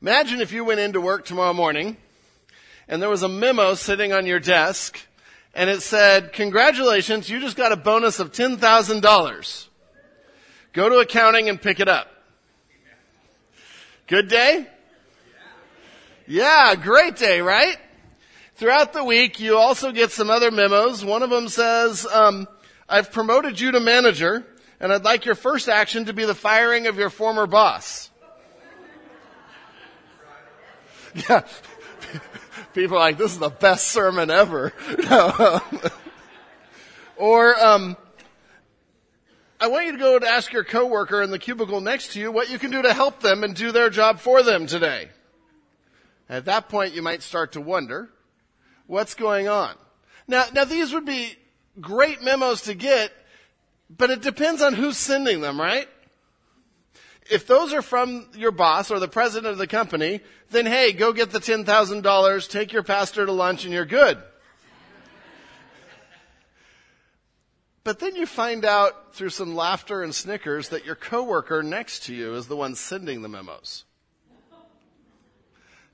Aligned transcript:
Imagine 0.00 0.40
if 0.40 0.52
you 0.52 0.64
went 0.64 0.78
into 0.78 1.00
work 1.00 1.24
tomorrow 1.24 1.52
morning 1.52 1.96
and 2.86 3.02
there 3.02 3.08
was 3.08 3.24
a 3.24 3.28
memo 3.28 3.74
sitting 3.74 4.12
on 4.12 4.26
your 4.26 4.38
desk 4.38 4.96
and 5.54 5.68
it 5.68 5.82
said, 5.82 6.32
congratulations, 6.32 7.28
you 7.28 7.40
just 7.40 7.56
got 7.56 7.72
a 7.72 7.76
bonus 7.76 8.20
of 8.20 8.30
$10,000. 8.30 9.66
Go 10.72 10.88
to 10.88 10.98
accounting 10.98 11.48
and 11.48 11.60
pick 11.60 11.80
it 11.80 11.88
up. 11.88 12.06
Good 14.06 14.28
day? 14.28 14.68
Yeah, 16.28 16.76
great 16.76 17.16
day, 17.16 17.40
right? 17.40 17.76
Throughout 18.54 18.92
the 18.92 19.02
week, 19.02 19.40
you 19.40 19.56
also 19.56 19.90
get 19.90 20.12
some 20.12 20.30
other 20.30 20.52
memos. 20.52 21.04
One 21.04 21.24
of 21.24 21.30
them 21.30 21.48
says, 21.48 22.06
um, 22.06 22.46
I've 22.88 23.10
promoted 23.10 23.58
you 23.58 23.72
to 23.72 23.80
manager, 23.80 24.46
and 24.78 24.92
I'd 24.92 25.04
like 25.04 25.24
your 25.24 25.34
first 25.34 25.68
action 25.68 26.04
to 26.04 26.12
be 26.12 26.24
the 26.24 26.36
firing 26.36 26.86
of 26.86 26.96
your 26.98 27.10
former 27.10 27.48
boss. 27.48 28.07
Yeah. 31.28 31.42
People 32.74 32.96
are 32.96 33.00
like, 33.00 33.18
this 33.18 33.32
is 33.32 33.38
the 33.38 33.48
best 33.48 33.88
sermon 33.88 34.30
ever. 34.30 34.72
or, 37.16 37.60
um, 37.64 37.96
I 39.60 39.66
want 39.66 39.86
you 39.86 39.92
to 39.92 39.98
go 39.98 40.16
and 40.16 40.24
ask 40.24 40.52
your 40.52 40.64
coworker 40.64 41.22
in 41.22 41.30
the 41.30 41.38
cubicle 41.38 41.80
next 41.80 42.12
to 42.12 42.20
you 42.20 42.30
what 42.30 42.50
you 42.50 42.58
can 42.58 42.70
do 42.70 42.82
to 42.82 42.92
help 42.92 43.20
them 43.20 43.42
and 43.42 43.54
do 43.54 43.72
their 43.72 43.90
job 43.90 44.20
for 44.20 44.42
them 44.42 44.66
today. 44.66 45.08
At 46.28 46.44
that 46.44 46.68
point, 46.68 46.94
you 46.94 47.02
might 47.02 47.22
start 47.22 47.52
to 47.52 47.60
wonder, 47.60 48.10
what's 48.86 49.14
going 49.14 49.48
on? 49.48 49.74
Now, 50.28 50.44
now 50.52 50.64
these 50.64 50.92
would 50.92 51.06
be 51.06 51.36
great 51.80 52.22
memos 52.22 52.62
to 52.62 52.74
get, 52.74 53.12
but 53.90 54.10
it 54.10 54.22
depends 54.22 54.62
on 54.62 54.74
who's 54.74 54.98
sending 54.98 55.40
them, 55.40 55.58
right? 55.60 55.88
If 57.30 57.46
those 57.46 57.72
are 57.72 57.82
from 57.82 58.28
your 58.34 58.50
boss 58.50 58.90
or 58.90 58.98
the 58.98 59.08
president 59.08 59.52
of 59.52 59.58
the 59.58 59.66
company, 59.66 60.20
then 60.50 60.66
hey, 60.66 60.92
go 60.92 61.12
get 61.12 61.30
the 61.30 61.38
$10,000, 61.38 62.50
take 62.50 62.72
your 62.72 62.82
pastor 62.82 63.26
to 63.26 63.32
lunch 63.32 63.64
and 63.64 63.72
you're 63.72 63.84
good. 63.84 64.18
But 67.84 68.00
then 68.00 68.16
you 68.16 68.26
find 68.26 68.64
out 68.64 69.14
through 69.14 69.30
some 69.30 69.54
laughter 69.54 70.02
and 70.02 70.14
snickers 70.14 70.68
that 70.70 70.84
your 70.84 70.94
coworker 70.94 71.62
next 71.62 72.04
to 72.04 72.14
you 72.14 72.34
is 72.34 72.46
the 72.46 72.56
one 72.56 72.74
sending 72.74 73.22
the 73.22 73.28
memos. 73.28 73.84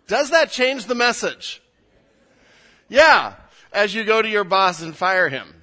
Does 0.07 0.31
that 0.31 0.51
change 0.51 0.87
the 0.87 0.95
message? 0.95 1.63
Yeah, 2.89 3.35
as 3.73 3.95
you 3.95 4.05
go 4.05 4.21
to 4.21 4.29
your 4.29 4.45
boss 4.45 4.83
and 4.83 4.95
fire 4.95 5.29
him. 5.29 5.63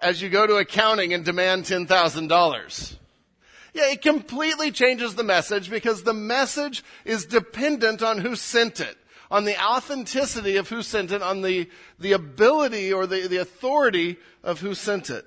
As 0.00 0.22
you 0.22 0.30
go 0.30 0.46
to 0.46 0.56
accounting 0.56 1.12
and 1.12 1.24
demand 1.24 1.64
$10,000 1.64 2.96
yeah, 3.74 3.90
it 3.90 4.02
completely 4.02 4.70
changes 4.70 5.14
the 5.14 5.24
message 5.24 5.70
because 5.70 6.02
the 6.02 6.14
message 6.14 6.82
is 7.04 7.24
dependent 7.24 8.02
on 8.02 8.18
who 8.18 8.36
sent 8.36 8.80
it, 8.80 8.96
on 9.30 9.44
the 9.44 9.60
authenticity 9.62 10.56
of 10.56 10.68
who 10.68 10.82
sent 10.82 11.12
it, 11.12 11.22
on 11.22 11.42
the, 11.42 11.68
the 11.98 12.12
ability 12.12 12.92
or 12.92 13.06
the, 13.06 13.28
the 13.28 13.38
authority 13.38 14.16
of 14.42 14.60
who 14.60 14.74
sent 14.74 15.10
it. 15.10 15.24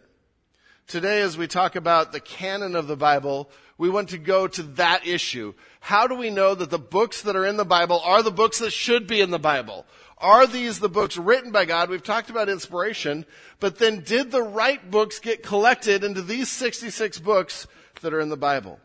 Today, 0.88 1.22
as 1.22 1.38
we 1.38 1.48
talk 1.48 1.76
about 1.76 2.12
the 2.12 2.20
canon 2.20 2.76
of 2.76 2.88
the 2.88 2.98
Bible, 2.98 3.50
we 3.78 3.90
want 3.90 4.10
to 4.10 4.18
go 4.18 4.48
to 4.48 4.64
that 4.64 5.08
issue. 5.08 5.54
How 5.80 6.08
do 6.08 6.16
we 6.16 6.30
know 6.30 6.54
that 6.56 6.70
the 6.70 6.80
books 6.80 7.22
that 7.22 7.36
are 7.36 7.46
in 7.46 7.58
the 7.58 7.66
Bible 7.66 8.02
are 8.04 8.22
the 8.22 8.32
books 8.32 8.60
that 8.60 8.72
should 8.72 9.08
be 9.08 9.22
in 9.22 9.32
the 9.32 9.40
Bible? 9.40 9.86
Are 10.18 10.46
these 10.46 10.80
the 10.80 10.90
books 10.90 11.18
written 11.18 11.52
by 11.52 11.66
God? 11.66 11.90
We've 11.90 12.04
talked 12.04 12.30
about 12.30 12.48
inspiration, 12.48 13.26
but 13.60 13.80
then 13.80 14.02
did 14.02 14.32
the 14.32 14.44
right 14.44 14.90
books 14.90 15.20
get 15.20 15.44
collected 15.44 16.04
into 16.04 16.22
these 16.22 16.50
66 16.50 17.20
books 17.20 17.68
that 18.04 18.14
are 18.14 18.22
in 18.22 18.30
the 18.30 18.38
Bible. 18.38 18.80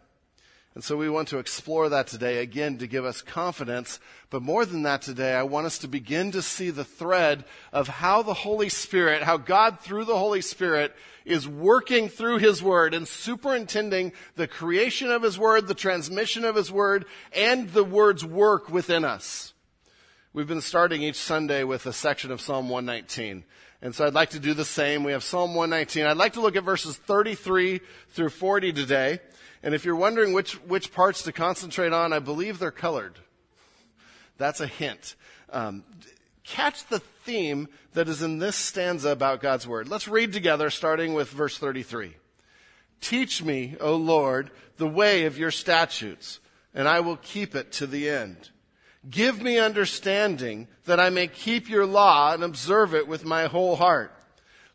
And 0.75 0.85
so 0.85 0.97
we 0.97 1.11
want 1.11 1.29
to 1.29 1.39
explore 1.39 1.89
that 1.89 2.07
today, 2.07 2.39
again, 2.39 2.79
to 2.79 2.87
give 2.87 3.05
us 3.05 3.21
confidence. 3.21 3.99
But 4.31 4.43
more 4.43 4.65
than 4.65 4.85
that 4.85 5.03
today, 5.03 5.35
I 5.35 5.43
want 5.43 5.67
us 5.67 5.79
to 5.79 5.89
begin 5.89 6.31
to 6.33 6.41
see 6.41 6.71
the 6.71 6.85
thread 6.85 7.45
of 7.73 7.89
how 7.89 8.23
the 8.23 8.33
Holy 8.33 8.69
Spirit, 8.69 9.25
how 9.25 9.39
God 9.39 9.81
through 9.81 10.05
the 10.05 10.17
Holy 10.17 10.41
Spirit 10.41 10.95
is 11.25 11.49
working 11.49 12.09
through 12.09 12.39
His 12.39 12.63
Word 12.63 12.95
and 12.95 13.09
superintending 13.09 14.13
the 14.37 14.47
creation 14.47 15.11
of 15.11 15.23
His 15.23 15.37
Word, 15.37 15.67
the 15.67 15.75
transmission 15.75 16.45
of 16.45 16.55
His 16.55 16.71
Word, 16.71 17.07
and 17.33 17.71
the 17.71 17.85
Word's 17.85 18.25
work 18.25 18.69
within 18.69 19.05
us. 19.05 19.55
We've 20.33 20.47
been 20.47 20.61
starting 20.61 21.03
each 21.03 21.17
Sunday 21.17 21.65
with 21.65 21.87
a 21.87 21.93
section 21.93 22.31
of 22.31 22.41
Psalm 22.41 22.69
119. 22.69 23.45
And 23.81 23.95
so 23.95 24.07
I'd 24.07 24.15
like 24.15 24.31
to 24.31 24.41
do 24.41 24.55
the 24.55 24.65
same. 24.65 25.05
We 25.05 25.13
have 25.13 25.23
Psalm 25.23 25.55
119. 25.55 26.05
I'd 26.05 26.17
like 26.17 26.33
to 26.33 26.41
look 26.41 26.57
at 26.57 26.65
verses 26.65 26.97
33 26.97 27.81
through 28.11 28.31
40 28.31 28.73
today. 28.73 29.21
And 29.63 29.75
if 29.75 29.85
you're 29.85 29.97
wondering 29.97 30.33
which, 30.33 30.55
which 30.63 30.93
parts 30.93 31.23
to 31.23 31.33
concentrate 31.33 31.93
on, 31.93 32.13
I 32.13 32.19
believe 32.19 32.59
they're 32.59 32.71
colored. 32.71 33.15
That's 34.37 34.61
a 34.61 34.67
hint. 34.67 35.17
Um, 35.51 35.85
catch 36.45 36.87
the 36.87 37.01
theme 37.25 37.69
that 37.93 38.09
is 38.09 38.23
in 38.23 38.39
this 38.39 38.57
stanza 38.57 39.11
about 39.11 39.41
God's 39.41 39.67
Word. 39.67 39.89
Let's 39.89 40.09
read 40.09 40.33
together, 40.33 40.71
starting 40.71 41.15
with 41.15 41.29
verse 41.29 41.59
33. 41.59 42.15
Teach 43.01 43.43
me, 43.43 43.77
O 43.81 43.97
Lord, 43.97 44.51
the 44.77 44.89
way 44.89 45.25
of 45.25 45.39
your 45.39 45.51
statutes, 45.51 46.41
and 46.75 46.89
I 46.89 47.01
will 47.01 47.17
keep 47.17 47.55
it 47.55 47.73
to 47.73 47.87
the 47.87 48.09
end. 48.09 48.51
Give 49.09 49.41
me 49.41 49.59
understanding 49.59 50.69
that 50.85 50.99
I 51.01 51.11
may 51.11 51.29
keep 51.29 51.69
your 51.69 51.87
law 51.87 52.33
and 52.33 52.43
observe 52.43 52.95
it 52.95 53.07
with 53.07 53.25
my 53.25 53.47
whole 53.47 53.77
heart. 53.77 54.13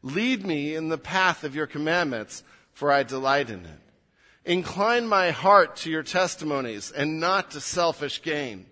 Lead 0.01 0.45
me 0.45 0.75
in 0.75 0.89
the 0.89 0.97
path 0.97 1.43
of 1.43 1.55
your 1.55 1.67
commandments, 1.67 2.43
for 2.71 2.91
I 2.91 3.03
delight 3.03 3.49
in 3.49 3.65
it. 3.65 3.79
Incline 4.45 5.07
my 5.07 5.31
heart 5.31 5.77
to 5.77 5.91
your 5.91 6.03
testimonies 6.03 6.91
and 6.91 7.19
not 7.19 7.51
to 7.51 7.61
selfish 7.61 8.21
gain. 8.21 8.65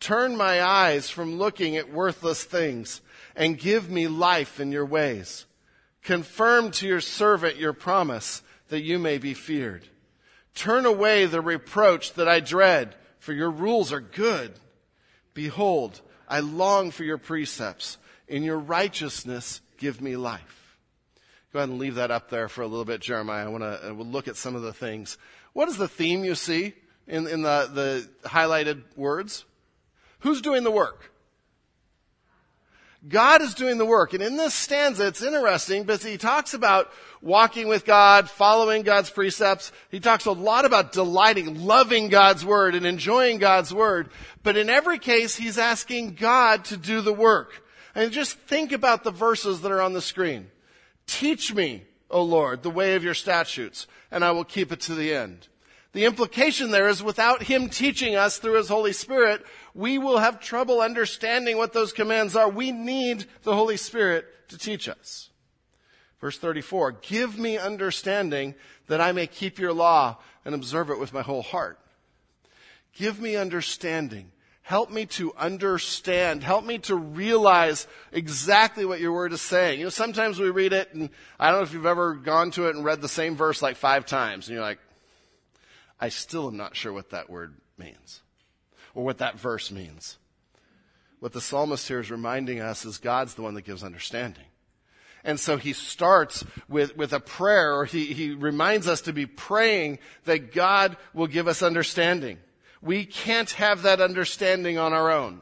Turn 0.00 0.36
my 0.36 0.62
eyes 0.62 1.10
from 1.10 1.38
looking 1.38 1.76
at 1.76 1.92
worthless 1.92 2.44
things 2.44 3.00
and 3.34 3.58
give 3.58 3.90
me 3.90 4.08
life 4.08 4.60
in 4.60 4.72
your 4.72 4.86
ways. 4.86 5.46
Confirm 6.02 6.70
to 6.72 6.86
your 6.86 7.00
servant 7.00 7.56
your 7.56 7.72
promise 7.72 8.42
that 8.68 8.82
you 8.82 8.98
may 8.98 9.18
be 9.18 9.34
feared. 9.34 9.88
Turn 10.54 10.86
away 10.86 11.26
the 11.26 11.40
reproach 11.40 12.14
that 12.14 12.28
I 12.28 12.40
dread, 12.40 12.94
for 13.18 13.32
your 13.32 13.50
rules 13.50 13.92
are 13.92 14.00
good. 14.00 14.52
Behold, 15.36 16.00
I 16.26 16.40
long 16.40 16.90
for 16.90 17.04
your 17.04 17.18
precepts. 17.18 17.98
In 18.26 18.42
your 18.42 18.58
righteousness, 18.58 19.60
give 19.76 20.00
me 20.00 20.16
life. 20.16 20.78
Go 21.52 21.58
ahead 21.58 21.68
and 21.68 21.78
leave 21.78 21.96
that 21.96 22.10
up 22.10 22.30
there 22.30 22.48
for 22.48 22.62
a 22.62 22.66
little 22.66 22.86
bit, 22.86 23.02
Jeremiah. 23.02 23.44
I 23.44 23.48
want 23.48 23.62
to 23.62 23.90
uh, 23.90 23.92
look 23.92 24.28
at 24.28 24.36
some 24.36 24.56
of 24.56 24.62
the 24.62 24.72
things. 24.72 25.18
What 25.52 25.68
is 25.68 25.76
the 25.76 25.88
theme 25.88 26.24
you 26.24 26.34
see 26.34 26.72
in, 27.06 27.26
in 27.26 27.42
the, 27.42 27.70
the 27.70 28.28
highlighted 28.28 28.82
words? 28.96 29.44
Who's 30.20 30.40
doing 30.40 30.64
the 30.64 30.70
work? 30.70 31.12
God 33.06 33.42
is 33.42 33.54
doing 33.54 33.78
the 33.78 33.84
work. 33.84 34.14
And 34.14 34.22
in 34.22 34.36
this 34.36 34.54
stanza, 34.54 35.06
it's 35.06 35.22
interesting 35.22 35.84
because 35.84 36.02
he 36.02 36.16
talks 36.16 36.54
about 36.54 36.90
walking 37.20 37.68
with 37.68 37.84
God, 37.84 38.28
following 38.28 38.82
God's 38.82 39.10
precepts. 39.10 39.70
He 39.90 40.00
talks 40.00 40.26
a 40.26 40.32
lot 40.32 40.64
about 40.64 40.92
delighting, 40.92 41.64
loving 41.64 42.08
God's 42.08 42.44
word 42.44 42.74
and 42.74 42.86
enjoying 42.86 43.38
God's 43.38 43.72
word. 43.72 44.10
But 44.42 44.56
in 44.56 44.70
every 44.70 44.98
case, 44.98 45.36
he's 45.36 45.58
asking 45.58 46.14
God 46.14 46.64
to 46.66 46.76
do 46.76 47.00
the 47.00 47.12
work. 47.12 47.62
And 47.94 48.12
just 48.12 48.38
think 48.40 48.72
about 48.72 49.04
the 49.04 49.10
verses 49.10 49.60
that 49.62 49.72
are 49.72 49.80
on 49.80 49.92
the 49.92 50.02
screen. 50.02 50.50
Teach 51.06 51.54
me, 51.54 51.84
O 52.10 52.22
Lord, 52.22 52.62
the 52.62 52.70
way 52.70 52.94
of 52.94 53.04
your 53.04 53.14
statutes, 53.14 53.86
and 54.10 54.24
I 54.24 54.32
will 54.32 54.44
keep 54.44 54.72
it 54.72 54.80
to 54.82 54.94
the 54.94 55.14
end. 55.14 55.48
The 55.96 56.04
implication 56.04 56.72
there 56.72 56.88
is 56.88 57.02
without 57.02 57.44
Him 57.44 57.70
teaching 57.70 58.16
us 58.16 58.36
through 58.36 58.58
His 58.58 58.68
Holy 58.68 58.92
Spirit, 58.92 59.42
we 59.72 59.96
will 59.96 60.18
have 60.18 60.40
trouble 60.40 60.82
understanding 60.82 61.56
what 61.56 61.72
those 61.72 61.94
commands 61.94 62.36
are. 62.36 62.50
We 62.50 62.70
need 62.70 63.24
the 63.44 63.54
Holy 63.54 63.78
Spirit 63.78 64.26
to 64.50 64.58
teach 64.58 64.90
us. 64.90 65.30
Verse 66.20 66.36
34, 66.36 66.98
give 67.00 67.38
me 67.38 67.56
understanding 67.56 68.54
that 68.88 69.00
I 69.00 69.12
may 69.12 69.26
keep 69.26 69.58
your 69.58 69.72
law 69.72 70.18
and 70.44 70.54
observe 70.54 70.90
it 70.90 71.00
with 71.00 71.14
my 71.14 71.22
whole 71.22 71.40
heart. 71.40 71.78
Give 72.92 73.18
me 73.18 73.36
understanding. 73.36 74.32
Help 74.60 74.90
me 74.90 75.06
to 75.06 75.32
understand. 75.38 76.42
Help 76.42 76.66
me 76.66 76.76
to 76.80 76.94
realize 76.94 77.86
exactly 78.12 78.84
what 78.84 79.00
your 79.00 79.14
word 79.14 79.32
is 79.32 79.40
saying. 79.40 79.78
You 79.78 79.86
know, 79.86 79.90
sometimes 79.90 80.38
we 80.38 80.50
read 80.50 80.74
it 80.74 80.92
and 80.92 81.08
I 81.40 81.50
don't 81.50 81.60
know 81.60 81.64
if 81.64 81.72
you've 81.72 81.86
ever 81.86 82.16
gone 82.16 82.50
to 82.50 82.66
it 82.66 82.76
and 82.76 82.84
read 82.84 83.00
the 83.00 83.08
same 83.08 83.34
verse 83.34 83.62
like 83.62 83.76
five 83.76 84.04
times 84.04 84.46
and 84.48 84.56
you're 84.56 84.62
like, 84.62 84.78
I 86.00 86.08
still 86.08 86.48
am 86.48 86.56
not 86.56 86.76
sure 86.76 86.92
what 86.92 87.10
that 87.10 87.30
word 87.30 87.54
means 87.78 88.22
or 88.94 89.04
what 89.04 89.18
that 89.18 89.38
verse 89.38 89.70
means. 89.70 90.18
What 91.20 91.32
the 91.32 91.40
psalmist 91.40 91.88
here 91.88 92.00
is 92.00 92.10
reminding 92.10 92.60
us 92.60 92.84
is 92.84 92.98
God's 92.98 93.34
the 93.34 93.42
one 93.42 93.54
that 93.54 93.64
gives 93.64 93.82
understanding. 93.82 94.44
And 95.24 95.40
so 95.40 95.56
he 95.56 95.72
starts 95.72 96.44
with, 96.68 96.96
with 96.96 97.12
a 97.12 97.18
prayer, 97.18 97.74
or 97.74 97.84
he, 97.84 98.06
he 98.06 98.30
reminds 98.30 98.86
us 98.86 99.00
to 99.02 99.12
be 99.12 99.26
praying 99.26 99.98
that 100.24 100.52
God 100.52 100.96
will 101.14 101.26
give 101.26 101.48
us 101.48 101.62
understanding. 101.62 102.38
We 102.80 103.04
can't 103.04 103.50
have 103.52 103.82
that 103.82 104.00
understanding 104.00 104.78
on 104.78 104.92
our 104.92 105.10
own. 105.10 105.40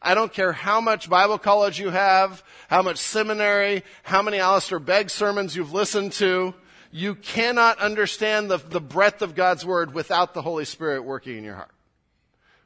I 0.00 0.14
don't 0.14 0.32
care 0.32 0.52
how 0.52 0.80
much 0.80 1.10
Bible 1.10 1.38
college 1.38 1.78
you 1.78 1.90
have, 1.90 2.42
how 2.68 2.82
much 2.82 2.98
seminary, 2.98 3.82
how 4.04 4.22
many 4.22 4.38
Alistair 4.38 4.78
Begg 4.78 5.10
sermons 5.10 5.54
you've 5.54 5.72
listened 5.72 6.12
to 6.14 6.54
you 6.90 7.14
cannot 7.14 7.78
understand 7.78 8.50
the, 8.50 8.58
the 8.58 8.80
breadth 8.80 9.22
of 9.22 9.34
God's 9.34 9.64
Word 9.64 9.94
without 9.94 10.34
the 10.34 10.42
Holy 10.42 10.64
Spirit 10.64 11.04
working 11.04 11.36
in 11.36 11.44
your 11.44 11.54
heart. 11.54 11.72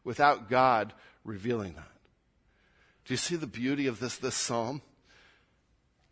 without 0.04 0.48
God 0.48 0.92
revealing 1.24 1.74
that. 1.74 1.88
Do 3.04 3.14
you 3.14 3.18
see 3.18 3.36
the 3.36 3.46
beauty 3.46 3.86
of 3.86 4.00
this, 4.00 4.16
this 4.16 4.34
psalm? 4.34 4.82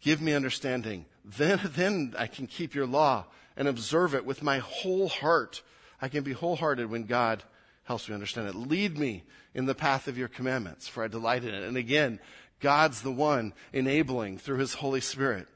Give 0.01 0.21
me 0.21 0.33
understanding. 0.33 1.07
Then, 1.25 1.61
then 1.65 2.15
I 2.19 2.27
can 2.27 2.47
keep 2.47 2.75
your 2.75 2.87
law 2.87 3.27
and 3.57 3.69
observe 3.69 4.15
it 4.15 4.25
with 4.25 4.43
my 4.43 4.59
whole 4.59 5.09
heart. 5.09 5.63
I 6.01 6.09
can 6.09 6.23
be 6.25 6.33
wholehearted 6.33 6.91
when 6.91 7.05
God 7.05 7.43
helps 7.85 8.09
me 8.09 8.15
understand 8.15 8.49
it. 8.49 8.55
Lead 8.55 8.99
me 8.99 9.25
in 9.55 9.67
the 9.67 9.75
path 9.75 10.09
of 10.09 10.17
your 10.17 10.29
commandments, 10.29 10.89
for 10.89 11.05
I 11.05 11.09
delight 11.09 11.45
in 11.45 11.55
it. 11.55 11.63
And 11.63 11.77
again, 11.77 12.21
God's 12.61 13.03
the 13.03 13.13
one 13.13 13.53
enabling 13.73 14.39
through 14.39 14.59
his 14.59 14.75
Holy 14.75 15.01
Spirit. 15.01 15.49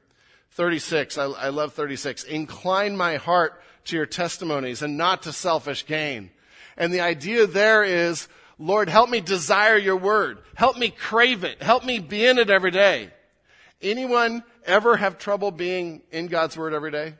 36, 0.55 1.17
I, 1.17 1.25
I 1.25 1.49
love 1.49 1.73
36. 1.73 2.23
Incline 2.23 2.95
my 2.95 3.17
heart 3.17 3.61
to 3.85 3.95
your 3.95 4.05
testimonies 4.05 4.81
and 4.81 4.97
not 4.97 5.23
to 5.23 5.33
selfish 5.33 5.85
gain. 5.85 6.31
And 6.77 6.93
the 6.93 7.01
idea 7.01 7.45
there 7.45 7.83
is, 7.83 8.27
Lord, 8.57 8.87
help 8.87 9.09
me 9.09 9.19
desire 9.19 9.77
your 9.77 9.97
word. 9.97 10.39
Help 10.55 10.77
me 10.77 10.89
crave 10.89 11.43
it. 11.43 11.61
Help 11.61 11.83
me 11.83 11.99
be 11.99 12.25
in 12.25 12.39
it 12.39 12.49
every 12.49 12.71
day. 12.71 13.11
Anyone 13.81 14.43
ever 14.65 14.95
have 14.95 15.17
trouble 15.17 15.51
being 15.51 16.01
in 16.09 16.27
God's 16.27 16.57
word 16.57 16.73
every 16.73 16.91
day? 16.91 17.15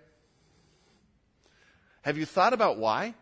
Have 2.04 2.18
you 2.18 2.26
thought 2.26 2.54
about 2.54 2.78
why? 2.78 3.16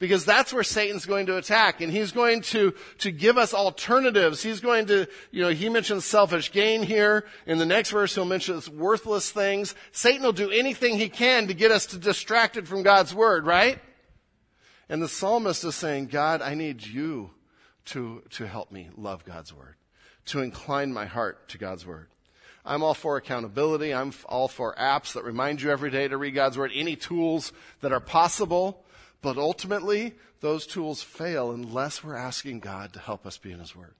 Because 0.00 0.24
that's 0.24 0.52
where 0.52 0.64
Satan's 0.64 1.04
going 1.04 1.26
to 1.26 1.36
attack 1.36 1.82
and 1.82 1.92
he's 1.92 2.10
going 2.10 2.40
to, 2.40 2.74
to 2.98 3.12
give 3.12 3.36
us 3.36 3.52
alternatives. 3.52 4.42
He's 4.42 4.60
going 4.60 4.86
to, 4.86 5.06
you 5.30 5.42
know, 5.42 5.50
he 5.50 5.68
mentions 5.68 6.06
selfish 6.06 6.50
gain 6.50 6.82
here. 6.82 7.26
In 7.46 7.58
the 7.58 7.66
next 7.66 7.90
verse, 7.90 8.14
he'll 8.14 8.24
mention 8.24 8.60
worthless 8.72 9.30
things. 9.30 9.74
Satan 9.92 10.22
will 10.22 10.32
do 10.32 10.50
anything 10.50 10.96
he 10.96 11.10
can 11.10 11.48
to 11.48 11.54
get 11.54 11.70
us 11.70 11.84
to 11.86 11.98
distracted 11.98 12.66
from 12.66 12.82
God's 12.82 13.14
word, 13.14 13.44
right? 13.44 13.78
And 14.88 15.02
the 15.02 15.08
psalmist 15.08 15.64
is 15.64 15.74
saying, 15.74 16.06
God, 16.06 16.40
I 16.40 16.54
need 16.54 16.84
you 16.84 17.32
to, 17.86 18.22
to 18.30 18.46
help 18.46 18.72
me 18.72 18.88
love 18.96 19.26
God's 19.26 19.52
word, 19.52 19.76
to 20.26 20.40
incline 20.40 20.94
my 20.94 21.04
heart 21.04 21.46
to 21.50 21.58
God's 21.58 21.86
word. 21.86 22.08
I'm 22.64 22.82
all 22.82 22.94
for 22.94 23.18
accountability. 23.18 23.92
I'm 23.92 24.12
all 24.26 24.48
for 24.48 24.74
apps 24.76 25.12
that 25.12 25.24
remind 25.24 25.60
you 25.60 25.70
every 25.70 25.90
day 25.90 26.08
to 26.08 26.16
read 26.16 26.34
God's 26.34 26.56
word, 26.56 26.70
any 26.74 26.96
tools 26.96 27.52
that 27.82 27.92
are 27.92 28.00
possible. 28.00 28.84
But 29.22 29.36
ultimately, 29.36 30.14
those 30.40 30.66
tools 30.66 31.02
fail 31.02 31.52
unless 31.52 32.02
we're 32.02 32.16
asking 32.16 32.60
God 32.60 32.92
to 32.94 32.98
help 32.98 33.26
us 33.26 33.38
be 33.38 33.52
in 33.52 33.58
His 33.58 33.76
Word. 33.76 33.94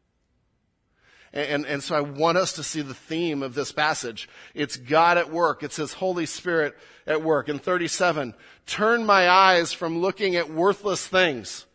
And, 1.32 1.64
and, 1.64 1.80
so 1.80 1.94
I 1.94 2.00
want 2.00 2.38
us 2.38 2.54
to 2.54 2.64
see 2.64 2.80
the 2.80 2.94
theme 2.94 3.44
of 3.44 3.54
this 3.54 3.70
passage. 3.70 4.28
It's 4.52 4.76
God 4.76 5.16
at 5.16 5.30
work. 5.30 5.62
It's 5.62 5.76
His 5.76 5.92
Holy 5.92 6.26
Spirit 6.26 6.76
at 7.06 7.22
work. 7.22 7.48
In 7.48 7.60
37, 7.60 8.34
turn 8.66 9.06
my 9.06 9.28
eyes 9.28 9.72
from 9.72 10.00
looking 10.00 10.34
at 10.34 10.50
worthless 10.50 11.06
things. 11.06 11.66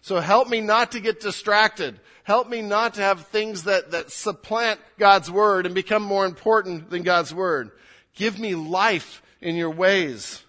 So 0.00 0.20
help 0.20 0.48
me 0.48 0.60
not 0.60 0.92
to 0.92 1.00
get 1.00 1.20
distracted. 1.20 1.98
Help 2.22 2.48
me 2.48 2.62
not 2.62 2.94
to 2.94 3.02
have 3.02 3.26
things 3.26 3.64
that, 3.64 3.90
that 3.90 4.12
supplant 4.12 4.78
God's 4.96 5.28
Word 5.28 5.66
and 5.66 5.74
become 5.74 6.02
more 6.02 6.24
important 6.24 6.90
than 6.90 7.02
God's 7.02 7.34
Word. 7.34 7.72
Give 8.14 8.38
me 8.38 8.54
life 8.54 9.22
in 9.40 9.56
your 9.56 9.70
ways 9.70 10.44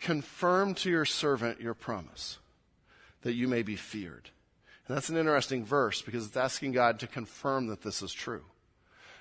confirm 0.00 0.74
to 0.74 0.90
your 0.90 1.04
servant 1.04 1.60
your 1.60 1.74
promise 1.74 2.38
that 3.22 3.34
you 3.34 3.48
may 3.48 3.62
be 3.62 3.76
feared. 3.76 4.30
And 4.86 4.96
that's 4.96 5.08
an 5.08 5.16
interesting 5.16 5.64
verse 5.64 6.02
because 6.02 6.26
it's 6.26 6.36
asking 6.36 6.72
God 6.72 7.00
to 7.00 7.06
confirm 7.06 7.66
that 7.68 7.82
this 7.82 8.02
is 8.02 8.12
true, 8.12 8.44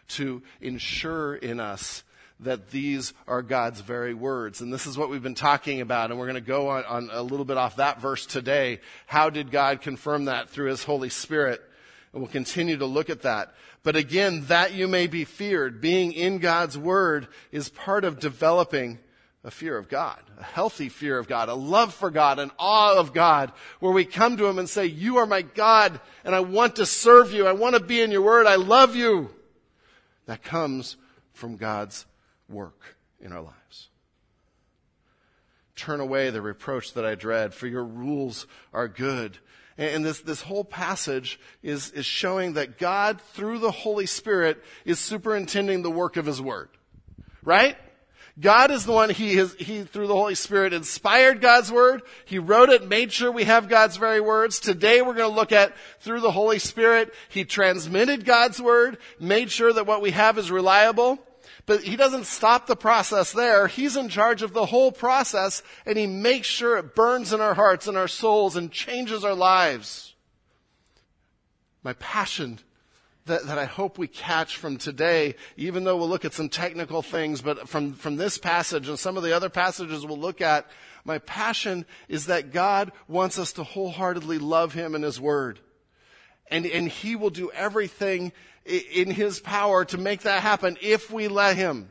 to 0.10 0.44
ensure 0.62 1.36
in 1.36 1.60
us 1.60 2.04
that 2.42 2.70
these 2.72 3.14
are 3.28 3.42
God's 3.42 3.82
very 3.82 4.14
words. 4.14 4.62
And 4.62 4.72
this 4.72 4.86
is 4.86 4.98
what 4.98 5.10
we've 5.10 5.24
been 5.24 5.36
talking 5.36 5.82
about, 5.82 6.12
and 6.12 6.20
we're 6.20 6.28
going 6.28 6.36
to 6.36 6.42
go 6.42 6.70
on, 6.70 6.84
on 6.86 7.10
a 7.12 7.24
little 7.24 7.46
bit 7.46 7.58
off 7.58 7.78
that 7.78 8.02
verse 8.02 8.26
today. 8.26 8.80
How 9.08 9.30
did 9.30 9.52
God 9.52 9.82
confirm 9.82 10.26
that 10.26 10.50
through 10.50 10.70
His 10.70 10.84
Holy 10.84 11.10
Spirit? 11.10 11.62
And 12.12 12.22
we'll 12.22 12.32
continue 12.32 12.78
to 12.78 12.86
look 12.86 13.10
at 13.10 13.24
that. 13.24 13.54
But 13.84 13.96
again, 13.96 14.46
that 14.48 14.74
you 14.74 14.88
may 14.88 15.08
be 15.08 15.26
feared, 15.26 15.80
being 15.80 16.12
in 16.12 16.40
God's 16.40 16.78
Word 16.78 17.28
is 17.52 17.70
part 17.70 18.04
of 18.04 18.20
developing 18.20 19.00
a 19.46 19.52
fear 19.52 19.78
of 19.78 19.88
God, 19.88 20.20
a 20.40 20.44
healthy 20.44 20.90
fear 20.90 21.20
of 21.20 21.28
God, 21.28 21.50
a 21.50 21.54
love 21.54 21.94
for 21.94 22.10
God, 22.10 22.40
an 22.40 22.50
awe 22.58 22.98
of 22.98 23.14
God, 23.14 23.52
where 23.80 23.94
we 23.94 24.04
come 24.04 24.38
to 24.38 24.48
Him 24.48 24.58
and 24.58 24.68
say, 24.68 24.88
You 24.88 25.18
are 25.18 25.28
my 25.28 25.44
God, 25.44 26.02
and 26.24 26.34
I 26.34 26.40
want 26.40 26.78
to 26.78 26.86
serve 26.86 27.32
you. 27.32 27.46
I 27.46 27.54
want 27.54 27.76
to 27.76 27.80
be 27.82 28.02
in 28.02 28.12
your 28.12 28.24
word. 28.24 28.48
I 28.48 28.56
love 28.56 28.96
you. 28.96 29.30
That 30.26 30.44
comes 30.44 30.98
from 31.34 31.58
God's 31.58 32.08
work 32.50 32.98
in 33.22 33.32
our 33.32 33.42
lives. 33.42 33.90
Turn 35.76 36.00
away 36.00 36.32
the 36.32 36.42
reproach 36.42 36.94
that 36.94 37.06
I 37.06 37.14
dread, 37.14 37.54
for 37.54 37.68
your 37.68 37.84
rules 37.84 38.48
are 38.74 38.88
good. 38.88 39.38
And 39.78 40.04
this, 40.04 40.22
this 40.22 40.42
whole 40.42 40.64
passage 40.64 41.40
is, 41.62 41.92
is 41.92 42.06
showing 42.06 42.54
that 42.54 42.80
God, 42.80 43.22
through 43.22 43.60
the 43.60 43.72
Holy 43.72 44.08
Spirit, 44.08 44.64
is 44.86 45.00
superintending 45.00 45.84
the 45.84 45.92
work 45.92 46.18
of 46.18 46.26
His 46.26 46.42
Word. 46.42 46.70
Right? 47.44 47.78
God 48.38 48.70
is 48.70 48.86
the 48.86 48.92
one, 48.92 49.10
he, 49.12 49.46
he, 49.46 49.84
through 49.84 50.08
the 50.08 50.16
Holy 50.16 50.36
Spirit, 50.36 50.74
inspired 50.74 51.40
God's 51.40 51.72
Word. 51.72 52.02
He 52.26 52.38
wrote 52.38 52.70
it, 52.70 52.88
made 52.88 53.14
sure 53.14 53.32
we 53.32 53.46
have 53.46 53.70
God's 53.70 53.96
very 53.96 54.20
words. 54.20 54.60
Today 54.60 55.02
we're 55.02 55.14
going 55.14 55.30
to 55.30 55.36
look 55.36 55.54
at, 55.54 55.74
through 56.02 56.20
the 56.20 56.32
Holy 56.32 56.60
Spirit, 56.60 57.14
He 57.30 57.46
transmitted 57.46 58.26
God's 58.26 58.62
Word, 58.62 58.98
made 59.22 59.52
sure 59.52 59.72
that 59.72 59.88
what 59.88 60.02
we 60.02 60.12
have 60.12 60.38
is 60.38 60.52
reliable. 60.52 61.18
But 61.66 61.84
He 61.84 61.96
doesn't 61.96 62.26
stop 62.26 62.68
the 62.68 62.76
process 62.76 63.32
there. 63.32 63.68
He's 63.68 63.96
in 63.96 64.10
charge 64.10 64.42
of 64.42 64.52
the 64.52 64.66
whole 64.66 64.92
process, 64.92 65.64
and 65.86 65.98
He 65.98 66.06
makes 66.06 66.48
sure 66.48 66.76
it 66.76 66.94
burns 66.94 67.32
in 67.32 67.40
our 67.40 67.54
hearts 67.54 67.88
and 67.88 67.96
our 67.96 68.10
souls 68.10 68.58
and 68.58 68.70
changes 68.70 69.24
our 69.24 69.34
lives. 69.34 70.14
My 71.84 71.94
passion 71.94 72.60
that, 73.26 73.48
that 73.48 73.58
I 73.58 73.66
hope 73.66 73.98
we 73.98 74.08
catch 74.08 74.58
from 74.58 74.78
today, 74.78 75.36
even 75.58 75.84
though 75.84 75.98
we'll 75.98 76.10
look 76.10 76.26
at 76.26 76.34
some 76.34 76.50
technical 76.50 77.02
things, 77.02 77.42
but 77.42 77.68
from, 77.68 77.94
from 77.94 78.18
this 78.18 78.38
passage 78.38 78.88
and 78.88 79.00
some 79.00 79.18
of 79.18 79.24
the 79.24 79.36
other 79.36 79.50
passages 79.50 80.06
we'll 80.06 80.20
look 80.20 80.42
at, 80.42 80.68
my 81.04 81.18
passion 81.20 81.86
is 82.08 82.28
that 82.28 82.52
God 82.52 82.92
wants 83.08 83.40
us 83.40 83.54
to 83.54 83.64
wholeheartedly 83.64 84.38
love 84.38 84.74
Him 84.74 84.94
and 84.94 85.04
His 85.04 85.20
Word. 85.20 85.60
And, 86.52 86.66
and 86.68 86.88
He 86.88 87.16
will 87.16 87.32
do 87.32 87.52
everything 87.52 88.32
in 88.66 89.10
His 89.10 89.40
power 89.40 89.86
to 89.86 89.98
make 89.98 90.22
that 90.22 90.44
happen 90.44 90.78
if 90.82 91.12
we 91.12 91.28
let 91.28 91.56
Him. 91.56 91.90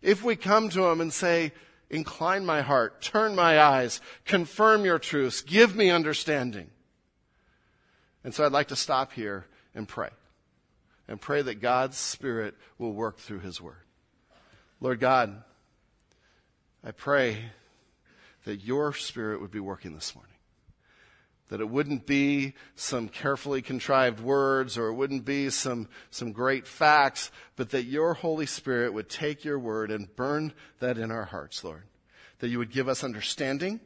If 0.00 0.22
we 0.22 0.36
come 0.36 0.68
to 0.70 0.84
Him 0.86 1.00
and 1.00 1.12
say, 1.12 1.52
incline 1.90 2.46
my 2.46 2.62
heart, 2.62 3.02
turn 3.02 3.34
my 3.34 3.60
eyes, 3.60 4.00
confirm 4.24 4.84
your 4.84 5.00
truths, 5.00 5.40
give 5.40 5.74
me 5.74 5.90
understanding. 5.90 6.70
And 8.22 8.32
so 8.32 8.46
I'd 8.46 8.52
like 8.52 8.68
to 8.68 8.76
stop 8.76 9.12
here 9.12 9.46
and 9.74 9.88
pray. 9.88 10.10
And 11.06 11.20
pray 11.20 11.42
that 11.42 11.60
God's 11.60 11.96
Spirit 11.96 12.54
will 12.78 12.92
work 12.92 13.18
through 13.18 13.40
His 13.40 13.60
Word. 13.60 13.76
Lord 14.80 15.00
God, 15.00 15.42
I 16.82 16.92
pray 16.92 17.50
that 18.44 18.62
your 18.62 18.92
Spirit 18.92 19.40
would 19.40 19.50
be 19.50 19.60
working 19.60 19.94
this 19.94 20.14
morning. 20.14 20.30
That 21.48 21.60
it 21.60 21.68
wouldn't 21.68 22.06
be 22.06 22.54
some 22.74 23.08
carefully 23.08 23.60
contrived 23.60 24.20
words 24.20 24.78
or 24.78 24.88
it 24.88 24.94
wouldn't 24.94 25.24
be 25.24 25.50
some, 25.50 25.88
some 26.10 26.32
great 26.32 26.66
facts, 26.66 27.30
but 27.56 27.70
that 27.70 27.84
your 27.84 28.14
Holy 28.14 28.46
Spirit 28.46 28.94
would 28.94 29.10
take 29.10 29.44
your 29.44 29.58
word 29.58 29.90
and 29.90 30.14
burn 30.16 30.54
that 30.80 30.96
in 30.96 31.10
our 31.10 31.24
hearts, 31.24 31.62
Lord. 31.62 31.84
That 32.38 32.48
you 32.48 32.58
would 32.58 32.72
give 32.72 32.88
us 32.88 33.04
understanding 33.04 33.80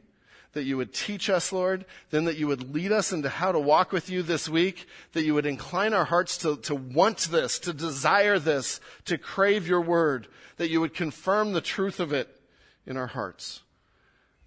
that 0.53 0.63
you 0.63 0.77
would 0.77 0.93
teach 0.93 1.29
us, 1.29 1.51
Lord, 1.51 1.85
then 2.09 2.25
that 2.25 2.37
you 2.37 2.47
would 2.47 2.73
lead 2.73 2.91
us 2.91 3.11
into 3.11 3.29
how 3.29 3.51
to 3.51 3.59
walk 3.59 3.91
with 3.91 4.09
you 4.09 4.23
this 4.23 4.49
week, 4.49 4.87
that 5.13 5.23
you 5.23 5.33
would 5.33 5.45
incline 5.45 5.93
our 5.93 6.05
hearts 6.05 6.37
to, 6.39 6.57
to 6.57 6.73
want 6.73 7.29
this, 7.31 7.59
to 7.59 7.73
desire 7.73 8.39
this, 8.39 8.79
to 9.05 9.17
crave 9.17 9.67
your 9.67 9.81
word, 9.81 10.27
that 10.57 10.69
you 10.69 10.81
would 10.81 10.93
confirm 10.93 11.53
the 11.53 11.61
truth 11.61 11.99
of 11.99 12.11
it 12.11 12.41
in 12.87 12.97
our 12.97 13.07
hearts, 13.07 13.61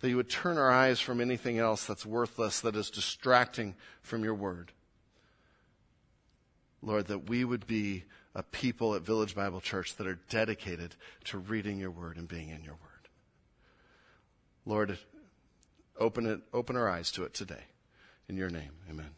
that 0.01 0.09
you 0.09 0.17
would 0.17 0.31
turn 0.31 0.59
our 0.59 0.71
eyes 0.71 0.99
from 1.01 1.21
anything 1.21 1.59
else 1.59 1.85
that's 1.85 2.05
worthless, 2.05 2.61
that 2.61 2.75
is 2.75 2.91
distracting 2.91 3.75
from 4.03 4.25
your 4.25 4.35
word. 4.35 4.73
Lord, 6.83 7.07
that 7.07 7.29
we 7.29 7.45
would 7.45 7.69
be 7.69 8.05
a 8.35 8.43
people 8.43 8.95
at 8.97 9.03
Village 9.03 9.37
Bible 9.37 9.61
Church 9.61 9.95
that 9.97 10.07
are 10.07 10.19
dedicated 10.29 10.97
to 11.25 11.39
reading 11.39 11.79
your 11.79 11.91
word 11.93 12.17
and 12.17 12.27
being 12.27 12.49
in 12.49 12.65
your 12.65 12.75
word. 12.75 13.09
Lord, 14.65 14.99
Open 16.03 16.27
it, 16.27 16.41
open 16.53 16.77
our 16.77 16.89
eyes 16.89 17.13
to 17.13 17.23
it 17.23 17.33
today. 17.33 17.63
In 18.29 18.37
your 18.37 18.51
name, 18.51 18.73
amen. 18.91 19.11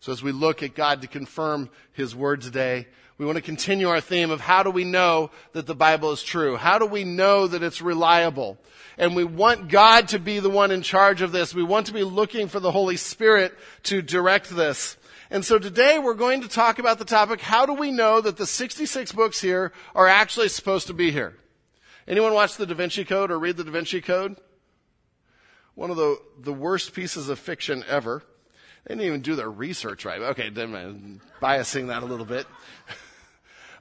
So 0.00 0.10
as 0.10 0.22
we 0.22 0.32
look 0.32 0.62
at 0.62 0.74
God 0.74 1.02
to 1.02 1.06
confirm 1.06 1.68
His 1.92 2.16
word 2.16 2.40
today, 2.40 2.86
we 3.18 3.26
want 3.26 3.36
to 3.36 3.42
continue 3.42 3.88
our 3.88 4.00
theme 4.00 4.30
of 4.30 4.40
how 4.40 4.62
do 4.62 4.70
we 4.70 4.84
know 4.84 5.30
that 5.52 5.66
the 5.66 5.74
Bible 5.74 6.12
is 6.12 6.22
true? 6.22 6.56
How 6.56 6.78
do 6.78 6.86
we 6.86 7.04
know 7.04 7.46
that 7.46 7.62
it's 7.62 7.82
reliable? 7.82 8.56
And 8.96 9.14
we 9.14 9.24
want 9.24 9.68
God 9.68 10.08
to 10.08 10.18
be 10.18 10.38
the 10.38 10.48
one 10.48 10.70
in 10.70 10.80
charge 10.80 11.20
of 11.20 11.32
this. 11.32 11.54
We 11.54 11.62
want 11.62 11.88
to 11.88 11.92
be 11.92 12.04
looking 12.04 12.48
for 12.48 12.60
the 12.60 12.72
Holy 12.72 12.96
Spirit 12.96 13.52
to 13.82 14.00
direct 14.00 14.48
this. 14.48 14.96
And 15.30 15.44
so 15.44 15.58
today 15.58 15.98
we're 15.98 16.14
going 16.14 16.40
to 16.40 16.48
talk 16.48 16.78
about 16.78 16.98
the 16.98 17.04
topic, 17.04 17.42
how 17.42 17.66
do 17.66 17.74
we 17.74 17.90
know 17.90 18.22
that 18.22 18.38
the 18.38 18.46
66 18.46 19.12
books 19.12 19.42
here 19.42 19.72
are 19.94 20.06
actually 20.06 20.48
supposed 20.48 20.86
to 20.86 20.94
be 20.94 21.10
here? 21.10 21.34
Anyone 22.08 22.34
watch 22.34 22.56
the 22.56 22.66
Da 22.66 22.74
Vinci 22.74 23.04
Code 23.04 23.30
or 23.30 23.38
read 23.38 23.56
the 23.56 23.64
Da 23.64 23.70
Vinci 23.70 24.00
Code? 24.00 24.36
one 25.78 25.90
of 25.90 25.96
the, 25.96 26.20
the 26.40 26.52
worst 26.52 26.92
pieces 26.92 27.28
of 27.28 27.38
fiction 27.38 27.84
ever. 27.88 28.24
They 28.84 28.94
didn't 28.94 29.06
even 29.06 29.20
do 29.20 29.36
their 29.36 29.48
research 29.48 30.04
right. 30.04 30.20
Okay, 30.20 30.48
I'm 30.48 31.20
biasing 31.40 31.86
that 31.86 32.02
a 32.02 32.06
little 32.06 32.26
bit. 32.26 32.46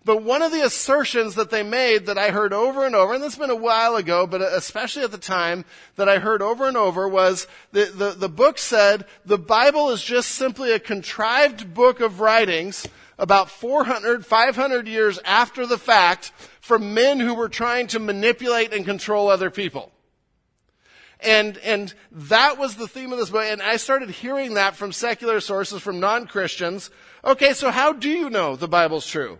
But 0.05 0.23
one 0.23 0.41
of 0.41 0.53
the 0.53 0.63
assertions 0.63 1.35
that 1.35 1.49
they 1.49 1.63
made 1.63 2.05
that 2.05 2.17
I 2.17 2.29
heard 2.29 2.53
over 2.53 2.85
and 2.85 2.95
over, 2.95 3.13
and 3.13 3.21
this 3.21 3.33
has 3.33 3.39
been 3.39 3.49
a 3.49 3.55
while 3.57 3.97
ago, 3.97 4.25
but 4.25 4.41
especially 4.41 5.03
at 5.03 5.11
the 5.11 5.17
time, 5.17 5.65
that 5.97 6.07
I 6.07 6.19
heard 6.19 6.41
over 6.41 6.65
and 6.65 6.77
over 6.77 7.09
was 7.09 7.45
the, 7.73 7.91
the, 7.93 8.11
the 8.11 8.29
book 8.29 8.57
said 8.57 9.05
the 9.25 9.37
Bible 9.37 9.89
is 9.89 10.01
just 10.01 10.31
simply 10.31 10.71
a 10.71 10.79
contrived 10.79 11.73
book 11.73 11.99
of 11.99 12.21
writings 12.21 12.87
about 13.17 13.49
400, 13.49 14.25
500 14.25 14.87
years 14.87 15.19
after 15.25 15.65
the 15.65 15.77
fact 15.77 16.31
from 16.61 16.93
men 16.93 17.19
who 17.19 17.33
were 17.33 17.49
trying 17.49 17.87
to 17.87 17.99
manipulate 17.99 18.73
and 18.73 18.85
control 18.85 19.29
other 19.29 19.49
people. 19.49 19.91
And, 21.19 21.57
and 21.59 21.93
that 22.11 22.59
was 22.59 22.75
the 22.75 22.87
theme 22.87 23.11
of 23.11 23.17
this 23.17 23.31
book. 23.31 23.43
And 23.45 23.61
I 23.61 23.77
started 23.77 24.09
hearing 24.09 24.53
that 24.53 24.75
from 24.75 24.91
secular 24.91 25.39
sources, 25.39 25.81
from 25.81 25.99
non-Christians. 25.99 26.91
Okay, 27.25 27.53
so 27.53 27.71
how 27.71 27.93
do 27.93 28.09
you 28.09 28.29
know 28.29 28.55
the 28.55 28.67
Bible's 28.67 29.07
true? 29.07 29.39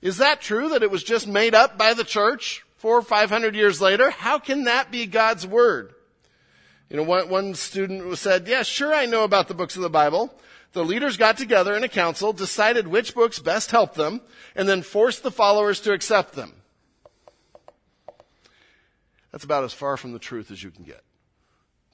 Is 0.00 0.18
that 0.18 0.40
true 0.40 0.70
that 0.70 0.82
it 0.82 0.90
was 0.90 1.02
just 1.02 1.26
made 1.26 1.54
up 1.54 1.76
by 1.76 1.92
the 1.92 2.04
church 2.04 2.64
four 2.76 2.96
or 2.96 3.02
five 3.02 3.28
hundred 3.28 3.54
years 3.56 3.80
later? 3.80 4.10
How 4.10 4.38
can 4.38 4.64
that 4.64 4.90
be 4.90 5.06
God's 5.06 5.46
word? 5.46 5.94
You 6.88 6.96
know, 6.96 7.02
one, 7.02 7.28
one 7.28 7.54
student 7.54 8.16
said, 8.16 8.48
yeah, 8.48 8.62
sure 8.62 8.94
I 8.94 9.04
know 9.04 9.24
about 9.24 9.48
the 9.48 9.54
books 9.54 9.76
of 9.76 9.82
the 9.82 9.90
Bible. 9.90 10.32
The 10.72 10.84
leaders 10.84 11.16
got 11.16 11.38
together 11.38 11.74
in 11.74 11.82
a 11.82 11.88
council, 11.88 12.32
decided 12.32 12.86
which 12.86 13.14
books 13.14 13.38
best 13.38 13.70
helped 13.70 13.94
them, 13.94 14.20
and 14.54 14.68
then 14.68 14.82
forced 14.82 15.22
the 15.22 15.30
followers 15.30 15.80
to 15.80 15.92
accept 15.92 16.34
them. 16.34 16.54
That's 19.32 19.44
about 19.44 19.64
as 19.64 19.72
far 19.72 19.96
from 19.96 20.12
the 20.12 20.18
truth 20.18 20.50
as 20.50 20.62
you 20.62 20.70
can 20.70 20.84
get. 20.84 21.02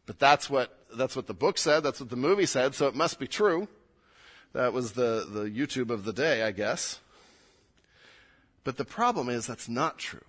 But 0.06 0.18
that's 0.18 0.50
what, 0.50 0.76
that's 0.94 1.16
what 1.16 1.26
the 1.26 1.34
book 1.34 1.56
said, 1.56 1.80
that's 1.82 2.00
what 2.00 2.10
the 2.10 2.16
movie 2.16 2.46
said, 2.46 2.74
so 2.74 2.86
it 2.86 2.94
must 2.94 3.18
be 3.18 3.26
true. 3.26 3.68
That 4.52 4.72
was 4.72 4.92
the, 4.92 5.26
the 5.28 5.44
YouTube 5.44 5.90
of 5.90 6.04
the 6.04 6.12
day, 6.12 6.42
I 6.42 6.52
guess. 6.52 7.00
But 8.62 8.76
the 8.76 8.84
problem 8.84 9.28
is 9.28 9.46
that's 9.46 9.68
not 9.68 9.98
true. 9.98 10.24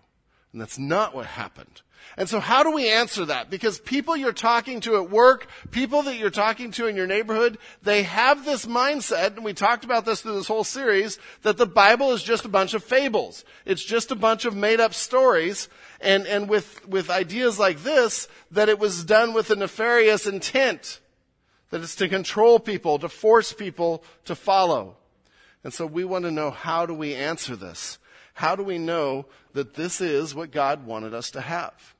And 0.55 0.61
that's 0.61 0.79
not 0.79 1.13
what 1.13 1.25
happened. 1.25 1.81
And 2.15 2.29
so 2.29 2.39
how 2.39 2.63
do 2.63 2.71
we 2.71 2.89
answer 2.89 3.25
that? 3.25 3.49
Because 3.49 3.77
people 3.77 4.15
you're 4.15 4.31
talking 4.31 4.79
to 4.79 4.95
at 4.95 5.09
work, 5.09 5.47
people 5.71 6.03
that 6.03 6.15
you're 6.15 6.29
talking 6.29 6.71
to 6.71 6.87
in 6.87 6.95
your 6.95 7.07
neighborhood, 7.07 7.57
they 7.83 8.03
have 8.03 8.45
this 8.45 8.65
mindset, 8.65 9.35
and 9.35 9.43
we 9.43 9.51
talked 9.51 9.83
about 9.83 10.05
this 10.05 10.21
through 10.21 10.35
this 10.35 10.47
whole 10.47 10.63
series, 10.63 11.19
that 11.41 11.57
the 11.57 11.65
Bible 11.65 12.13
is 12.13 12.23
just 12.23 12.45
a 12.45 12.47
bunch 12.47 12.73
of 12.73 12.85
fables. 12.85 13.43
It's 13.65 13.83
just 13.83 14.11
a 14.11 14.15
bunch 14.15 14.45
of 14.45 14.55
made 14.55 14.79
up 14.79 14.93
stories. 14.93 15.67
And, 15.99 16.25
and 16.25 16.47
with, 16.47 16.87
with 16.87 17.09
ideas 17.09 17.59
like 17.59 17.83
this, 17.83 18.29
that 18.51 18.69
it 18.69 18.79
was 18.79 19.03
done 19.03 19.33
with 19.33 19.51
a 19.51 19.57
nefarious 19.57 20.25
intent. 20.25 21.01
That 21.71 21.81
it's 21.81 21.97
to 21.97 22.07
control 22.07 22.61
people, 22.61 22.97
to 22.99 23.09
force 23.09 23.51
people 23.51 24.05
to 24.23 24.35
follow. 24.35 24.95
And 25.65 25.73
so 25.73 25.85
we 25.85 26.05
want 26.05 26.23
to 26.23 26.31
know 26.31 26.49
how 26.49 26.85
do 26.85 26.93
we 26.93 27.13
answer 27.13 27.57
this? 27.57 27.99
How 28.35 28.55
do 28.57 28.63
we 28.63 28.77
know 28.77 29.25
that 29.53 29.75
this 29.75 30.01
is 30.01 30.35
what 30.35 30.51
God 30.51 30.85
wanted 30.85 31.13
us 31.13 31.31
to 31.31 31.41
have? 31.41 31.95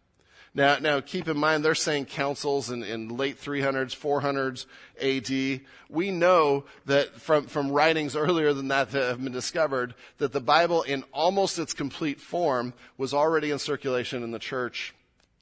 Now, 0.53 0.77
now 0.79 0.99
keep 0.99 1.29
in 1.29 1.37
mind, 1.37 1.63
they're 1.63 1.75
saying 1.75 2.05
councils 2.05 2.69
in, 2.69 2.83
in 2.83 3.07
late 3.07 3.41
300s, 3.41 3.95
400s 3.95 4.65
AD. 5.01 5.61
We 5.89 6.11
know 6.11 6.65
that 6.85 7.15
from, 7.21 7.47
from 7.47 7.71
writings 7.71 8.15
earlier 8.17 8.51
than 8.53 8.67
that 8.67 8.91
that 8.91 9.09
have 9.09 9.23
been 9.23 9.31
discovered, 9.31 9.95
that 10.17 10.33
the 10.33 10.41
Bible 10.41 10.81
in 10.83 11.03
almost 11.13 11.57
its 11.57 11.73
complete 11.73 12.19
form 12.19 12.73
was 12.97 13.13
already 13.13 13.49
in 13.49 13.59
circulation 13.59 14.21
in 14.21 14.31
the 14.31 14.39
church 14.39 14.93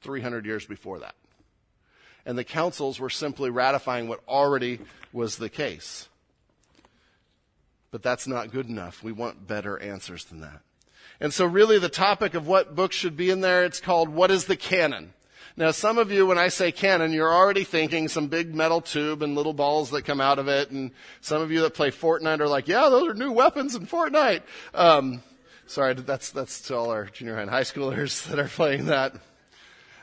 300 0.01 0.45
years 0.45 0.65
before 0.65 0.99
that. 0.99 1.15
And 2.23 2.37
the 2.37 2.43
councils 2.43 2.99
were 2.99 3.09
simply 3.09 3.49
ratifying 3.49 4.07
what 4.07 4.21
already 4.27 4.79
was 5.11 5.37
the 5.37 5.49
case. 5.49 6.07
But 7.89 8.03
that's 8.03 8.27
not 8.27 8.51
good 8.51 8.69
enough. 8.69 9.03
We 9.03 9.11
want 9.11 9.47
better 9.47 9.79
answers 9.79 10.25
than 10.25 10.41
that. 10.41 10.61
And 11.23 11.33
so 11.33 11.45
really 11.45 11.79
the 11.79 11.87
topic 11.87 12.33
of 12.33 12.47
what 12.47 12.75
books 12.75 12.97
should 12.97 13.15
be 13.15 13.29
in 13.29 13.39
there, 13.39 13.63
it's 13.63 13.79
called 13.79 14.09
What 14.09 14.29
is 14.29 14.43
the 14.43 14.57
Canon? 14.57 15.13
Now 15.55 15.71
some 15.71 15.97
of 15.97 16.11
you, 16.11 16.27
when 16.27 16.37
I 16.37 16.49
say 16.49 16.73
canon, 16.73 17.13
you're 17.13 17.33
already 17.33 17.63
thinking 17.63 18.09
some 18.09 18.27
big 18.27 18.53
metal 18.53 18.81
tube 18.81 19.23
and 19.23 19.33
little 19.33 19.53
balls 19.53 19.91
that 19.91 20.01
come 20.01 20.19
out 20.19 20.37
of 20.37 20.49
it. 20.49 20.69
And 20.71 20.91
some 21.21 21.41
of 21.41 21.49
you 21.49 21.61
that 21.61 21.75
play 21.75 21.91
Fortnite 21.91 22.41
are 22.41 22.47
like, 22.49 22.67
yeah, 22.67 22.89
those 22.89 23.07
are 23.07 23.13
new 23.13 23.31
weapons 23.31 23.73
in 23.73 23.87
Fortnite. 23.87 24.41
Um, 24.73 25.23
sorry, 25.65 25.93
that's, 25.93 26.31
that's 26.31 26.59
to 26.63 26.75
all 26.75 26.89
our 26.89 27.05
junior 27.05 27.35
high 27.35 27.43
and 27.43 27.49
high 27.49 27.61
schoolers 27.61 28.27
that 28.27 28.37
are 28.37 28.49
playing 28.49 28.87
that. 28.87 29.15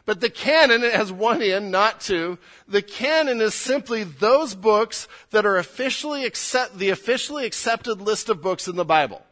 But 0.06 0.22
the 0.22 0.30
canon 0.30 0.80
has 0.80 1.12
one 1.12 1.42
in, 1.42 1.70
not 1.70 2.00
two. 2.00 2.38
The 2.66 2.80
canon 2.80 3.42
is 3.42 3.54
simply 3.54 4.04
those 4.04 4.54
books 4.54 5.06
that 5.32 5.44
are 5.44 5.58
officially 5.58 6.24
accept, 6.24 6.78
the 6.78 6.88
officially 6.88 7.44
accepted 7.44 8.00
list 8.00 8.30
of 8.30 8.40
books 8.40 8.68
in 8.68 8.76
the 8.76 8.86
Bible 8.86 9.22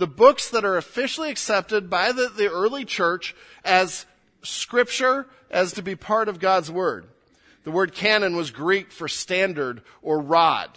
the 0.00 0.06
books 0.06 0.48
that 0.48 0.64
are 0.64 0.78
officially 0.78 1.30
accepted 1.30 1.90
by 1.90 2.10
the, 2.10 2.32
the 2.34 2.50
early 2.50 2.86
church 2.86 3.36
as 3.62 4.06
scripture, 4.42 5.26
as 5.50 5.74
to 5.74 5.82
be 5.82 5.94
part 5.94 6.26
of 6.26 6.40
God's 6.40 6.70
word. 6.70 7.04
The 7.64 7.70
word 7.70 7.92
canon 7.92 8.34
was 8.34 8.50
Greek 8.50 8.92
for 8.92 9.08
standard 9.08 9.82
or 10.00 10.18
rod. 10.18 10.70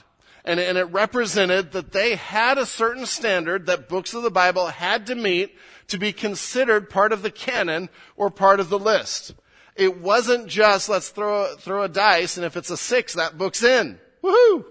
And, 0.43 0.59
and 0.59 0.77
it 0.77 0.91
represented 0.91 1.71
that 1.71 1.93
they 1.93 2.15
had 2.15 2.57
a 2.57 2.65
certain 2.65 3.05
standard 3.05 3.67
that 3.67 3.87
books 3.87 4.13
of 4.13 4.23
the 4.23 4.29
Bible 4.29 4.67
had 4.67 5.07
to 5.07 5.15
meet 5.15 5.55
to 5.87 5.97
be 5.97 6.11
considered 6.11 6.89
part 6.89 7.13
of 7.13 7.21
the 7.21 7.31
canon 7.31 7.87
or 8.17 8.29
part 8.29 8.59
of 8.59 8.67
the 8.67 8.79
list. 8.79 9.35
It 9.77 10.01
wasn't 10.01 10.47
just 10.47 10.89
let's 10.89 11.07
throw, 11.07 11.55
throw 11.55 11.83
a 11.83 11.87
dice 11.87 12.35
and 12.35 12.45
if 12.45 12.57
it's 12.57 12.69
a 12.69 12.75
six, 12.75 13.13
that 13.13 13.37
book's 13.37 13.63
in. 13.63 13.99
Woohoo! 14.21 14.65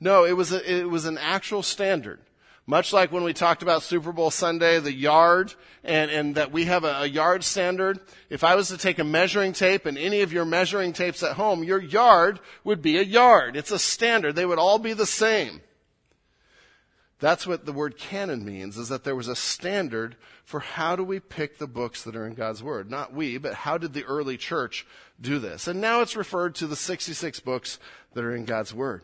No, 0.00 0.24
it 0.24 0.32
was 0.32 0.50
a, 0.50 0.80
it 0.80 0.88
was 0.88 1.04
an 1.04 1.18
actual 1.18 1.62
standard. 1.62 2.20
Much 2.68 2.92
like 2.92 3.12
when 3.12 3.22
we 3.22 3.32
talked 3.32 3.62
about 3.62 3.84
Super 3.84 4.12
Bowl 4.12 4.30
Sunday, 4.30 4.80
the 4.80 4.92
yard, 4.92 5.54
and, 5.84 6.10
and 6.10 6.34
that 6.34 6.50
we 6.50 6.64
have 6.64 6.82
a, 6.82 7.02
a, 7.02 7.06
yard 7.06 7.44
standard. 7.44 8.00
If 8.28 8.42
I 8.42 8.56
was 8.56 8.68
to 8.68 8.76
take 8.76 8.98
a 8.98 9.04
measuring 9.04 9.52
tape 9.52 9.86
and 9.86 9.96
any 9.96 10.22
of 10.22 10.32
your 10.32 10.44
measuring 10.44 10.92
tapes 10.92 11.22
at 11.22 11.36
home, 11.36 11.62
your 11.62 11.80
yard 11.80 12.40
would 12.64 12.82
be 12.82 12.98
a 12.98 13.02
yard. 13.02 13.56
It's 13.56 13.70
a 13.70 13.78
standard. 13.78 14.34
They 14.34 14.46
would 14.46 14.58
all 14.58 14.80
be 14.80 14.94
the 14.94 15.06
same. 15.06 15.60
That's 17.20 17.46
what 17.46 17.64
the 17.64 17.72
word 17.72 17.96
canon 17.96 18.44
means, 18.44 18.76
is 18.76 18.88
that 18.88 19.04
there 19.04 19.16
was 19.16 19.28
a 19.28 19.36
standard 19.36 20.16
for 20.44 20.60
how 20.60 20.96
do 20.96 21.04
we 21.04 21.18
pick 21.18 21.58
the 21.58 21.66
books 21.66 22.02
that 22.02 22.14
are 22.14 22.26
in 22.26 22.34
God's 22.34 22.62
Word. 22.62 22.88
Not 22.88 23.12
we, 23.12 23.36
but 23.36 23.54
how 23.54 23.78
did 23.78 23.94
the 23.94 24.04
early 24.04 24.36
church 24.36 24.86
do 25.20 25.38
this? 25.38 25.66
And 25.66 25.80
now 25.80 26.02
it's 26.02 26.14
referred 26.14 26.54
to 26.56 26.66
the 26.66 26.76
66 26.76 27.40
books 27.40 27.78
that 28.14 28.22
are 28.22 28.34
in 28.34 28.44
God's 28.44 28.72
Word. 28.72 29.02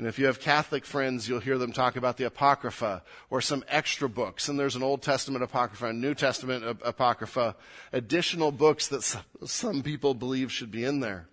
And 0.00 0.08
if 0.08 0.18
you 0.18 0.24
have 0.24 0.40
Catholic 0.40 0.86
friends, 0.86 1.28
you'll 1.28 1.40
hear 1.40 1.58
them 1.58 1.72
talk 1.72 1.94
about 1.94 2.16
the 2.16 2.24
Apocrypha 2.24 3.02
or 3.28 3.42
some 3.42 3.62
extra 3.68 4.08
books. 4.08 4.48
And 4.48 4.58
there's 4.58 4.74
an 4.74 4.82
Old 4.82 5.02
Testament 5.02 5.44
Apocrypha, 5.44 5.88
a 5.88 5.92
New 5.92 6.14
Testament 6.14 6.64
Apocrypha, 6.82 7.54
additional 7.92 8.50
books 8.50 8.88
that 8.88 9.02
some 9.44 9.82
people 9.82 10.14
believe 10.14 10.50
should 10.50 10.70
be 10.70 10.86
in 10.86 11.00
there. 11.00 11.28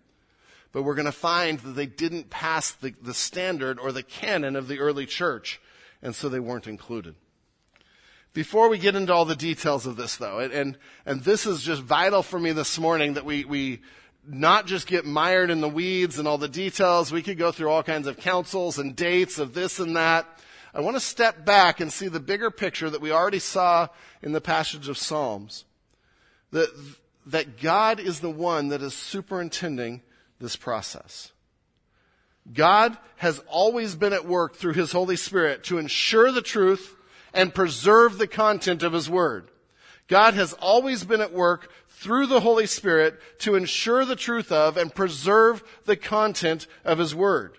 But 0.73 0.83
we're 0.83 0.95
going 0.95 1.05
to 1.05 1.13
find 1.13 1.59
that 1.59 1.77
they 1.77 1.85
didn't 1.85 2.29
pass 2.29 2.73
the, 2.73 2.93
the 3.01 3.13
standard 3.13 3.79
or 3.79 3.93
the 3.93 4.03
canon 4.03 4.57
of 4.57 4.67
the 4.67 4.79
early 4.79 5.05
church, 5.05 5.61
and 6.01 6.13
so 6.13 6.27
they 6.27 6.41
weren't 6.41 6.67
included. 6.67 7.15
Before 8.33 8.67
we 8.67 8.79
get 8.79 8.95
into 8.95 9.13
all 9.13 9.23
the 9.23 9.37
details 9.37 9.85
of 9.85 9.95
this, 9.95 10.17
though, 10.17 10.39
and, 10.39 10.77
and 11.05 11.23
this 11.23 11.45
is 11.45 11.63
just 11.63 11.81
vital 11.81 12.21
for 12.21 12.37
me 12.37 12.51
this 12.51 12.77
morning 12.77 13.13
that 13.13 13.23
we, 13.23 13.45
we 13.45 13.79
not 14.27 14.67
just 14.67 14.87
get 14.87 15.05
mired 15.05 15.49
in 15.49 15.61
the 15.61 15.69
weeds 15.69 16.19
and 16.19 16.27
all 16.27 16.37
the 16.37 16.47
details. 16.49 17.11
We 17.11 17.21
could 17.21 17.37
go 17.37 17.51
through 17.51 17.69
all 17.69 17.83
kinds 17.83 18.07
of 18.07 18.17
councils 18.17 18.77
and 18.77 18.95
dates 18.95 19.39
of 19.39 19.53
this 19.53 19.79
and 19.79 19.95
that. 19.95 20.27
I 20.73 20.81
want 20.81 20.95
to 20.95 21.01
step 21.01 21.45
back 21.45 21.79
and 21.79 21.91
see 21.91 22.07
the 22.07 22.19
bigger 22.19 22.51
picture 22.51 22.89
that 22.89 23.01
we 23.01 23.11
already 23.11 23.39
saw 23.39 23.87
in 24.21 24.33
the 24.33 24.41
passage 24.41 24.89
of 24.89 24.97
Psalms. 24.97 25.65
That, 26.51 26.69
that 27.25 27.59
God 27.59 27.99
is 27.99 28.19
the 28.19 28.29
one 28.29 28.67
that 28.69 28.81
is 28.81 28.93
superintending 28.93 30.01
this 30.39 30.55
process. 30.55 31.31
God 32.53 32.97
has 33.17 33.39
always 33.47 33.95
been 33.95 34.13
at 34.13 34.25
work 34.25 34.55
through 34.55 34.73
His 34.73 34.91
Holy 34.91 35.15
Spirit 35.15 35.63
to 35.65 35.77
ensure 35.77 36.31
the 36.31 36.41
truth 36.41 36.95
and 37.33 37.55
preserve 37.55 38.17
the 38.17 38.27
content 38.27 38.83
of 38.83 38.93
His 38.93 39.09
Word. 39.09 39.49
God 40.07 40.35
has 40.35 40.53
always 40.53 41.03
been 41.03 41.21
at 41.21 41.33
work 41.33 41.71
through 41.97 42.27
the 42.27 42.41
Holy 42.41 42.67
Spirit 42.67 43.19
to 43.39 43.55
ensure 43.55 44.05
the 44.05 44.15
truth 44.15 44.51
of 44.51 44.77
and 44.77 44.93
preserve 44.93 45.63
the 45.85 45.97
content 45.97 46.67
of 46.85 46.99
His 46.99 47.15
Word. 47.15 47.57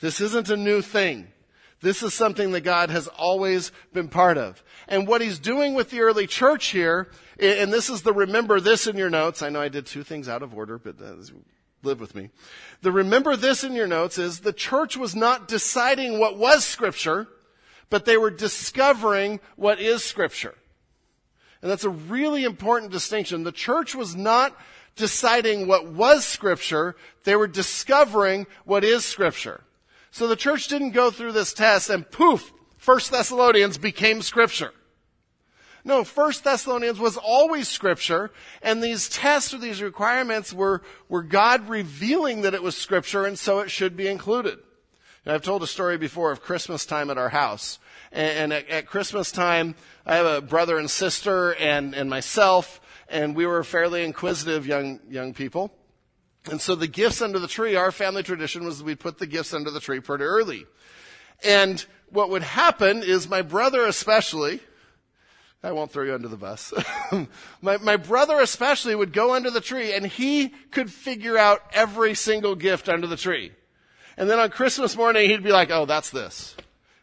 This 0.00 0.20
isn't 0.20 0.48
a 0.50 0.56
new 0.56 0.80
thing. 0.80 1.26
This 1.80 2.02
is 2.02 2.14
something 2.14 2.52
that 2.52 2.60
God 2.60 2.90
has 2.90 3.08
always 3.08 3.72
been 3.92 4.08
part 4.08 4.38
of. 4.38 4.62
And 4.86 5.08
what 5.08 5.20
He's 5.20 5.40
doing 5.40 5.74
with 5.74 5.90
the 5.90 6.00
early 6.00 6.28
church 6.28 6.66
here, 6.66 7.08
and 7.40 7.72
this 7.72 7.90
is 7.90 8.02
the 8.02 8.12
remember 8.12 8.60
this 8.60 8.86
in 8.86 8.96
your 8.96 9.10
notes. 9.10 9.42
I 9.42 9.48
know 9.48 9.60
I 9.60 9.68
did 9.68 9.86
two 9.86 10.04
things 10.04 10.28
out 10.28 10.44
of 10.44 10.54
order, 10.54 10.78
but 10.78 11.00
uh, 11.02 11.16
live 11.82 12.00
with 12.00 12.14
me. 12.14 12.30
The 12.82 12.92
remember 12.92 13.34
this 13.34 13.64
in 13.64 13.74
your 13.74 13.88
notes 13.88 14.18
is 14.18 14.40
the 14.40 14.52
church 14.52 14.96
was 14.96 15.16
not 15.16 15.48
deciding 15.48 16.20
what 16.20 16.38
was 16.38 16.64
scripture, 16.64 17.26
but 17.90 18.04
they 18.04 18.16
were 18.16 18.30
discovering 18.30 19.40
what 19.56 19.80
is 19.80 20.04
scripture. 20.04 20.54
And 21.60 21.70
that's 21.70 21.84
a 21.84 21.90
really 21.90 22.44
important 22.44 22.92
distinction. 22.92 23.42
The 23.42 23.52
church 23.52 23.94
was 23.94 24.14
not 24.14 24.56
deciding 24.96 25.66
what 25.66 25.86
was 25.86 26.24
scripture. 26.24 26.96
They 27.24 27.36
were 27.36 27.46
discovering 27.46 28.46
what 28.64 28.84
is 28.84 29.04
scripture. 29.04 29.64
So 30.10 30.26
the 30.26 30.36
church 30.36 30.68
didn't 30.68 30.90
go 30.90 31.10
through 31.10 31.32
this 31.32 31.52
test 31.52 31.90
and 31.90 32.08
poof, 32.10 32.52
First 32.76 33.10
Thessalonians 33.10 33.76
became 33.76 34.22
scripture. 34.22 34.72
No, 35.84 36.04
First 36.04 36.44
Thessalonians 36.44 36.98
was 36.98 37.16
always 37.16 37.68
scripture, 37.68 38.30
and 38.62 38.82
these 38.82 39.08
tests 39.08 39.52
or 39.52 39.58
these 39.58 39.82
requirements 39.82 40.52
were, 40.52 40.82
were 41.08 41.22
God 41.22 41.68
revealing 41.68 42.42
that 42.42 42.54
it 42.54 42.62
was 42.62 42.76
scripture, 42.76 43.26
and 43.26 43.38
so 43.38 43.58
it 43.60 43.70
should 43.70 43.96
be 43.96 44.06
included. 44.06 44.58
And 45.24 45.34
I've 45.34 45.42
told 45.42 45.62
a 45.62 45.66
story 45.66 45.98
before 45.98 46.30
of 46.30 46.40
Christmas 46.40 46.86
time 46.86 47.10
at 47.10 47.18
our 47.18 47.30
house. 47.30 47.78
And, 48.12 48.38
and 48.38 48.52
at, 48.52 48.68
at, 48.68 48.86
Christmas 48.86 49.32
time, 49.32 49.74
I 50.06 50.16
have 50.16 50.26
a 50.26 50.40
brother 50.40 50.78
and 50.78 50.90
sister 50.90 51.54
and, 51.54 51.94
and 51.94 52.08
myself, 52.08 52.80
and 53.08 53.34
we 53.34 53.46
were 53.46 53.62
fairly 53.64 54.04
inquisitive 54.04 54.66
young, 54.66 55.00
young 55.08 55.34
people. 55.34 55.72
And 56.50 56.60
so 56.60 56.74
the 56.74 56.86
gifts 56.86 57.20
under 57.20 57.38
the 57.38 57.48
tree, 57.48 57.76
our 57.76 57.92
family 57.92 58.22
tradition 58.22 58.64
was 58.64 58.82
we'd 58.82 59.00
put 59.00 59.18
the 59.18 59.26
gifts 59.26 59.52
under 59.52 59.70
the 59.70 59.80
tree 59.80 60.00
pretty 60.00 60.24
early. 60.24 60.66
And 61.44 61.84
what 62.10 62.30
would 62.30 62.42
happen 62.42 63.02
is 63.02 63.28
my 63.28 63.42
brother 63.42 63.84
especially, 63.84 64.60
I 65.62 65.72
won't 65.72 65.90
throw 65.90 66.04
you 66.04 66.14
under 66.14 66.28
the 66.28 66.36
bus. 66.36 66.72
my, 67.60 67.76
my 67.78 67.96
brother 67.96 68.40
especially 68.40 68.94
would 68.94 69.12
go 69.12 69.34
under 69.34 69.50
the 69.50 69.60
tree 69.60 69.92
and 69.92 70.06
he 70.06 70.48
could 70.70 70.90
figure 70.90 71.36
out 71.36 71.62
every 71.72 72.14
single 72.14 72.54
gift 72.54 72.88
under 72.88 73.06
the 73.06 73.16
tree. 73.16 73.52
And 74.16 74.28
then 74.28 74.40
on 74.40 74.50
Christmas 74.50 74.96
morning, 74.96 75.28
he'd 75.28 75.44
be 75.44 75.52
like, 75.52 75.70
oh, 75.70 75.84
that's 75.84 76.10
this. 76.10 76.56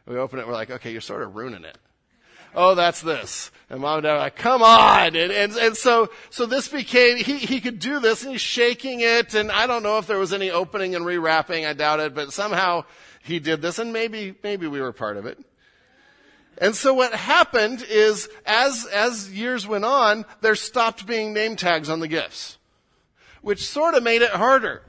We 0.06 0.18
open 0.18 0.40
it, 0.40 0.48
we're 0.48 0.54
like, 0.54 0.70
okay, 0.70 0.92
you're 0.92 1.02
sort 1.02 1.24
of 1.24 1.36
ruining 1.36 1.64
it. 1.64 1.78
Oh, 2.54 2.74
that's 2.74 3.02
this. 3.02 3.52
And 3.70 3.82
mom 3.82 3.98
and 3.98 4.04
dad 4.04 4.16
are 4.16 4.20
like, 4.20 4.38
come 4.38 4.64
on. 4.64 5.16
And, 5.16 5.32
and, 5.32 5.54
and 5.58 5.76
so, 5.76 6.10
so 6.30 6.46
this 6.46 6.70
became, 6.70 7.18
he, 7.18 7.38
he 7.38 7.60
could 7.60 7.80
do 7.80 8.00
this 8.00 8.24
and 8.24 8.32
he's 8.32 8.40
shaking 8.40 9.02
it. 9.02 9.34
And 9.34 9.52
I 9.52 9.68
don't 9.68 9.84
know 9.84 9.98
if 9.98 10.08
there 10.08 10.18
was 10.18 10.32
any 10.32 10.52
opening 10.52 10.96
and 10.96 11.06
rewrapping. 11.06 11.68
I 11.68 11.74
doubt 11.74 12.00
it, 12.00 12.16
but 12.16 12.32
somehow 12.32 12.86
he 13.24 13.40
did 13.40 13.62
this 13.62 13.78
and 13.78 13.92
maybe, 13.92 14.36
maybe 14.42 14.68
we 14.68 14.80
were 14.80 14.94
part 14.94 15.18
of 15.18 15.26
it. 15.26 15.38
And 16.58 16.74
so 16.74 16.94
what 16.94 17.14
happened 17.14 17.86
is 17.90 18.30
as, 18.46 18.86
as 18.86 19.30
years 19.32 19.68
went 19.68 19.84
on, 19.84 20.24
there 20.40 20.56
stopped 20.56 21.06
being 21.06 21.34
name 21.34 21.58
tags 21.58 21.90
on 21.90 22.00
the 22.00 22.08
gifts, 22.08 22.58
which 23.42 23.68
sort 23.68 23.96
of 23.96 24.04
made 24.04 24.22
it 24.22 24.32
harder. 24.32 24.82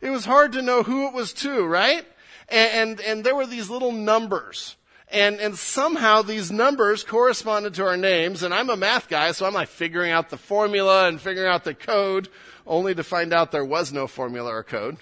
It 0.00 0.08
was 0.08 0.24
hard 0.24 0.52
to 0.52 0.62
know 0.62 0.82
who 0.82 1.06
it 1.08 1.12
was 1.12 1.34
to, 1.34 1.66
right? 1.66 2.06
And, 2.50 2.90
and, 2.90 3.00
and 3.00 3.24
there 3.24 3.34
were 3.34 3.46
these 3.46 3.70
little 3.70 3.92
numbers. 3.92 4.76
And, 5.12 5.40
and 5.40 5.56
somehow 5.56 6.22
these 6.22 6.52
numbers 6.52 7.02
corresponded 7.02 7.74
to 7.74 7.84
our 7.84 7.96
names. 7.96 8.42
And 8.42 8.54
I'm 8.54 8.70
a 8.70 8.76
math 8.76 9.08
guy, 9.08 9.32
so 9.32 9.46
I'm 9.46 9.54
like 9.54 9.68
figuring 9.68 10.12
out 10.12 10.30
the 10.30 10.36
formula 10.36 11.08
and 11.08 11.20
figuring 11.20 11.50
out 11.50 11.64
the 11.64 11.74
code, 11.74 12.28
only 12.66 12.94
to 12.94 13.02
find 13.02 13.32
out 13.32 13.50
there 13.50 13.64
was 13.64 13.92
no 13.92 14.06
formula 14.06 14.54
or 14.54 14.62
code. 14.62 14.98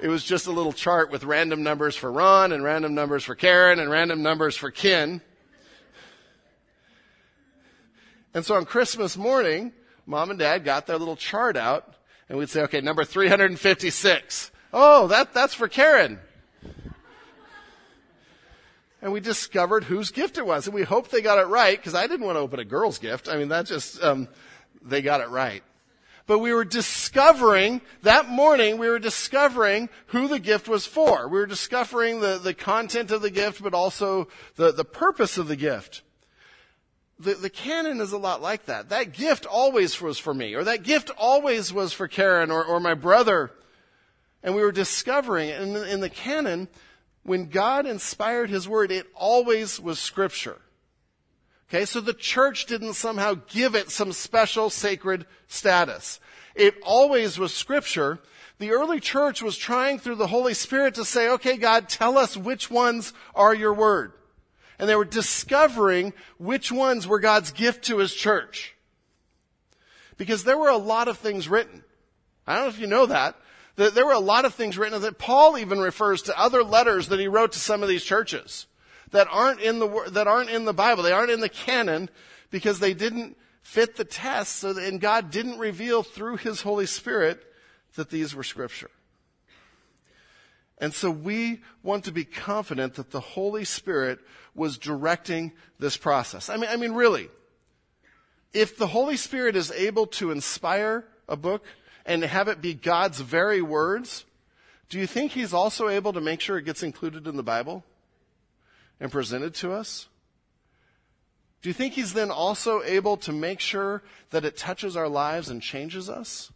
It 0.00 0.08
was 0.08 0.24
just 0.24 0.46
a 0.46 0.52
little 0.52 0.72
chart 0.72 1.10
with 1.10 1.24
random 1.24 1.62
numbers 1.62 1.96
for 1.96 2.10
Ron 2.10 2.52
and 2.52 2.62
random 2.62 2.94
numbers 2.94 3.24
for 3.24 3.34
Karen 3.34 3.78
and 3.78 3.90
random 3.90 4.22
numbers 4.22 4.56
for 4.56 4.70
Ken. 4.70 5.22
And 8.34 8.44
so 8.44 8.56
on 8.56 8.64
Christmas 8.64 9.16
morning, 9.16 9.72
mom 10.06 10.30
and 10.30 10.38
dad 10.38 10.64
got 10.64 10.86
their 10.86 10.98
little 10.98 11.16
chart 11.16 11.56
out 11.56 11.94
and 12.28 12.36
we'd 12.36 12.50
say, 12.50 12.62
okay, 12.62 12.80
number 12.80 13.04
356. 13.04 14.50
Oh, 14.72 15.06
that, 15.06 15.32
that's 15.32 15.54
for 15.54 15.68
Karen. 15.68 16.18
And 19.02 19.12
we 19.12 19.20
discovered 19.20 19.84
whose 19.84 20.10
gift 20.10 20.38
it 20.38 20.46
was. 20.46 20.66
And 20.66 20.74
we 20.74 20.82
hoped 20.82 21.10
they 21.10 21.20
got 21.20 21.38
it 21.38 21.46
right 21.46 21.76
because 21.76 21.94
I 21.94 22.06
didn't 22.06 22.24
want 22.24 22.36
to 22.36 22.40
open 22.40 22.58
a 22.58 22.64
girl's 22.64 22.98
gift. 22.98 23.28
I 23.28 23.36
mean, 23.36 23.48
that 23.48 23.66
just, 23.66 24.02
um, 24.02 24.28
they 24.82 25.02
got 25.02 25.20
it 25.20 25.28
right. 25.28 25.62
But 26.26 26.38
we 26.38 26.54
were 26.54 26.64
discovering, 26.64 27.82
that 28.00 28.30
morning, 28.30 28.78
we 28.78 28.88
were 28.88 28.98
discovering 28.98 29.90
who 30.06 30.26
the 30.26 30.38
gift 30.38 30.68
was 30.68 30.86
for. 30.86 31.28
We 31.28 31.38
were 31.38 31.46
discovering 31.46 32.20
the, 32.20 32.38
the 32.38 32.54
content 32.54 33.10
of 33.10 33.20
the 33.20 33.30
gift, 33.30 33.62
but 33.62 33.74
also 33.74 34.28
the, 34.56 34.72
the 34.72 34.86
purpose 34.86 35.36
of 35.36 35.48
the 35.48 35.56
gift. 35.56 36.00
The, 37.18 37.34
the 37.34 37.50
canon 37.50 38.00
is 38.00 38.12
a 38.12 38.18
lot 38.18 38.40
like 38.40 38.64
that. 38.66 38.88
That 38.88 39.12
gift 39.12 39.44
always 39.44 40.00
was 40.00 40.18
for 40.18 40.32
me, 40.32 40.54
or 40.54 40.64
that 40.64 40.82
gift 40.82 41.10
always 41.18 41.74
was 41.74 41.92
for 41.92 42.08
Karen 42.08 42.50
or, 42.50 42.64
or 42.64 42.80
my 42.80 42.94
brother. 42.94 43.52
And 44.44 44.54
we 44.54 44.62
were 44.62 44.70
discovering 44.70 45.48
in 45.48 45.72
the, 45.72 45.92
in 45.92 45.98
the 45.98 46.08
canon, 46.08 46.68
when 47.24 47.48
God 47.48 47.86
inspired 47.86 48.50
His 48.50 48.68
Word, 48.68 48.92
it 48.92 49.08
always 49.14 49.80
was 49.80 49.98
Scripture. 49.98 50.60
Okay, 51.68 51.84
so 51.84 52.00
the 52.00 52.14
church 52.14 52.66
didn't 52.66 52.94
somehow 52.94 53.34
give 53.48 53.74
it 53.74 53.90
some 53.90 54.12
special 54.12 54.70
sacred 54.70 55.26
status. 55.48 56.20
It 56.54 56.76
always 56.84 57.38
was 57.38 57.52
Scripture. 57.52 58.20
The 58.58 58.70
early 58.70 59.00
church 59.00 59.42
was 59.42 59.56
trying 59.56 59.98
through 59.98 60.16
the 60.16 60.28
Holy 60.28 60.54
Spirit 60.54 60.94
to 60.94 61.04
say, 61.04 61.28
okay, 61.30 61.56
God, 61.56 61.88
tell 61.88 62.16
us 62.16 62.36
which 62.36 62.70
ones 62.70 63.12
are 63.34 63.52
your 63.52 63.74
Word 63.74 64.12
and 64.78 64.88
they 64.88 64.96
were 64.96 65.04
discovering 65.04 66.12
which 66.38 66.72
ones 66.72 67.06
were 67.06 67.20
God's 67.20 67.52
gift 67.52 67.84
to 67.86 67.98
his 67.98 68.14
church. 68.14 68.74
Because 70.16 70.44
there 70.44 70.58
were 70.58 70.68
a 70.68 70.76
lot 70.76 71.08
of 71.08 71.18
things 71.18 71.48
written. 71.48 71.84
I 72.46 72.54
don't 72.54 72.64
know 72.64 72.68
if 72.68 72.78
you 72.78 72.86
know 72.86 73.06
that. 73.06 73.36
There 73.76 74.06
were 74.06 74.12
a 74.12 74.20
lot 74.20 74.44
of 74.44 74.54
things 74.54 74.78
written 74.78 75.00
that 75.00 75.18
Paul 75.18 75.58
even 75.58 75.80
refers 75.80 76.22
to 76.22 76.38
other 76.38 76.62
letters 76.62 77.08
that 77.08 77.18
he 77.18 77.26
wrote 77.26 77.52
to 77.52 77.58
some 77.58 77.82
of 77.82 77.88
these 77.88 78.04
churches 78.04 78.66
that 79.10 79.26
aren't 79.30 79.60
in 79.60 79.80
the, 79.80 80.10
that 80.10 80.28
aren't 80.28 80.50
in 80.50 80.64
the 80.64 80.72
Bible. 80.72 81.02
They 81.02 81.12
aren't 81.12 81.30
in 81.30 81.40
the 81.40 81.48
canon 81.48 82.08
because 82.50 82.78
they 82.78 82.94
didn't 82.94 83.36
fit 83.62 83.96
the 83.96 84.04
test 84.04 84.56
so 84.56 84.72
that, 84.72 84.84
and 84.84 85.00
God 85.00 85.30
didn't 85.30 85.58
reveal 85.58 86.02
through 86.02 86.36
his 86.36 86.62
Holy 86.62 86.86
Spirit 86.86 87.42
that 87.96 88.10
these 88.10 88.34
were 88.34 88.44
scripture. 88.44 88.90
And 90.78 90.92
so 90.92 91.10
we 91.10 91.62
want 91.82 92.04
to 92.04 92.12
be 92.12 92.24
confident 92.24 92.94
that 92.94 93.10
the 93.10 93.20
Holy 93.20 93.64
Spirit 93.64 94.18
was 94.54 94.78
directing 94.78 95.52
this 95.78 95.96
process. 95.96 96.48
I 96.48 96.56
mean, 96.56 96.70
I 96.70 96.76
mean, 96.76 96.92
really, 96.92 97.28
if 98.52 98.76
the 98.76 98.88
Holy 98.88 99.16
Spirit 99.16 99.56
is 99.56 99.72
able 99.72 100.06
to 100.06 100.30
inspire 100.30 101.06
a 101.28 101.36
book 101.36 101.64
and 102.06 102.22
have 102.22 102.48
it 102.48 102.60
be 102.60 102.74
God's 102.74 103.20
very 103.20 103.62
words, 103.62 104.24
do 104.88 104.98
you 104.98 105.06
think 105.06 105.32
He's 105.32 105.54
also 105.54 105.88
able 105.88 106.12
to 106.12 106.20
make 106.20 106.40
sure 106.40 106.58
it 106.58 106.64
gets 106.64 106.82
included 106.82 107.26
in 107.26 107.36
the 107.36 107.42
Bible 107.42 107.84
and 109.00 109.10
presented 109.10 109.54
to 109.56 109.72
us? 109.72 110.08
Do 111.62 111.70
you 111.70 111.72
think 111.72 111.94
He's 111.94 112.12
then 112.12 112.30
also 112.30 112.82
able 112.82 113.16
to 113.18 113.32
make 113.32 113.60
sure 113.60 114.02
that 114.30 114.44
it 114.44 114.56
touches 114.56 114.96
our 114.96 115.08
lives 115.08 115.48
and 115.48 115.62
changes 115.62 116.10
us? 116.10 116.52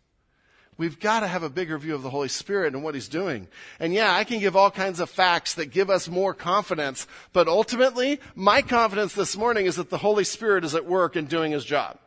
We've 0.76 1.00
got 1.00 1.20
to 1.20 1.26
have 1.26 1.42
a 1.42 1.50
bigger 1.50 1.76
view 1.76 1.96
of 1.96 2.02
the 2.02 2.10
Holy 2.10 2.28
Spirit 2.28 2.74
and 2.74 2.84
what 2.84 2.94
He's 2.94 3.08
doing. 3.08 3.48
And 3.80 3.92
yeah, 3.92 4.14
I 4.14 4.22
can 4.22 4.38
give 4.38 4.54
all 4.54 4.70
kinds 4.70 5.00
of 5.00 5.10
facts 5.10 5.54
that 5.54 5.72
give 5.72 5.90
us 5.90 6.08
more 6.08 6.34
confidence, 6.34 7.08
but 7.32 7.48
ultimately, 7.48 8.20
my 8.36 8.62
confidence 8.62 9.14
this 9.14 9.36
morning 9.36 9.66
is 9.66 9.76
that 9.76 9.90
the 9.90 9.98
Holy 9.98 10.22
Spirit 10.22 10.64
is 10.64 10.76
at 10.76 10.86
work 10.86 11.16
and 11.16 11.28
doing 11.28 11.50
His 11.50 11.64
job. 11.64 11.98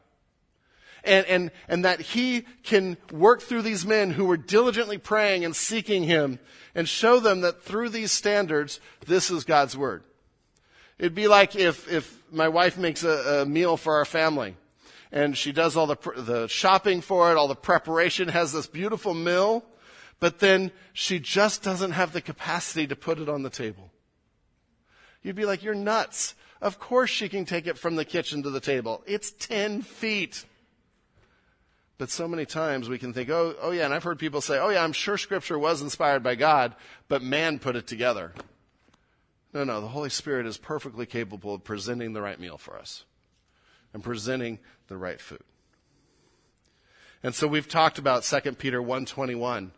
And, 1.03 1.25
and, 1.25 1.51
and 1.67 1.85
that 1.85 1.99
He 2.01 2.45
can 2.63 2.97
work 3.11 3.41
through 3.41 3.63
these 3.63 3.85
men 3.85 4.11
who 4.11 4.25
were 4.25 4.37
diligently 4.37 4.97
praying 4.97 5.43
and 5.43 5.55
seeking 5.55 6.03
Him 6.03 6.39
and 6.75 6.87
show 6.87 7.19
them 7.19 7.41
that 7.41 7.63
through 7.63 7.89
these 7.89 8.11
standards, 8.11 8.79
this 9.05 9.31
is 9.31 9.43
God's 9.43 9.75
Word. 9.75 10.03
It'd 10.99 11.15
be 11.15 11.27
like 11.27 11.55
if, 11.55 11.91
if 11.91 12.21
my 12.31 12.47
wife 12.47 12.77
makes 12.77 13.03
a, 13.03 13.41
a 13.41 13.45
meal 13.45 13.77
for 13.77 13.95
our 13.95 14.05
family 14.05 14.55
and 15.11 15.37
she 15.37 15.51
does 15.51 15.75
all 15.75 15.87
the, 15.87 15.97
the 16.15 16.47
shopping 16.47 17.01
for 17.01 17.31
it, 17.31 17.37
all 17.37 17.47
the 17.47 17.55
preparation, 17.55 18.29
has 18.29 18.53
this 18.53 18.67
beautiful 18.67 19.13
meal, 19.13 19.63
but 20.19 20.39
then 20.39 20.71
she 20.93 21.19
just 21.19 21.63
doesn't 21.63 21.91
have 21.91 22.13
the 22.13 22.21
capacity 22.21 22.87
to 22.87 22.95
put 22.95 23.19
it 23.19 23.27
on 23.27 23.43
the 23.43 23.49
table. 23.49 23.91
You'd 25.21 25.35
be 25.35 25.45
like, 25.45 25.63
you're 25.63 25.75
nuts. 25.75 26.35
Of 26.61 26.79
course 26.79 27.09
she 27.09 27.27
can 27.27 27.45
take 27.45 27.67
it 27.67 27.77
from 27.77 27.95
the 27.95 28.05
kitchen 28.05 28.43
to 28.43 28.49
the 28.49 28.59
table. 28.59 29.03
It's 29.05 29.31
10 29.31 29.81
feet. 29.81 30.45
But 32.01 32.09
so 32.09 32.27
many 32.27 32.47
times 32.47 32.89
we 32.89 32.97
can 32.97 33.13
think, 33.13 33.29
oh, 33.29 33.55
oh 33.61 33.69
yeah, 33.69 33.85
and 33.85 33.93
I've 33.93 34.03
heard 34.03 34.17
people 34.17 34.41
say, 34.41 34.57
oh 34.57 34.69
yeah, 34.69 34.83
I'm 34.83 34.91
sure 34.91 35.19
scripture 35.19 35.59
was 35.59 35.83
inspired 35.83 36.23
by 36.23 36.33
God, 36.33 36.73
but 37.07 37.21
man 37.21 37.59
put 37.59 37.75
it 37.75 37.85
together. 37.85 38.33
No, 39.53 39.63
no, 39.63 39.79
the 39.81 39.89
Holy 39.89 40.09
Spirit 40.09 40.47
is 40.47 40.57
perfectly 40.57 41.05
capable 41.05 41.53
of 41.53 41.63
presenting 41.63 42.13
the 42.13 42.21
right 42.23 42.39
meal 42.39 42.57
for 42.57 42.75
us 42.75 43.05
and 43.93 44.03
presenting 44.03 44.57
the 44.87 44.97
right 44.97 45.21
food. 45.21 45.43
And 47.21 47.35
so 47.35 47.47
we've 47.47 47.69
talked 47.69 47.99
about 47.99 48.23
2 48.23 48.53
Peter 48.53 48.81
121. 48.81 49.71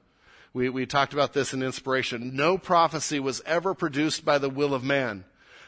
We, 0.53 0.69
we 0.69 0.85
talked 0.85 1.11
about 1.11 1.33
this 1.33 1.53
in 1.53 1.61
inspiration. 1.61 2.37
No 2.37 2.57
prophecy 2.57 3.19
was 3.19 3.41
ever 3.45 3.73
produced 3.73 4.23
by 4.23 4.37
the 4.37 4.49
will 4.49 4.73
of 4.73 4.81
man, 4.81 5.25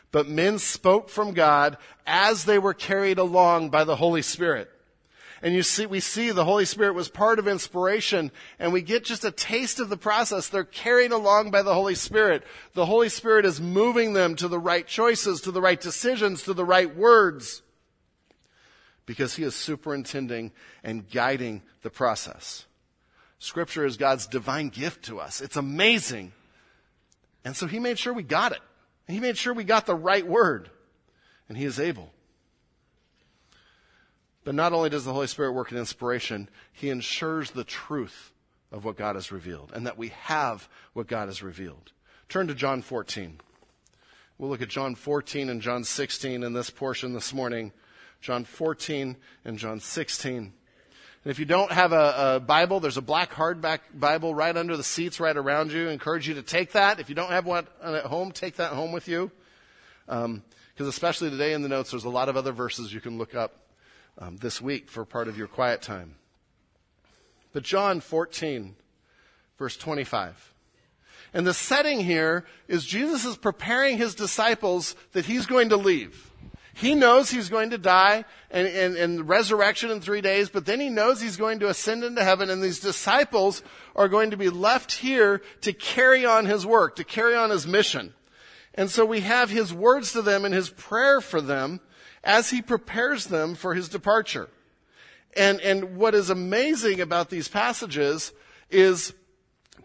but 0.09 0.29
men 0.29 0.59
spoke 0.59 1.09
from 1.09 1.33
God 1.33 1.75
as 2.07 2.45
they 2.45 2.59
were 2.59 2.73
carried 2.73 3.19
along 3.19 3.71
by 3.71 3.83
the 3.83 3.97
Holy 3.97 4.21
Spirit. 4.21 4.71
And 5.45 5.53
you 5.53 5.61
see, 5.61 5.85
we 5.85 5.99
see 5.99 6.31
the 6.31 6.43
Holy 6.43 6.65
Spirit 6.65 6.95
was 6.95 7.07
part 7.07 7.37
of 7.37 7.47
inspiration 7.47 8.31
and 8.57 8.73
we 8.73 8.81
get 8.81 9.05
just 9.05 9.23
a 9.23 9.29
taste 9.29 9.79
of 9.79 9.89
the 9.89 9.95
process. 9.95 10.49
They're 10.49 10.63
carried 10.63 11.11
along 11.11 11.51
by 11.51 11.61
the 11.61 11.75
Holy 11.75 11.93
Spirit. 11.93 12.41
The 12.73 12.87
Holy 12.87 13.09
Spirit 13.09 13.45
is 13.45 13.61
moving 13.61 14.13
them 14.13 14.35
to 14.37 14.47
the 14.47 14.57
right 14.57 14.87
choices, 14.87 15.41
to 15.41 15.51
the 15.51 15.61
right 15.61 15.79
decisions, 15.79 16.41
to 16.43 16.55
the 16.55 16.65
right 16.65 16.95
words. 16.95 17.61
because 19.05 19.35
he 19.35 19.43
is 19.43 19.55
superintending 19.55 20.51
and 20.83 21.09
guiding 21.09 21.61
the 21.83 21.89
process. 21.89 22.65
Scripture 23.39 23.85
is 23.85 23.97
God's 23.97 24.27
divine 24.27 24.69
gift 24.69 25.05
to 25.05 25.19
us. 25.19 25.41
It's 25.41 25.57
amazing. 25.57 26.33
And 27.43 27.55
so 27.55 27.67
he 27.67 27.79
made 27.79 27.99
sure 27.99 28.13
we 28.13 28.23
got 28.23 28.51
it. 28.51 28.61
He 29.07 29.19
made 29.19 29.37
sure 29.37 29.53
we 29.53 29.63
got 29.63 29.85
the 29.85 29.95
right 29.95 30.25
word. 30.25 30.69
And 31.47 31.57
he 31.57 31.65
is 31.65 31.79
able. 31.79 32.11
But 34.45 34.55
not 34.55 34.73
only 34.73 34.89
does 34.89 35.03
the 35.03 35.11
Holy 35.11 35.27
Spirit 35.27 35.51
work 35.51 35.71
in 35.71 35.77
inspiration, 35.77 36.47
he 36.71 36.89
ensures 36.89 37.51
the 37.51 37.63
truth 37.63 38.31
of 38.71 38.85
what 38.85 38.95
God 38.95 39.15
has 39.15 39.31
revealed 39.31 39.71
and 39.73 39.85
that 39.87 39.97
we 39.97 40.09
have 40.09 40.69
what 40.93 41.07
God 41.07 41.27
has 41.27 41.43
revealed. 41.43 41.91
Turn 42.29 42.47
to 42.47 42.55
John 42.55 42.81
14. 42.83 43.39
We'll 44.37 44.49
look 44.49 44.61
at 44.61 44.69
John 44.69 44.93
14 44.93 45.49
and 45.49 45.61
John 45.61 45.83
16 45.83 46.43
in 46.43 46.53
this 46.53 46.69
portion 46.69 47.13
this 47.13 47.33
morning. 47.33 47.71
John 48.21 48.45
14 48.45 49.17
and 49.45 49.57
John 49.57 49.79
16. 49.79 50.37
And 50.37 50.53
if 51.31 51.39
you 51.39 51.45
don't 51.45 51.71
have 51.71 51.91
a, 51.91 52.35
a, 52.35 52.39
Bible, 52.39 52.79
there's 52.79 52.97
a 52.97 53.01
black 53.01 53.31
hardback 53.31 53.79
Bible 53.95 54.35
right 54.35 54.55
under 54.55 54.77
the 54.77 54.83
seats 54.83 55.19
right 55.19 55.35
around 55.35 55.71
you. 55.71 55.89
I 55.89 55.91
encourage 55.91 56.27
you 56.27 56.35
to 56.35 56.43
take 56.43 56.73
that. 56.73 56.99
If 56.99 57.09
you 57.09 57.15
don't 57.15 57.31
have 57.31 57.47
one 57.47 57.65
at 57.81 58.05
home, 58.05 58.31
take 58.31 58.57
that 58.57 58.73
home 58.73 58.91
with 58.91 59.07
you. 59.07 59.31
Because 60.05 60.25
um, 60.25 60.43
especially 60.77 61.31
today 61.31 61.53
in 61.53 61.63
the 61.63 61.69
notes, 61.69 61.89
there's 61.89 62.03
a 62.03 62.09
lot 62.09 62.29
of 62.29 62.37
other 62.37 62.51
verses 62.51 62.93
you 62.93 63.01
can 63.01 63.17
look 63.17 63.33
up 63.33 63.64
um, 64.17 64.37
this 64.37 64.61
week 64.61 64.89
for 64.89 65.05
part 65.05 65.27
of 65.27 65.37
your 65.37 65.47
quiet 65.47 65.81
time. 65.81 66.15
But 67.53 67.63
John 67.63 67.99
14, 68.01 68.75
verse 69.57 69.77
25. 69.77 70.53
And 71.33 71.45
the 71.45 71.53
setting 71.53 71.99
here 71.99 72.45
is 72.67 72.85
Jesus 72.85 73.25
is 73.25 73.37
preparing 73.37 73.97
his 73.97 74.15
disciples 74.15 74.95
that 75.11 75.25
he's 75.25 75.45
going 75.45 75.69
to 75.69 75.77
leave. 75.77 76.31
He 76.73 76.93
knows 76.93 77.31
he's 77.31 77.49
going 77.49 77.69
to 77.69 77.77
die 77.77 78.25
and, 78.51 78.67
and, 78.67 78.97
and, 78.97 79.29
resurrection 79.29 79.91
in 79.91 80.01
three 80.01 80.19
days, 80.19 80.49
but 80.49 80.65
then 80.65 80.81
he 80.81 80.89
knows 80.89 81.21
he's 81.21 81.37
going 81.37 81.59
to 81.59 81.69
ascend 81.69 82.03
into 82.03 82.21
heaven 82.21 82.49
and 82.49 82.61
these 82.61 82.81
disciples 82.81 83.63
are 83.95 84.09
going 84.09 84.31
to 84.31 84.37
be 84.37 84.49
left 84.49 84.91
here 84.91 85.41
to 85.61 85.71
carry 85.71 86.25
on 86.25 86.45
his 86.45 86.65
work, 86.65 86.97
to 86.97 87.05
carry 87.05 87.33
on 87.33 87.49
his 87.49 87.65
mission. 87.65 88.13
And 88.73 88.89
so 88.89 89.05
we 89.05 89.21
have 89.21 89.49
his 89.49 89.73
words 89.73 90.11
to 90.11 90.21
them 90.21 90.43
and 90.43 90.53
his 90.53 90.69
prayer 90.69 91.21
for 91.21 91.39
them 91.39 91.79
as 92.25 92.49
he 92.49 92.61
prepares 92.61 93.27
them 93.27 93.55
for 93.55 93.75
his 93.75 93.87
departure. 93.87 94.49
And, 95.37 95.61
and 95.61 95.95
what 95.95 96.15
is 96.15 96.29
amazing 96.29 96.99
about 96.99 97.29
these 97.29 97.47
passages 97.47 98.33
is 98.69 99.13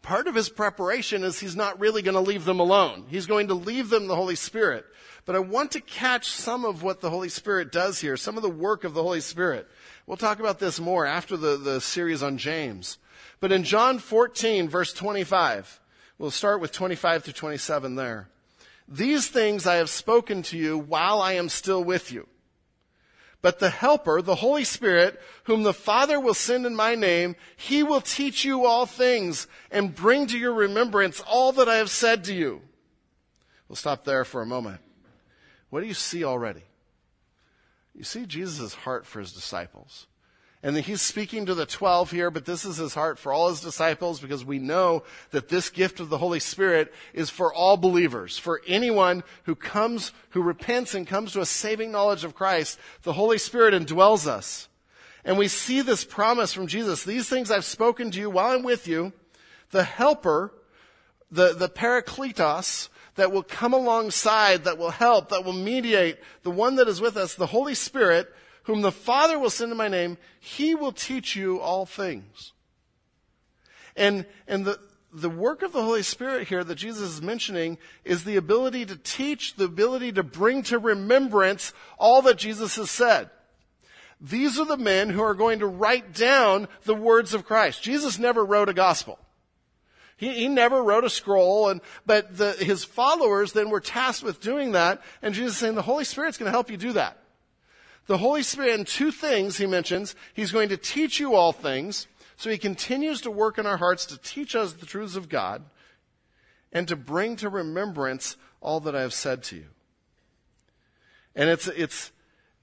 part 0.02 0.26
of 0.26 0.34
his 0.34 0.48
preparation 0.48 1.22
is 1.22 1.38
he's 1.38 1.56
not 1.56 1.78
really 1.78 2.02
going 2.02 2.14
to 2.14 2.20
leave 2.20 2.46
them 2.46 2.60
alone. 2.60 3.04
He's 3.08 3.26
going 3.26 3.48
to 3.48 3.54
leave 3.54 3.90
them 3.90 4.06
the 4.06 4.16
Holy 4.16 4.36
Spirit. 4.36 4.86
But 5.26 5.36
I 5.36 5.40
want 5.40 5.72
to 5.72 5.80
catch 5.80 6.30
some 6.30 6.64
of 6.64 6.82
what 6.82 7.00
the 7.00 7.10
Holy 7.10 7.28
Spirit 7.28 7.70
does 7.70 8.00
here, 8.00 8.16
some 8.16 8.36
of 8.36 8.42
the 8.42 8.48
work 8.48 8.84
of 8.84 8.94
the 8.94 9.02
Holy 9.02 9.20
Spirit. 9.20 9.68
We'll 10.06 10.16
talk 10.16 10.40
about 10.40 10.58
this 10.58 10.80
more 10.80 11.04
after 11.04 11.36
the, 11.36 11.56
the 11.56 11.80
series 11.80 12.22
on 12.22 12.38
James. 12.38 12.98
But 13.38 13.52
in 13.52 13.64
John 13.64 13.98
14, 13.98 14.68
verse 14.68 14.92
25, 14.92 15.80
we'll 16.18 16.30
start 16.30 16.60
with 16.60 16.72
25 16.72 17.24
through 17.24 17.32
27 17.34 17.96
there. 17.96 18.28
These 18.90 19.28
things 19.28 19.66
I 19.66 19.76
have 19.76 19.88
spoken 19.88 20.42
to 20.44 20.58
you 20.58 20.76
while 20.76 21.22
I 21.22 21.34
am 21.34 21.48
still 21.48 21.84
with 21.84 22.10
you. 22.10 22.26
But 23.40 23.60
the 23.60 23.70
Helper, 23.70 24.20
the 24.20 24.34
Holy 24.34 24.64
Spirit, 24.64 25.18
whom 25.44 25.62
the 25.62 25.72
Father 25.72 26.20
will 26.20 26.34
send 26.34 26.66
in 26.66 26.74
my 26.74 26.96
name, 26.96 27.36
he 27.56 27.82
will 27.82 28.00
teach 28.00 28.44
you 28.44 28.66
all 28.66 28.84
things 28.84 29.46
and 29.70 29.94
bring 29.94 30.26
to 30.26 30.38
your 30.38 30.52
remembrance 30.52 31.20
all 31.20 31.52
that 31.52 31.68
I 31.68 31.76
have 31.76 31.88
said 31.88 32.24
to 32.24 32.34
you. 32.34 32.60
We'll 33.68 33.76
stop 33.76 34.04
there 34.04 34.24
for 34.24 34.42
a 34.42 34.46
moment. 34.46 34.80
What 35.70 35.80
do 35.80 35.86
you 35.86 35.94
see 35.94 36.24
already? 36.24 36.64
You 37.94 38.04
see 38.04 38.26
Jesus' 38.26 38.74
heart 38.74 39.06
for 39.06 39.20
his 39.20 39.32
disciples. 39.32 40.06
And 40.62 40.76
he's 40.76 41.00
speaking 41.00 41.46
to 41.46 41.54
the 41.54 41.64
12 41.64 42.10
here, 42.10 42.30
but 42.30 42.44
this 42.44 42.66
is 42.66 42.76
his 42.76 42.92
heart 42.92 43.18
for 43.18 43.32
all 43.32 43.48
his 43.48 43.62
disciples 43.62 44.20
because 44.20 44.44
we 44.44 44.58
know 44.58 45.04
that 45.30 45.48
this 45.48 45.70
gift 45.70 46.00
of 46.00 46.10
the 46.10 46.18
Holy 46.18 46.40
Spirit 46.40 46.92
is 47.14 47.30
for 47.30 47.52
all 47.52 47.78
believers. 47.78 48.36
For 48.36 48.60
anyone 48.66 49.24
who 49.44 49.54
comes, 49.54 50.12
who 50.30 50.42
repents 50.42 50.94
and 50.94 51.06
comes 51.06 51.32
to 51.32 51.40
a 51.40 51.46
saving 51.46 51.90
knowledge 51.90 52.24
of 52.24 52.34
Christ, 52.34 52.78
the 53.04 53.14
Holy 53.14 53.38
Spirit 53.38 53.72
indwells 53.72 54.26
us. 54.26 54.68
And 55.24 55.38
we 55.38 55.48
see 55.48 55.80
this 55.80 56.04
promise 56.04 56.52
from 56.52 56.66
Jesus. 56.66 57.04
These 57.04 57.28
things 57.28 57.50
I've 57.50 57.64
spoken 57.64 58.10
to 58.10 58.18
you 58.18 58.28
while 58.28 58.54
I'm 58.54 58.62
with 58.62 58.86
you. 58.86 59.14
The 59.70 59.84
helper, 59.84 60.52
the, 61.30 61.54
the 61.54 61.68
parakletos, 61.68 62.90
that 63.16 63.32
will 63.32 63.42
come 63.42 63.72
alongside, 63.72 64.64
that 64.64 64.78
will 64.78 64.90
help, 64.90 65.30
that 65.30 65.44
will 65.44 65.52
mediate, 65.52 66.18
the 66.42 66.50
one 66.50 66.76
that 66.76 66.88
is 66.88 67.00
with 67.00 67.16
us, 67.16 67.34
the 67.34 67.46
Holy 67.46 67.74
Spirit, 67.74 68.32
whom 68.64 68.82
the 68.82 68.92
Father 68.92 69.38
will 69.38 69.50
send 69.50 69.72
in 69.72 69.78
my 69.78 69.88
name, 69.88 70.18
he 70.38 70.74
will 70.74 70.92
teach 70.92 71.36
you 71.36 71.60
all 71.60 71.86
things. 71.86 72.52
And, 73.96 74.26
and 74.46 74.64
the, 74.64 74.78
the 75.12 75.30
work 75.30 75.62
of 75.62 75.72
the 75.72 75.82
Holy 75.82 76.02
Spirit 76.02 76.48
here 76.48 76.62
that 76.62 76.76
Jesus 76.76 77.10
is 77.10 77.22
mentioning 77.22 77.78
is 78.04 78.24
the 78.24 78.36
ability 78.36 78.86
to 78.86 78.96
teach, 78.96 79.56
the 79.56 79.64
ability 79.64 80.12
to 80.12 80.22
bring 80.22 80.62
to 80.64 80.78
remembrance 80.78 81.72
all 81.98 82.22
that 82.22 82.38
Jesus 82.38 82.76
has 82.76 82.90
said. 82.90 83.30
These 84.20 84.58
are 84.58 84.66
the 84.66 84.76
men 84.76 85.10
who 85.10 85.22
are 85.22 85.34
going 85.34 85.60
to 85.60 85.66
write 85.66 86.12
down 86.12 86.68
the 86.84 86.94
words 86.94 87.32
of 87.32 87.46
Christ. 87.46 87.82
Jesus 87.82 88.18
never 88.18 88.44
wrote 88.44 88.68
a 88.68 88.74
gospel. 88.74 89.18
He, 90.18 90.34
he 90.34 90.48
never 90.48 90.82
wrote 90.82 91.04
a 91.04 91.10
scroll, 91.10 91.70
and, 91.70 91.80
but 92.04 92.36
the, 92.36 92.52
his 92.52 92.84
followers 92.84 93.52
then 93.52 93.70
were 93.70 93.80
tasked 93.80 94.22
with 94.22 94.42
doing 94.42 94.72
that, 94.72 95.00
and 95.22 95.34
Jesus 95.34 95.54
is 95.54 95.58
saying 95.58 95.74
the 95.74 95.82
Holy 95.82 96.04
Spirit's 96.04 96.36
going 96.36 96.48
to 96.48 96.52
help 96.52 96.70
you 96.70 96.76
do 96.76 96.92
that. 96.92 97.16
The 98.06 98.18
Holy 98.18 98.42
Spirit, 98.42 98.78
in 98.78 98.84
two 98.84 99.10
things 99.10 99.58
he 99.58 99.66
mentions. 99.66 100.14
He's 100.34 100.52
going 100.52 100.68
to 100.70 100.76
teach 100.76 101.20
you 101.20 101.34
all 101.34 101.52
things. 101.52 102.06
So 102.36 102.50
he 102.50 102.58
continues 102.58 103.20
to 103.22 103.30
work 103.30 103.58
in 103.58 103.66
our 103.66 103.76
hearts 103.76 104.06
to 104.06 104.18
teach 104.18 104.56
us 104.56 104.72
the 104.72 104.86
truths 104.86 105.16
of 105.16 105.28
God 105.28 105.62
and 106.72 106.88
to 106.88 106.96
bring 106.96 107.36
to 107.36 107.48
remembrance 107.48 108.36
all 108.60 108.80
that 108.80 108.96
I 108.96 109.02
have 109.02 109.14
said 109.14 109.42
to 109.44 109.56
you. 109.56 109.66
And 111.34 111.48
it's, 111.50 111.68
it's, 111.68 112.10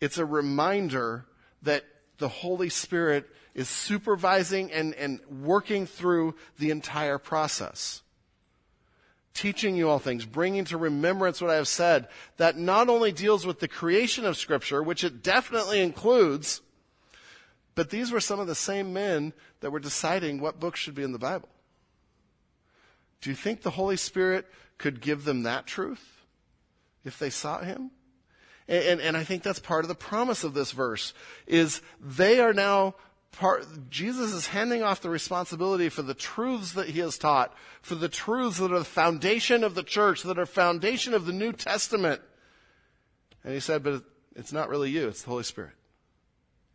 it's 0.01 0.17
a 0.17 0.25
reminder 0.25 1.25
that 1.61 1.85
the 2.17 2.27
Holy 2.27 2.69
Spirit 2.69 3.27
is 3.53 3.69
supervising 3.69 4.71
and, 4.71 4.93
and 4.95 5.19
working 5.29 5.85
through 5.85 6.35
the 6.57 6.71
entire 6.71 7.17
process 7.17 8.01
teaching 9.37 9.75
you 9.75 9.87
all 9.87 9.99
things, 9.99 10.25
bringing 10.25 10.65
to 10.65 10.77
remembrance 10.77 11.39
what 11.39 11.51
I 11.51 11.55
have 11.55 11.67
said, 11.67 12.07
that 12.37 12.57
not 12.57 12.89
only 12.89 13.11
deals 13.11 13.45
with 13.45 13.59
the 13.59 13.67
creation 13.67 14.25
of 14.25 14.35
Scripture, 14.35 14.81
which 14.81 15.03
it 15.03 15.21
definitely 15.21 15.79
includes, 15.79 16.61
but 17.75 17.91
these 17.91 18.11
were 18.11 18.19
some 18.19 18.39
of 18.39 18.47
the 18.47 18.55
same 18.55 18.91
men 18.91 19.33
that 19.59 19.71
were 19.71 19.79
deciding 19.79 20.41
what 20.41 20.59
books 20.59 20.79
should 20.79 20.95
be 20.95 21.03
in 21.03 21.11
the 21.11 21.19
Bible. 21.19 21.49
Do 23.21 23.29
you 23.29 23.35
think 23.35 23.61
the 23.61 23.69
Holy 23.69 23.97
Spirit 23.97 24.47
could 24.79 25.01
give 25.01 25.23
them 25.23 25.43
that 25.43 25.67
truth 25.67 26.23
if 27.05 27.19
they 27.19 27.29
sought 27.29 27.63
Him? 27.63 27.91
And, 28.67 28.83
and, 28.83 29.01
and 29.01 29.17
I 29.17 29.23
think 29.23 29.43
that's 29.43 29.59
part 29.59 29.85
of 29.85 29.89
the 29.89 29.95
promise 29.95 30.43
of 30.43 30.55
this 30.55 30.71
verse, 30.71 31.13
is 31.45 31.81
they 32.01 32.39
are 32.39 32.53
now 32.53 32.95
part, 33.31 33.65
Jesus 33.89 34.33
is 34.33 34.47
handing 34.47 34.83
off 34.83 35.01
the 35.01 35.09
responsibility 35.09 35.89
for 35.89 36.01
the 36.01 36.13
truths 36.13 36.73
that 36.73 36.89
he 36.89 36.99
has 36.99 37.17
taught, 37.17 37.53
for 37.81 37.95
the 37.95 38.09
truths 38.09 38.57
that 38.57 38.71
are 38.71 38.79
the 38.79 38.85
foundation 38.85 39.63
of 39.63 39.75
the 39.75 39.83
church, 39.83 40.23
that 40.23 40.39
are 40.39 40.45
foundation 40.45 41.13
of 41.13 41.25
the 41.25 41.33
New 41.33 41.53
Testament. 41.53 42.21
And 43.43 43.53
he 43.53 43.59
said, 43.59 43.83
but 43.83 44.03
it's 44.35 44.53
not 44.53 44.69
really 44.69 44.89
you, 44.89 45.07
it's 45.07 45.23
the 45.23 45.29
Holy 45.29 45.43
Spirit. 45.43 45.73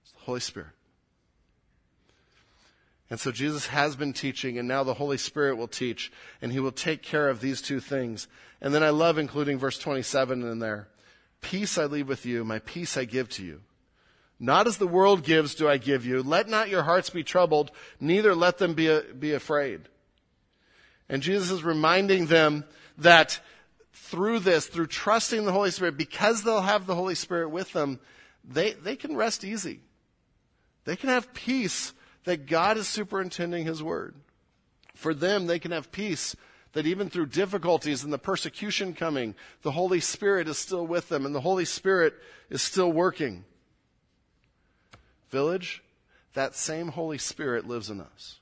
It's 0.02 0.12
the 0.12 0.20
Holy 0.20 0.40
Spirit. 0.40 0.70
And 3.10 3.20
so 3.20 3.30
Jesus 3.30 3.66
has 3.66 3.94
been 3.94 4.14
teaching, 4.14 4.56
and 4.56 4.66
now 4.66 4.84
the 4.84 4.94
Holy 4.94 5.18
Spirit 5.18 5.56
will 5.56 5.68
teach, 5.68 6.10
and 6.40 6.50
he 6.50 6.60
will 6.60 6.72
take 6.72 7.02
care 7.02 7.28
of 7.28 7.40
these 7.40 7.60
two 7.60 7.78
things. 7.78 8.26
And 8.62 8.72
then 8.72 8.82
I 8.82 8.88
love 8.88 9.18
including 9.18 9.58
verse 9.58 9.78
27 9.78 10.42
in 10.42 10.60
there. 10.60 10.88
Peace 11.42 11.76
I 11.76 11.84
leave 11.84 12.08
with 12.08 12.24
you, 12.24 12.42
my 12.42 12.60
peace 12.60 12.96
I 12.96 13.04
give 13.04 13.28
to 13.30 13.44
you. 13.44 13.60
Not 14.42 14.66
as 14.66 14.76
the 14.76 14.88
world 14.88 15.22
gives 15.22 15.54
do 15.54 15.68
I 15.68 15.76
give 15.76 16.04
you. 16.04 16.20
Let 16.20 16.48
not 16.48 16.68
your 16.68 16.82
hearts 16.82 17.10
be 17.10 17.22
troubled, 17.22 17.70
neither 18.00 18.34
let 18.34 18.58
them 18.58 18.74
be, 18.74 19.00
be 19.16 19.34
afraid. 19.34 19.82
And 21.08 21.22
Jesus 21.22 21.52
is 21.52 21.62
reminding 21.62 22.26
them 22.26 22.64
that 22.98 23.38
through 23.92 24.40
this, 24.40 24.66
through 24.66 24.88
trusting 24.88 25.44
the 25.44 25.52
Holy 25.52 25.70
Spirit, 25.70 25.96
because 25.96 26.42
they'll 26.42 26.60
have 26.60 26.86
the 26.86 26.96
Holy 26.96 27.14
Spirit 27.14 27.50
with 27.50 27.72
them, 27.72 28.00
they, 28.42 28.72
they 28.72 28.96
can 28.96 29.14
rest 29.14 29.44
easy. 29.44 29.78
They 30.86 30.96
can 30.96 31.10
have 31.10 31.32
peace 31.32 31.92
that 32.24 32.46
God 32.46 32.76
is 32.76 32.88
superintending 32.88 33.64
His 33.64 33.80
Word. 33.80 34.16
For 34.96 35.14
them, 35.14 35.46
they 35.46 35.60
can 35.60 35.70
have 35.70 35.92
peace 35.92 36.34
that 36.72 36.86
even 36.86 37.08
through 37.08 37.26
difficulties 37.26 38.02
and 38.02 38.12
the 38.12 38.18
persecution 38.18 38.92
coming, 38.92 39.36
the 39.62 39.70
Holy 39.70 40.00
Spirit 40.00 40.48
is 40.48 40.58
still 40.58 40.84
with 40.84 41.08
them 41.10 41.26
and 41.26 41.34
the 41.34 41.42
Holy 41.42 41.64
Spirit 41.64 42.14
is 42.50 42.60
still 42.60 42.90
working. 42.90 43.44
Village, 45.32 45.82
that 46.34 46.54
same 46.54 46.88
Holy 46.88 47.18
Spirit 47.18 47.66
lives 47.66 47.90
in 47.90 48.00
us. 48.00 48.38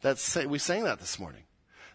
That's, 0.00 0.34
we 0.34 0.58
sang 0.58 0.82
that 0.84 0.98
this 0.98 1.18
morning. 1.18 1.42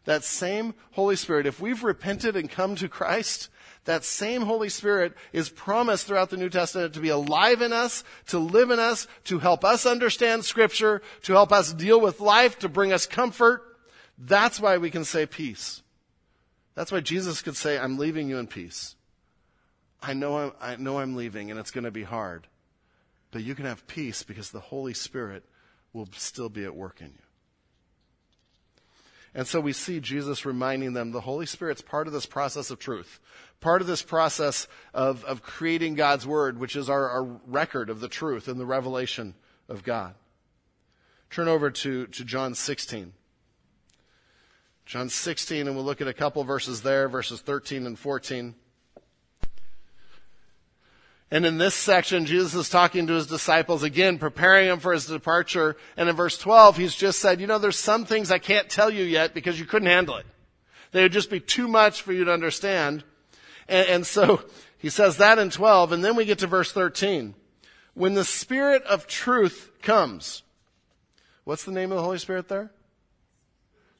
that 0.05 0.23
same 0.23 0.73
Holy 0.91 1.15
Spirit, 1.15 1.45
if 1.45 1.61
we've 1.61 1.83
repented 1.83 2.35
and 2.35 2.49
come 2.49 2.75
to 2.75 2.89
Christ, 2.89 3.49
that 3.85 4.03
same 4.03 4.43
Holy 4.43 4.69
Spirit 4.69 5.13
is 5.31 5.49
promised 5.49 6.07
throughout 6.07 6.29
the 6.29 6.37
New 6.37 6.49
Testament 6.49 6.93
to 6.93 6.99
be 6.99 7.09
alive 7.09 7.61
in 7.61 7.73
us, 7.73 8.03
to 8.27 8.39
live 8.39 8.69
in 8.69 8.79
us, 8.79 9.07
to 9.25 9.39
help 9.39 9.63
us 9.63 9.85
understand 9.85 10.45
Scripture, 10.45 11.01
to 11.23 11.33
help 11.33 11.51
us 11.51 11.73
deal 11.73 11.99
with 11.99 12.19
life, 12.19 12.59
to 12.59 12.69
bring 12.69 12.91
us 12.91 13.05
comfort. 13.05 13.61
That's 14.17 14.59
why 14.59 14.77
we 14.77 14.89
can 14.89 15.05
say 15.05 15.25
peace. 15.25 15.81
That's 16.75 16.91
why 16.91 17.01
Jesus 17.01 17.41
could 17.41 17.55
say, 17.55 17.77
I'm 17.77 17.97
leaving 17.97 18.27
you 18.27 18.37
in 18.37 18.47
peace. 18.47 18.95
I 20.01 20.13
know 20.13 20.37
I'm, 20.37 20.51
I 20.59 20.75
know 20.75 20.99
I'm 20.99 21.15
leaving 21.15 21.49
and 21.49 21.59
it's 21.59 21.71
going 21.71 21.85
to 21.85 21.91
be 21.91 22.03
hard. 22.03 22.47
But 23.33 23.43
you 23.43 23.55
can 23.55 23.65
have 23.65 23.87
peace 23.87 24.21
because 24.21 24.51
the 24.51 24.59
Holy 24.59 24.93
Spirit 24.93 25.43
will 25.91 26.07
still 26.15 26.49
be 26.49 26.63
at 26.63 26.75
work 26.75 27.01
in 27.01 27.07
you. 27.07 27.23
And 29.33 29.47
so 29.47 29.59
we 29.59 29.73
see 29.73 29.99
Jesus 29.99 30.45
reminding 30.45 30.93
them 30.93 31.11
the 31.11 31.21
Holy 31.21 31.47
Spirit's 31.47 31.81
part 31.81 32.05
of 32.05 32.13
this 32.13 32.27
process 32.27 32.69
of 32.69 32.77
truth, 32.77 33.19
part 33.59 33.81
of 33.81 33.87
this 33.87 34.03
process 34.03 34.67
of, 34.93 35.25
of 35.25 35.41
creating 35.41 35.95
God's 35.95 36.27
Word, 36.27 36.59
which 36.59 36.75
is 36.75 36.91
our, 36.91 37.09
our 37.09 37.23
record 37.47 37.89
of 37.89 37.99
the 37.99 38.07
truth 38.07 38.47
and 38.47 38.59
the 38.59 38.67
revelation 38.67 39.33
of 39.67 39.83
God. 39.83 40.13
Turn 41.31 41.47
over 41.47 41.71
to, 41.71 42.05
to 42.05 42.23
John 42.23 42.53
16. 42.53 43.13
John 44.85 45.09
16, 45.09 45.65
and 45.65 45.75
we'll 45.75 45.85
look 45.85 46.01
at 46.01 46.07
a 46.07 46.13
couple 46.13 46.43
verses 46.43 46.83
there, 46.83 47.09
verses 47.09 47.41
13 47.41 47.87
and 47.87 47.97
14. 47.97 48.53
And 51.33 51.47
in 51.47 51.57
this 51.57 51.73
section, 51.73 52.27
Jesus 52.27 52.53
is 52.53 52.69
talking 52.69 53.07
to 53.07 53.13
his 53.13 53.25
disciples 53.25 53.81
again, 53.81 54.19
preparing 54.19 54.67
them 54.67 54.79
for 54.79 54.93
his 54.93 55.07
departure. 55.07 55.75
And 55.97 56.07
in 56.07 56.15
verse 56.15 56.37
12, 56.37 56.77
he's 56.77 56.93
just 56.93 57.17
said, 57.17 57.41
you 57.41 57.47
know, 57.47 57.57
there's 57.57 57.79
some 57.79 58.05
things 58.05 58.29
I 58.29 58.37
can't 58.37 58.69
tell 58.69 58.91
you 58.91 59.03
yet 59.03 59.33
because 59.33 59.59
you 59.59 59.65
couldn't 59.65 59.87
handle 59.87 60.17
it. 60.17 60.27
They 60.91 61.01
would 61.01 61.11
just 61.11 61.31
be 61.31 61.39
too 61.39 61.67
much 61.67 62.03
for 62.03 62.13
you 62.13 62.23
to 62.25 62.31
understand. 62.31 63.03
And, 63.67 63.87
and 63.87 64.05
so 64.05 64.43
he 64.77 64.89
says 64.89 65.17
that 65.17 65.39
in 65.39 65.49
12. 65.49 65.93
And 65.93 66.05
then 66.05 66.15
we 66.15 66.25
get 66.25 66.37
to 66.37 66.47
verse 66.47 66.71
13. 66.71 67.33
When 67.95 68.13
the 68.13 68.25
Spirit 68.25 68.83
of 68.83 69.07
truth 69.07 69.71
comes, 69.81 70.43
what's 71.45 71.63
the 71.63 71.71
name 71.71 71.91
of 71.91 71.97
the 71.97 72.03
Holy 72.03 72.19
Spirit 72.19 72.47
there? 72.47 72.69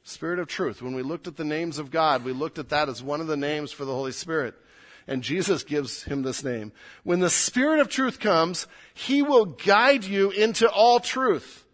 Spirit 0.04 0.38
of 0.38 0.46
truth. 0.46 0.80
When 0.80 0.94
we 0.94 1.02
looked 1.02 1.26
at 1.26 1.36
the 1.36 1.44
names 1.44 1.78
of 1.78 1.90
God, 1.90 2.24
we 2.24 2.32
looked 2.32 2.60
at 2.60 2.68
that 2.68 2.88
as 2.88 3.02
one 3.02 3.20
of 3.20 3.26
the 3.26 3.36
names 3.36 3.72
for 3.72 3.84
the 3.84 3.92
Holy 3.92 4.12
Spirit 4.12 4.54
and 5.06 5.22
Jesus 5.22 5.62
gives 5.62 6.04
him 6.04 6.22
this 6.22 6.42
name. 6.42 6.72
When 7.02 7.20
the 7.20 7.30
Spirit 7.30 7.80
of 7.80 7.88
truth 7.88 8.20
comes, 8.20 8.66
he 8.92 9.22
will 9.22 9.44
guide 9.44 10.04
you 10.04 10.30
into 10.30 10.70
all 10.70 11.00
truth. 11.00 11.66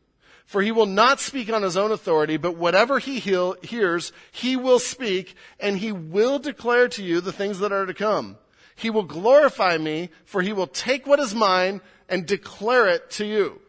For 0.47 0.63
he 0.63 0.73
will 0.73 0.87
not 0.87 1.21
speak 1.21 1.53
on 1.53 1.63
his 1.63 1.77
own 1.77 1.93
authority, 1.93 2.37
but 2.37 2.57
whatever 2.57 2.99
he 2.99 3.21
hears, 3.21 4.13
he 4.33 4.57
will 4.57 4.81
speak, 4.81 5.37
and 5.61 5.79
he 5.79 5.93
will 5.93 6.41
declare 6.41 6.89
to 6.89 7.05
you 7.05 7.21
the 7.21 7.33
things 7.33 7.61
that 7.61 7.71
are 7.71 7.87
to 7.87 7.95
come. 7.95 8.37
He 8.75 8.91
will 8.91 9.05
glorify 9.05 9.79
me, 9.79 10.11
for 10.25 10.43
he 10.43 10.53
will 10.53 10.67
take 10.67 11.07
what 11.07 11.21
is 11.21 11.37
mine 11.37 11.81
and 12.09 12.27
declare 12.27 12.89
it 12.89 13.11
to 13.13 13.25
you. 13.25 13.61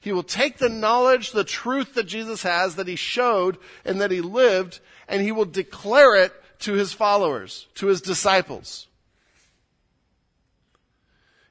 He 0.00 0.12
will 0.12 0.22
take 0.22 0.58
the 0.58 0.68
knowledge, 0.68 1.32
the 1.32 1.42
truth 1.42 1.94
that 1.94 2.04
Jesus 2.04 2.44
has, 2.44 2.76
that 2.76 2.86
he 2.86 2.94
showed 2.94 3.58
and 3.84 4.00
that 4.00 4.12
he 4.12 4.20
lived, 4.20 4.78
and 5.08 5.22
he 5.22 5.32
will 5.32 5.44
declare 5.44 6.14
it 6.14 6.32
to 6.60 6.72
his 6.74 6.92
followers, 6.92 7.66
to 7.74 7.86
his 7.86 8.00
disciples. 8.00 8.86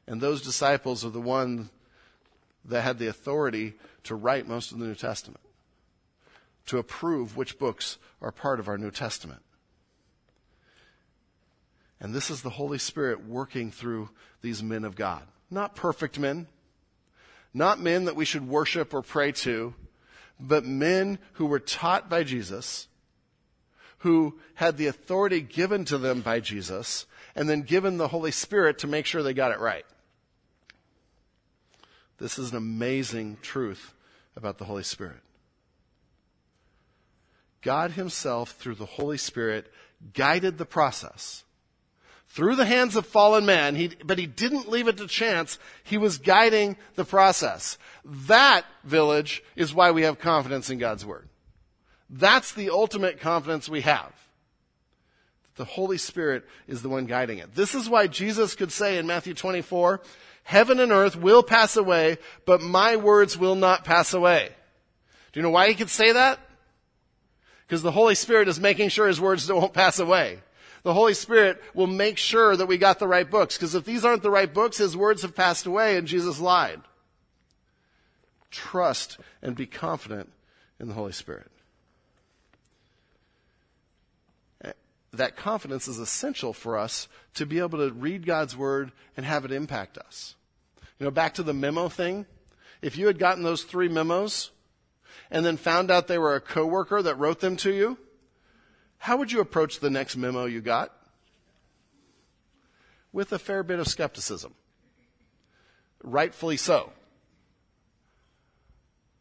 And 0.07 0.19
those 0.19 0.41
disciples 0.41 1.05
are 1.05 1.09
the 1.09 1.21
one 1.21 1.69
that 2.65 2.81
had 2.81 2.99
the 2.99 3.07
authority 3.07 3.73
to 4.03 4.15
write 4.15 4.47
most 4.47 4.71
of 4.71 4.79
the 4.79 4.85
New 4.85 4.95
Testament, 4.95 5.39
to 6.67 6.77
approve 6.77 7.37
which 7.37 7.57
books 7.57 7.97
are 8.21 8.31
part 8.31 8.59
of 8.59 8.67
our 8.67 8.77
New 8.77 8.91
Testament. 8.91 9.41
And 11.99 12.13
this 12.13 12.29
is 12.29 12.41
the 12.41 12.49
Holy 12.49 12.77
Spirit 12.77 13.25
working 13.25 13.71
through 13.71 14.09
these 14.41 14.61
men 14.61 14.83
of 14.83 14.95
God. 14.95 15.23
Not 15.49 15.75
perfect 15.75 16.19
men, 16.19 16.47
not 17.53 17.79
men 17.79 18.05
that 18.05 18.15
we 18.15 18.25
should 18.25 18.47
worship 18.47 18.93
or 18.93 19.01
pray 19.01 19.31
to, 19.31 19.73
but 20.39 20.65
men 20.65 21.19
who 21.33 21.45
were 21.45 21.59
taught 21.59 22.09
by 22.09 22.23
Jesus 22.23 22.87
who 24.03 24.37
had 24.55 24.75
the 24.75 24.87
authority 24.87 25.39
given 25.39 25.85
to 25.85 25.97
them 25.97 26.19
by 26.19 26.41
Jesus 26.41 27.05
and 27.35 27.49
then 27.49 27.61
given 27.61 27.97
the 27.97 28.09
Holy 28.09 28.31
Spirit 28.31 28.79
to 28.79 28.87
make 28.87 29.05
sure 29.05 29.23
they 29.23 29.33
got 29.33 29.53
it 29.53 29.59
right. 29.59 29.85
This 32.17 32.37
is 32.37 32.51
an 32.51 32.57
amazing 32.57 33.37
truth 33.41 33.93
about 34.35 34.57
the 34.57 34.65
Holy 34.65 34.83
Spirit. 34.83 35.21
God 37.61 37.91
Himself, 37.91 38.51
through 38.51 38.75
the 38.75 38.85
Holy 38.85 39.17
Spirit, 39.17 39.71
guided 40.13 40.57
the 40.57 40.65
process. 40.65 41.45
Through 42.27 42.57
the 42.57 42.65
hands 42.65 42.97
of 42.97 43.05
fallen 43.05 43.45
man, 43.45 43.75
he, 43.75 43.91
but 44.03 44.17
he 44.17 44.25
didn't 44.25 44.69
leave 44.69 44.89
it 44.89 44.97
to 44.97 45.07
chance. 45.07 45.57
He 45.85 45.97
was 45.97 46.17
guiding 46.17 46.75
the 46.95 47.05
process. 47.05 47.77
That, 48.03 48.65
village, 48.83 49.41
is 49.55 49.73
why 49.73 49.91
we 49.91 50.01
have 50.01 50.19
confidence 50.19 50.69
in 50.69 50.77
God's 50.77 51.05
Word. 51.05 51.29
That's 52.15 52.51
the 52.51 52.69
ultimate 52.69 53.19
confidence 53.19 53.67
we 53.67 53.81
have. 53.81 54.13
The 55.55 55.65
Holy 55.65 55.97
Spirit 55.97 56.45
is 56.67 56.83
the 56.83 56.89
one 56.89 57.07
guiding 57.07 57.39
it. 57.39 57.55
This 57.55 57.73
is 57.73 57.89
why 57.89 58.05
Jesus 58.05 58.53
could 58.53 58.71
say 58.71 58.99
in 58.99 59.07
Matthew 59.07 59.33
24, 59.33 59.99
heaven 60.43 60.79
and 60.79 60.91
earth 60.91 61.15
will 61.15 61.41
pass 61.41 61.75
away, 61.75 62.17
but 62.45 62.61
my 62.61 62.97
words 62.97 63.35
will 63.35 63.55
not 63.55 63.83
pass 63.83 64.13
away. 64.13 64.49
Do 65.31 65.39
you 65.39 65.41
know 65.41 65.49
why 65.49 65.69
he 65.69 65.73
could 65.73 65.89
say 65.89 66.11
that? 66.11 66.39
Because 67.65 67.81
the 67.81 67.91
Holy 67.91 68.13
Spirit 68.13 68.47
is 68.47 68.59
making 68.59 68.89
sure 68.89 69.07
his 69.07 69.21
words 69.21 69.47
don't 69.47 69.73
pass 69.73 69.97
away. 69.97 70.39
The 70.83 70.93
Holy 70.93 71.15
Spirit 71.15 71.63
will 71.73 71.87
make 71.87 72.19
sure 72.19 72.55
that 72.55 72.67
we 72.67 72.77
got 72.77 72.99
the 72.99 73.07
right 73.07 73.29
books. 73.29 73.57
Because 73.57 73.73
if 73.73 73.85
these 73.85 74.05
aren't 74.05 74.21
the 74.21 74.29
right 74.29 74.53
books, 74.53 74.77
his 74.77 74.95
words 74.95 75.23
have 75.23 75.35
passed 75.35 75.65
away 75.65 75.97
and 75.97 76.07
Jesus 76.07 76.39
lied. 76.39 76.81
Trust 78.51 79.17
and 79.41 79.55
be 79.55 79.65
confident 79.65 80.31
in 80.79 80.89
the 80.89 80.93
Holy 80.93 81.13
Spirit. 81.13 81.49
That 85.13 85.37
confidence 85.37 85.87
is 85.87 85.99
essential 85.99 86.53
for 86.53 86.77
us 86.77 87.07
to 87.35 87.45
be 87.45 87.59
able 87.59 87.77
to 87.77 87.93
read 87.93 88.25
God's 88.25 88.57
word 88.57 88.91
and 89.15 89.25
have 89.25 89.45
it 89.45 89.51
impact 89.51 89.97
us. 89.97 90.35
You 90.99 91.05
know, 91.05 91.11
back 91.11 91.35
to 91.35 91.43
the 91.43 91.53
memo 91.53 91.87
thing. 91.87 92.25
If 92.81 92.97
you 92.97 93.07
had 93.07 93.19
gotten 93.19 93.43
those 93.43 93.63
three 93.63 93.87
memos 93.87 94.49
and 95.29 95.45
then 95.45 95.57
found 95.57 95.91
out 95.91 96.07
they 96.07 96.17
were 96.17 96.35
a 96.35 96.41
coworker 96.41 97.01
that 97.01 97.19
wrote 97.19 97.39
them 97.39 97.55
to 97.57 97.71
you, 97.71 97.97
how 98.97 99.17
would 99.17 99.31
you 99.31 99.39
approach 99.39 99.79
the 99.79 99.89
next 99.89 100.17
memo 100.17 100.45
you 100.45 100.61
got? 100.61 100.91
With 103.11 103.31
a 103.31 103.39
fair 103.39 103.61
bit 103.61 103.79
of 103.79 103.87
skepticism. 103.87 104.55
Rightfully 106.01 106.57
so. 106.57 106.91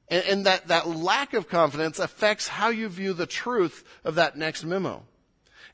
And, 0.08 0.24
and 0.24 0.46
that, 0.46 0.68
that 0.68 0.88
lack 0.88 1.34
of 1.34 1.48
confidence 1.48 1.98
affects 1.98 2.48
how 2.48 2.68
you 2.68 2.88
view 2.88 3.12
the 3.12 3.26
truth 3.26 3.84
of 4.04 4.14
that 4.14 4.36
next 4.36 4.64
memo. 4.64 5.04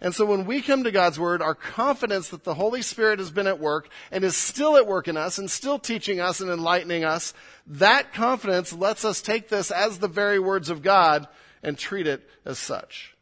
And 0.01 0.15
so 0.15 0.25
when 0.25 0.47
we 0.47 0.63
come 0.63 0.85
to 0.85 0.93
God's 0.93 1.19
Word, 1.19 1.43
our 1.43 1.57
confidence 1.57 2.29
that 2.29 2.45
the 2.45 2.55
Holy 2.55 2.83
Spirit 2.83 3.19
has 3.19 3.33
been 3.33 3.49
at 3.49 3.59
work 3.59 3.89
and 4.13 4.23
is 4.23 4.37
still 4.37 4.77
at 4.77 4.87
work 4.87 5.09
in 5.09 5.17
us 5.17 5.39
and 5.39 5.51
still 5.51 5.79
teaching 5.79 6.21
us 6.21 6.41
and 6.41 6.51
enlightening 6.51 7.05
us, 7.05 7.35
that 7.67 8.13
confidence 8.13 8.73
lets 8.73 9.05
us 9.05 9.21
take 9.21 9.49
this 9.49 9.73
as 9.73 9.99
the 9.99 10.09
very 10.09 10.39
words 10.39 10.71
of 10.71 10.83
God 10.83 11.27
and 11.65 11.77
treat 11.77 12.07
it 12.07 12.29
as 12.45 12.59
such. 12.59 13.17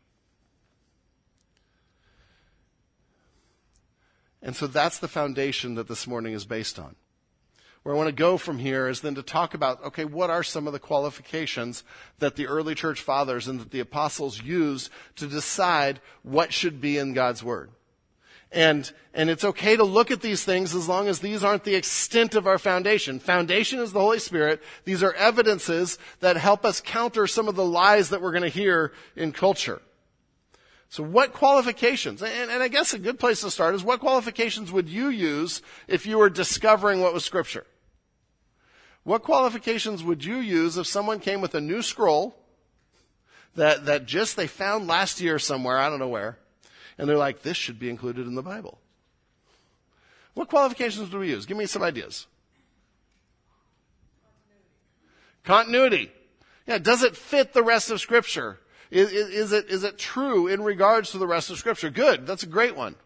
And 4.43 4.55
so 4.55 4.67
that's 4.67 4.99
the 4.99 5.09
foundation 5.09 5.77
that 5.77 5.89
this 5.89 6.07
morning 6.07 6.35
is 6.35 6.45
based 6.45 6.79
on 6.79 6.95
where 7.87 7.95
I 7.95 7.99
want 7.99 8.09
to 8.09 8.13
go 8.13 8.37
from 8.37 8.59
here 8.59 8.89
is 8.89 9.01
then 9.01 9.15
to 9.15 9.23
talk 9.23 9.55
about, 9.55 9.85
okay, 9.85 10.05
what 10.05 10.29
are 10.29 10.43
some 10.43 10.67
of 10.67 10.73
the 10.73 10.81
qualifications 10.81 11.85
that 12.19 12.35
the 12.35 12.49
early 12.49 12.75
church 12.75 13.01
fathers 13.01 13.47
and 13.47 13.61
that 13.61 13.71
the 13.71 13.79
apostles 13.79 14.43
used 14.43 14.91
to 15.15 15.29
decide 15.29 16.01
what 16.25 16.53
should 16.53 16.81
be 16.81 16.99
in 16.99 17.13
God's 17.13 17.45
Word? 17.45 17.71
And, 18.51 18.91
and 19.15 19.31
it's 19.31 19.45
okay 19.45 19.77
to 19.77 19.85
look 19.85 20.11
at 20.11 20.21
these 20.21 20.43
things 20.43 20.75
as 20.75 20.89
long 20.89 21.07
as 21.07 21.21
these 21.21 21.45
aren't 21.45 21.63
the 21.63 21.77
extent 21.77 22.35
of 22.35 22.49
our 22.49 22.59
foundation. 22.59 23.21
Foundation 23.21 23.79
is 23.79 23.93
the 23.93 24.01
Holy 24.01 24.19
Spirit. 24.19 24.65
These 24.85 25.05
are 25.05 25.13
evidences 25.13 25.97
that 26.19 26.37
help 26.37 26.65
us 26.65 26.81
counter 26.81 27.29
some 27.29 27.47
of 27.47 27.55
the 27.55 27.65
lies 27.65 28.09
that 28.09 28.21
we're 28.21 28.33
going 28.33 28.43
to 28.43 28.49
hear 28.49 28.95
in 29.15 29.31
culture. 29.31 29.81
So 30.89 31.05
what 31.05 31.33
qualifications, 31.33 32.21
and, 32.21 32.51
and, 32.51 32.65
I 32.65 32.67
guess 32.67 32.95
a 32.95 32.99
good 32.99 33.21
place 33.21 33.43
to 33.43 33.51
start 33.53 33.77
is 33.77 33.85
what 33.85 34.01
qualifications 34.01 34.73
would 34.73 34.89
you 34.89 35.09
use 35.09 35.63
if 35.87 36.05
you 36.05 36.19
were 36.19 36.31
discovering 36.31 37.01
what 37.01 37.15
was 37.15 37.25
scripture? 37.25 37.65
What 39.07 39.23
qualifications 39.23 40.03
would 40.03 40.25
you 40.25 40.39
use 40.39 40.77
if 40.77 40.89
someone 40.89 41.21
came 41.21 41.41
with 41.41 41.55
a 41.55 41.61
new 41.61 41.81
scroll 41.81 42.35
that, 43.55 43.85
that 43.87 44.05
just 44.05 44.35
they 44.35 44.49
found 44.49 44.89
last 44.89 45.21
year 45.21 45.39
somewhere, 45.39 45.79
I 45.79 45.89
don't 45.89 46.01
know 46.01 46.09
where, 46.09 46.41
and 46.99 47.09
they're 47.09 47.17
like, 47.17 47.43
this 47.43 47.57
should 47.57 47.79
be 47.79 47.89
included 47.89 48.27
in 48.27 48.35
the 48.35 48.43
Bible? 48.43 48.81
What 50.35 50.49
qualifications 50.49 51.09
do 51.09 51.21
we 51.21 51.29
use? 51.29 51.47
Give 51.47 51.57
me 51.57 51.67
some 51.67 51.85
ideas. 51.85 52.27
Continuity. 55.45 56.07
Continuity. 56.07 56.13
Yeah, 56.67 56.79
does 56.79 57.05
it 57.05 57.15
fit 57.15 57.53
the 57.53 57.63
rest 57.63 57.93
of 57.93 58.01
Scripture? 58.01 58.59
Is, 58.91 59.13
is, 59.13 59.53
it, 59.53 59.67
is 59.69 59.85
it 59.85 59.99
true 59.99 60.49
in 60.49 60.65
regards 60.65 61.13
to 61.13 61.19
the 61.19 61.29
rest 61.29 61.49
of 61.49 61.59
Scripture? 61.59 61.91
Good. 61.91 62.27
That's 62.27 62.43
a 62.43 62.49
great 62.49 62.75
one. 62.75 62.97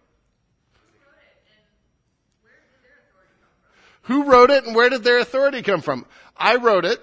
Who 4.10 4.24
wrote 4.24 4.50
it 4.50 4.64
and 4.64 4.74
where 4.74 4.90
did 4.90 5.04
their 5.04 5.20
authority 5.20 5.62
come 5.62 5.82
from? 5.82 6.04
I 6.36 6.56
wrote 6.56 6.84
it. 6.84 7.00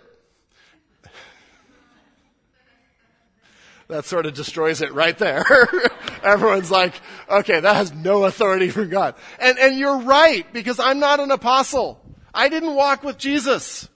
That 3.88 4.04
sort 4.04 4.26
of 4.26 4.34
destroys 4.34 4.82
it 4.82 4.92
right 4.92 5.18
there. 5.18 5.46
Everyone's 6.22 6.70
like, 6.70 6.96
okay, 7.30 7.62
that 7.62 7.78
has 7.78 7.94
no 7.94 8.26
authority 8.26 8.70
from 8.70 8.90
God. 8.90 9.16
And, 9.40 9.58
and 9.58 9.80
you're 9.80 10.00
right, 10.00 10.52
because 10.52 10.82
I'm 10.82 11.00
not 11.00 11.22
an 11.22 11.32
apostle. 11.32 11.98
I 12.34 12.50
didn't 12.50 12.76
walk 12.76 13.04
with 13.04 13.18
Jesus. 13.18 13.88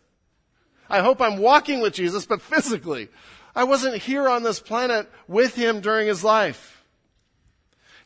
I 0.90 1.02
hope 1.02 1.20
I'm 1.20 1.38
walking 1.38 1.82
with 1.82 1.94
Jesus, 1.94 2.26
but 2.26 2.42
physically. 2.42 3.10
I 3.54 3.66
wasn't 3.66 3.98
here 3.98 4.30
on 4.30 4.44
this 4.44 4.62
planet 4.62 5.12
with 5.28 5.56
him 5.56 5.82
during 5.82 6.08
his 6.08 6.24
life. 6.24 6.86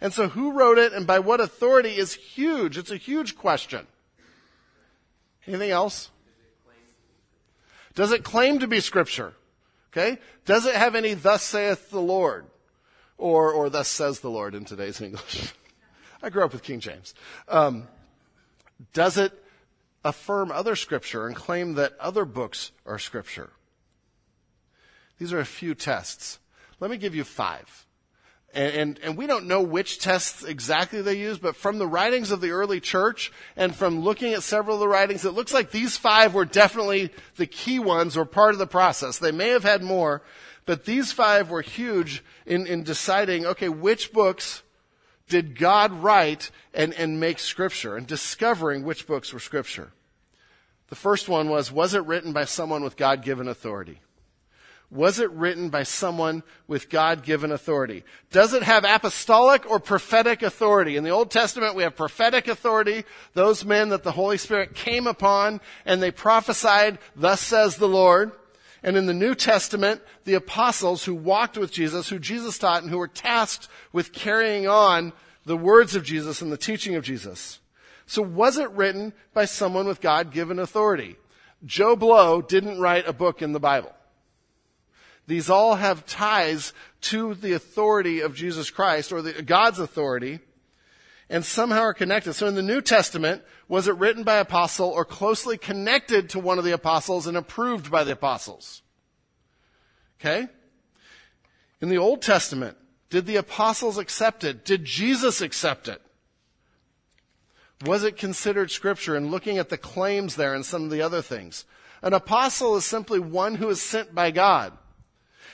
And 0.01 0.11
so 0.11 0.29
who 0.29 0.53
wrote 0.53 0.79
it 0.79 0.93
and 0.93 1.05
by 1.05 1.19
what 1.19 1.41
authority 1.41 1.95
is 1.95 2.15
huge. 2.15 2.75
It's 2.75 2.89
a 2.89 2.97
huge 2.97 3.37
question. 3.37 3.85
Anything 5.47 5.71
else? 5.71 6.09
Does 7.93 8.11
it 8.11 8.23
claim 8.23 8.59
to 8.59 8.67
be 8.67 8.81
scripture? 8.81 9.33
Okay? 9.91 10.19
Does 10.45 10.65
it 10.65 10.75
have 10.75 10.95
any 10.95 11.13
thus 11.13 11.43
saith 11.43 11.89
the 11.89 12.01
Lord? 12.01 12.45
Or, 13.17 13.51
or 13.51 13.69
thus 13.69 13.87
says 13.87 14.19
the 14.19 14.29
Lord 14.29 14.53
in 14.55 14.65
today's 14.65 14.99
English. 15.01 15.53
I 16.21 16.29
grew 16.29 16.43
up 16.43 16.53
with 16.53 16.63
King 16.63 16.79
James. 16.79 17.13
Um, 17.47 17.87
does 18.93 19.17
it 19.17 19.31
affirm 20.03 20.51
other 20.51 20.75
scripture 20.75 21.25
and 21.25 21.35
claim 21.35 21.75
that 21.75 21.97
other 21.99 22.25
books 22.25 22.71
are 22.85 22.99
scripture? 22.99 23.51
These 25.17 25.31
are 25.31 25.39
a 25.39 25.45
few 25.45 25.75
tests. 25.75 26.39
Let 26.79 26.91
me 26.91 26.97
give 26.97 27.15
you 27.15 27.23
five. 27.23 27.84
And, 28.55 28.73
and, 28.73 28.99
and, 29.03 29.17
we 29.17 29.27
don't 29.27 29.47
know 29.47 29.61
which 29.61 29.99
tests 29.99 30.41
exactly 30.41 31.01
they 31.01 31.17
used, 31.17 31.41
but 31.41 31.57
from 31.57 31.77
the 31.77 31.85
writings 31.85 32.31
of 32.31 32.39
the 32.39 32.51
early 32.51 32.79
church 32.79 33.29
and 33.57 33.75
from 33.75 33.99
looking 33.99 34.31
at 34.31 34.43
several 34.43 34.77
of 34.77 34.79
the 34.79 34.87
writings, 34.87 35.25
it 35.25 35.33
looks 35.33 35.53
like 35.53 35.71
these 35.71 35.97
five 35.97 36.33
were 36.33 36.45
definitely 36.45 37.11
the 37.35 37.47
key 37.47 37.79
ones 37.79 38.15
or 38.15 38.23
part 38.23 38.53
of 38.53 38.59
the 38.59 38.65
process. 38.65 39.19
They 39.19 39.33
may 39.33 39.49
have 39.49 39.63
had 39.63 39.83
more, 39.83 40.21
but 40.65 40.85
these 40.85 41.11
five 41.11 41.49
were 41.49 41.61
huge 41.61 42.23
in, 42.45 42.65
in 42.65 42.83
deciding, 42.83 43.45
okay, 43.45 43.67
which 43.67 44.13
books 44.13 44.63
did 45.27 45.59
God 45.59 45.91
write 45.91 46.49
and, 46.73 46.93
and 46.93 47.19
make 47.19 47.39
scripture 47.39 47.97
and 47.97 48.07
discovering 48.07 48.83
which 48.83 49.05
books 49.05 49.33
were 49.33 49.39
scripture. 49.41 49.91
The 50.87 50.95
first 50.95 51.27
one 51.27 51.49
was, 51.49 51.73
was 51.73 51.93
it 51.93 52.05
written 52.05 52.31
by 52.31 52.45
someone 52.45 52.83
with 52.83 52.95
God 52.95 53.21
given 53.21 53.49
authority? 53.49 53.99
Was 54.91 55.19
it 55.19 55.31
written 55.31 55.69
by 55.69 55.83
someone 55.83 56.43
with 56.67 56.89
God 56.89 57.23
given 57.23 57.51
authority? 57.51 58.03
Does 58.31 58.53
it 58.53 58.63
have 58.63 58.85
apostolic 58.85 59.69
or 59.69 59.79
prophetic 59.79 60.43
authority? 60.43 60.95
In 60.95 61.03
the 61.03 61.09
Old 61.09 61.31
Testament, 61.31 61.75
we 61.75 61.83
have 61.83 61.95
prophetic 61.95 62.47
authority, 62.47 63.03
those 63.33 63.65
men 63.65 63.89
that 63.89 64.03
the 64.03 64.11
Holy 64.11 64.37
Spirit 64.37 64.75
came 64.75 65.07
upon 65.07 65.59
and 65.85 66.01
they 66.01 66.11
prophesied, 66.11 66.99
thus 67.15 67.41
says 67.41 67.77
the 67.77 67.87
Lord. 67.87 68.31
And 68.83 68.95
in 68.95 69.07
the 69.07 69.13
New 69.13 69.33
Testament, 69.33 70.01
the 70.25 70.35
apostles 70.35 71.05
who 71.05 71.15
walked 71.15 71.57
with 71.57 71.71
Jesus, 71.71 72.09
who 72.09 72.19
Jesus 72.19 72.59
taught, 72.59 72.83
and 72.83 72.91
who 72.91 72.99
were 72.99 73.07
tasked 73.07 73.67
with 73.91 74.13
carrying 74.13 74.67
on 74.67 75.11
the 75.45 75.57
words 75.57 75.95
of 75.95 76.03
Jesus 76.03 76.41
and 76.41 76.51
the 76.51 76.57
teaching 76.57 76.95
of 76.95 77.03
Jesus. 77.03 77.59
So 78.05 78.21
was 78.21 78.59
it 78.59 78.69
written 78.71 79.13
by 79.33 79.45
someone 79.45 79.87
with 79.87 80.01
God 80.01 80.31
given 80.31 80.59
authority? 80.59 81.15
Joe 81.65 81.95
Blow 81.95 82.41
didn't 82.41 82.79
write 82.79 83.07
a 83.07 83.13
book 83.13 83.41
in 83.41 83.51
the 83.51 83.59
Bible. 83.59 83.91
These 85.27 85.49
all 85.49 85.75
have 85.75 86.05
ties 86.05 86.73
to 87.01 87.33
the 87.33 87.53
authority 87.53 88.19
of 88.19 88.35
Jesus 88.35 88.69
Christ 88.69 89.11
or 89.11 89.21
the, 89.21 89.41
God's 89.41 89.79
authority 89.79 90.39
and 91.29 91.43
somehow 91.43 91.81
are 91.81 91.93
connected. 91.93 92.33
So 92.33 92.47
in 92.47 92.55
the 92.55 92.61
New 92.61 92.81
Testament, 92.81 93.43
was 93.67 93.87
it 93.87 93.95
written 93.95 94.23
by 94.23 94.37
apostle 94.37 94.89
or 94.89 95.05
closely 95.05 95.57
connected 95.57 96.29
to 96.31 96.39
one 96.39 96.59
of 96.59 96.63
the 96.63 96.73
apostles 96.73 97.25
and 97.25 97.35
approved 97.35 97.89
by 97.89 98.03
the 98.03 98.11
apostles? 98.11 98.83
Okay? 100.19 100.47
In 101.81 101.89
the 101.89 101.97
Old 101.97 102.21
Testament, 102.21 102.77
did 103.09 103.25
the 103.25 103.35
apostles 103.35 103.97
accept 103.97 104.43
it? 104.43 104.65
Did 104.65 104.85
Jesus 104.85 105.41
accept 105.41 105.87
it? 105.87 106.01
Was 107.83 108.03
it 108.03 108.17
considered 108.17 108.71
scripture 108.71 109.15
and 109.15 109.31
looking 109.31 109.57
at 109.57 109.69
the 109.69 109.77
claims 109.77 110.35
there 110.35 110.53
and 110.53 110.65
some 110.65 110.85
of 110.85 110.91
the 110.91 111.01
other 111.01 111.21
things? 111.21 111.65
An 112.01 112.13
apostle 112.13 112.75
is 112.75 112.85
simply 112.85 113.19
one 113.19 113.55
who 113.55 113.69
is 113.69 113.81
sent 113.81 114.13
by 114.13 114.31
God. 114.31 114.73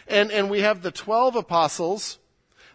And, 0.07 0.31
and 0.31 0.49
we 0.49 0.61
have 0.61 0.81
the 0.81 0.91
12 0.91 1.35
apostles 1.35 2.17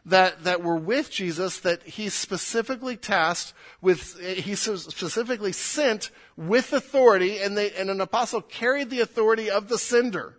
that, 0.06 0.44
that 0.44 0.62
were 0.62 0.76
with 0.76 1.10
Jesus 1.10 1.58
that 1.60 1.82
he 1.82 2.08
specifically 2.08 2.96
tasked 2.96 3.52
with, 3.80 4.18
he 4.20 4.54
specifically 4.54 5.52
sent 5.52 6.10
with 6.36 6.72
authority, 6.72 7.38
and, 7.38 7.56
they, 7.56 7.72
and 7.72 7.90
an 7.90 8.00
apostle 8.00 8.40
carried 8.40 8.88
the 8.88 9.00
authority 9.00 9.50
of 9.50 9.68
the 9.68 9.78
sender. 9.78 10.36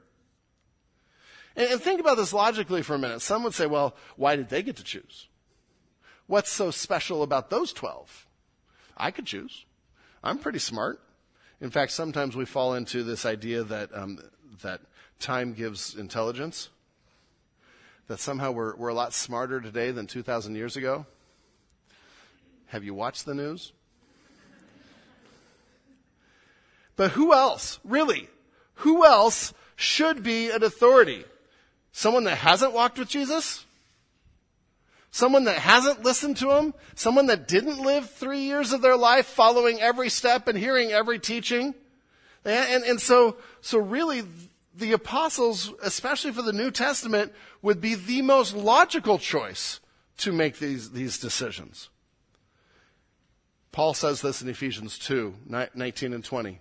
And, 1.56 1.72
and 1.72 1.82
think 1.82 2.00
about 2.00 2.16
this 2.16 2.32
logically 2.32 2.82
for 2.82 2.96
a 2.96 3.00
minute. 3.00 3.22
Some 3.22 3.44
would 3.44 3.54
say, 3.54 3.66
well, 3.66 3.96
why 4.16 4.38
did 4.38 4.48
they 4.48 4.64
get 4.64 4.78
to 4.78 4.84
choose? 4.84 5.28
What's 6.28 6.52
so 6.52 6.72
special 6.72 7.22
about 7.22 7.50
those 7.50 7.74
12? 7.74 8.26
I 8.96 9.12
could 9.12 9.26
choose. 9.26 9.66
I'm 10.24 10.40
pretty 10.40 10.60
smart. 10.60 11.02
In 11.60 11.70
fact, 11.72 11.92
sometimes 11.92 12.36
we 12.36 12.46
fall 12.46 12.74
into 12.74 13.04
this 13.04 13.26
idea 13.26 13.64
that, 13.64 13.90
um, 13.94 14.20
that 14.62 14.82
time 15.20 15.54
gives 15.54 15.96
intelligence 15.96 16.70
that 18.08 18.20
somehow 18.20 18.52
we're, 18.52 18.76
we're 18.76 18.88
a 18.90 18.94
lot 18.94 19.14
smarter 19.14 19.60
today 19.60 19.92
than 19.92 20.08
2,000 20.08 20.56
years 20.56 20.76
ago? 20.76 21.06
Have 22.68 22.84
you 22.84 22.94
watched 22.94 23.26
the 23.26 23.34
news? 23.34 23.74
But 26.96 27.12
who 27.12 27.34
else, 27.34 27.80
really, 27.84 28.28
who 28.76 29.06
else 29.06 29.54
should 29.76 30.24
be 30.24 30.50
an 30.50 30.64
authority? 30.64 31.26
Someone 31.92 32.24
that 32.26 32.38
hasn't 32.38 32.74
walked 32.74 32.98
with 32.98 33.08
Jesus? 33.08 33.66
Someone 35.12 35.46
that 35.46 35.58
hasn't 35.58 36.04
listened 36.04 36.38
to 36.38 36.52
him? 36.58 36.74
Someone 36.96 37.28
that 37.28 37.48
didn't 37.48 37.80
live 37.80 38.10
three 38.10 38.42
years 38.42 38.74
of 38.74 38.82
their 38.82 38.98
life 38.98 39.28
following 39.28 39.80
every 39.80 40.10
step 40.10 40.48
and 40.48 40.58
hearing 40.58 40.92
every 40.92 41.20
teaching? 41.20 41.76
And, 42.44 42.84
and 42.84 43.02
so, 43.02 43.38
so 43.62 43.78
really, 43.78 44.24
the 44.78 44.92
apostles, 44.94 45.74
especially 45.82 46.32
for 46.32 46.42
the 46.42 46.54
New 46.54 46.72
Testament, 46.72 47.34
would 47.62 47.82
be 47.82 47.96
the 47.96 48.22
most 48.22 48.56
logical 48.56 49.18
choice 49.18 49.80
to 50.18 50.32
make 50.32 50.60
these, 50.60 50.92
these 50.92 51.18
decisions. 51.18 51.90
Paul 53.72 53.94
says 53.94 54.22
this 54.22 54.42
in 54.42 54.50
Ephesians 54.50 54.98
2, 54.98 55.36
19 55.76 56.14
and 56.14 56.24
20. 56.24 56.60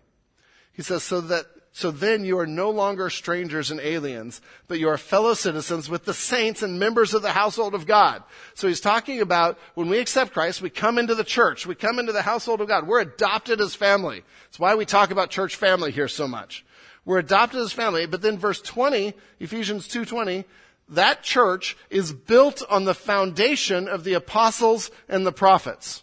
He 0.72 0.82
says, 0.82 1.02
so 1.02 1.22
that, 1.22 1.46
so 1.72 1.90
then 1.90 2.24
you 2.24 2.38
are 2.38 2.46
no 2.46 2.70
longer 2.70 3.08
strangers 3.08 3.70
and 3.70 3.80
aliens, 3.80 4.42
but 4.68 4.78
you 4.78 4.88
are 4.88 4.98
fellow 4.98 5.32
citizens 5.32 5.88
with 5.88 6.04
the 6.04 6.12
saints 6.12 6.62
and 6.62 6.78
members 6.78 7.14
of 7.14 7.22
the 7.22 7.32
household 7.32 7.74
of 7.74 7.86
God. 7.86 8.22
So 8.54 8.68
he's 8.68 8.80
talking 8.80 9.22
about 9.22 9.58
when 9.74 9.88
we 9.88 9.98
accept 9.98 10.34
Christ, 10.34 10.60
we 10.60 10.68
come 10.68 10.98
into 10.98 11.14
the 11.14 11.24
church, 11.24 11.66
we 11.66 11.74
come 11.74 11.98
into 11.98 12.12
the 12.12 12.22
household 12.22 12.60
of 12.60 12.68
God. 12.68 12.86
We're 12.86 13.00
adopted 13.00 13.62
as 13.62 13.74
family. 13.74 14.22
That's 14.44 14.58
why 14.58 14.74
we 14.74 14.84
talk 14.84 15.10
about 15.10 15.30
church 15.30 15.56
family 15.56 15.92
here 15.92 16.08
so 16.08 16.28
much. 16.28 16.65
We're 17.06 17.18
adopted 17.18 17.60
as 17.60 17.72
family. 17.72 18.04
But 18.04 18.20
then 18.20 18.36
verse 18.36 18.60
20, 18.60 19.14
Ephesians 19.40 19.88
2.20, 19.88 20.44
that 20.90 21.22
church 21.22 21.76
is 21.88 22.12
built 22.12 22.62
on 22.68 22.84
the 22.84 22.94
foundation 22.94 23.88
of 23.88 24.04
the 24.04 24.12
apostles 24.12 24.90
and 25.08 25.26
the 25.26 25.32
prophets. 25.32 26.02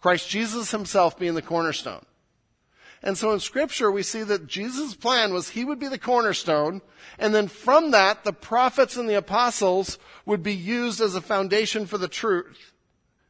Christ 0.00 0.30
Jesus 0.30 0.70
himself 0.70 1.18
being 1.18 1.34
the 1.34 1.42
cornerstone. 1.42 2.06
And 3.02 3.18
so 3.18 3.32
in 3.32 3.40
scripture, 3.40 3.90
we 3.90 4.02
see 4.02 4.22
that 4.22 4.46
Jesus' 4.46 4.94
plan 4.94 5.32
was 5.32 5.50
he 5.50 5.64
would 5.64 5.78
be 5.78 5.88
the 5.88 5.98
cornerstone, 5.98 6.80
and 7.18 7.34
then 7.34 7.46
from 7.46 7.90
that, 7.90 8.24
the 8.24 8.32
prophets 8.32 8.96
and 8.96 9.08
the 9.08 9.14
apostles 9.14 9.98
would 10.24 10.42
be 10.42 10.54
used 10.54 11.00
as 11.00 11.14
a 11.14 11.20
foundation 11.20 11.86
for 11.86 11.98
the 11.98 12.08
truth 12.08 12.72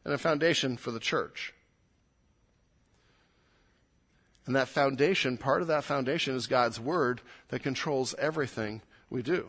and 0.05 0.15
a 0.15 0.19
foundation 0.19 0.77
for 0.77 0.93
the 0.93 1.01
church. 1.01 1.53
And 4.47 4.55
that 4.55 4.69
foundation, 4.69 5.37
part 5.37 5.61
of 5.61 5.69
that 5.69 5.85
foundation 5.85 6.37
is 6.37 6.47
God's 6.47 6.79
word 6.79 7.21
that 7.49 7.63
controls 7.63 8.15
everything 8.19 8.81
we 9.11 9.23
do. 9.23 9.49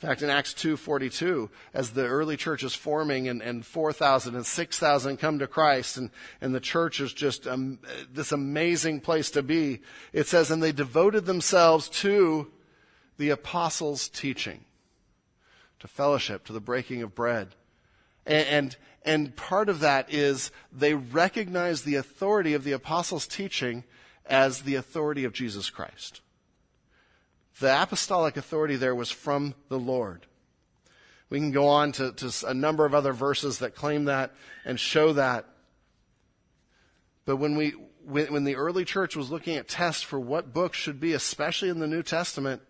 In 0.00 0.08
fact, 0.08 0.22
in 0.22 0.30
Acts 0.30 0.54
2.42, 0.54 1.48
as 1.74 1.90
the 1.90 2.06
early 2.06 2.36
church 2.36 2.62
is 2.62 2.74
forming 2.74 3.28
and, 3.28 3.42
and 3.42 3.66
4,000 3.66 4.36
and 4.36 4.46
6,000 4.46 5.16
come 5.16 5.40
to 5.40 5.48
Christ 5.48 5.96
and, 5.96 6.10
and 6.40 6.54
the 6.54 6.60
church 6.60 7.00
is 7.00 7.12
just 7.12 7.48
um, 7.48 7.80
this 8.12 8.30
amazing 8.30 9.00
place 9.00 9.32
to 9.32 9.42
be, 9.42 9.80
it 10.12 10.28
says, 10.28 10.52
and 10.52 10.62
they 10.62 10.70
devoted 10.70 11.26
themselves 11.26 11.88
to 11.88 12.48
the 13.16 13.30
apostles' 13.30 14.08
teaching, 14.08 14.64
to 15.80 15.88
fellowship, 15.88 16.44
to 16.44 16.52
the 16.52 16.60
breaking 16.60 17.02
of 17.02 17.16
bread. 17.16 17.56
And, 18.28 18.76
and, 19.04 19.34
part 19.36 19.70
of 19.70 19.80
that 19.80 20.12
is 20.12 20.50
they 20.70 20.92
recognize 20.92 21.82
the 21.82 21.94
authority 21.94 22.52
of 22.52 22.62
the 22.62 22.72
apostles' 22.72 23.26
teaching 23.26 23.84
as 24.26 24.62
the 24.62 24.74
authority 24.74 25.24
of 25.24 25.32
Jesus 25.32 25.70
Christ. 25.70 26.20
The 27.58 27.82
apostolic 27.82 28.36
authority 28.36 28.76
there 28.76 28.94
was 28.94 29.10
from 29.10 29.54
the 29.70 29.78
Lord. 29.78 30.26
We 31.30 31.38
can 31.38 31.52
go 31.52 31.68
on 31.68 31.92
to, 31.92 32.12
to 32.12 32.46
a 32.46 32.54
number 32.54 32.84
of 32.84 32.94
other 32.94 33.14
verses 33.14 33.58
that 33.58 33.74
claim 33.74 34.04
that 34.04 34.34
and 34.64 34.78
show 34.78 35.14
that. 35.14 35.46
But 37.24 37.36
when 37.36 37.56
we, 37.56 37.70
when, 38.04 38.32
when 38.32 38.44
the 38.44 38.56
early 38.56 38.84
church 38.84 39.16
was 39.16 39.30
looking 39.30 39.56
at 39.56 39.68
tests 39.68 40.02
for 40.02 40.20
what 40.20 40.52
books 40.52 40.76
should 40.76 41.00
be, 41.00 41.14
especially 41.14 41.70
in 41.70 41.78
the 41.78 41.86
New 41.86 42.02
Testament, 42.02 42.60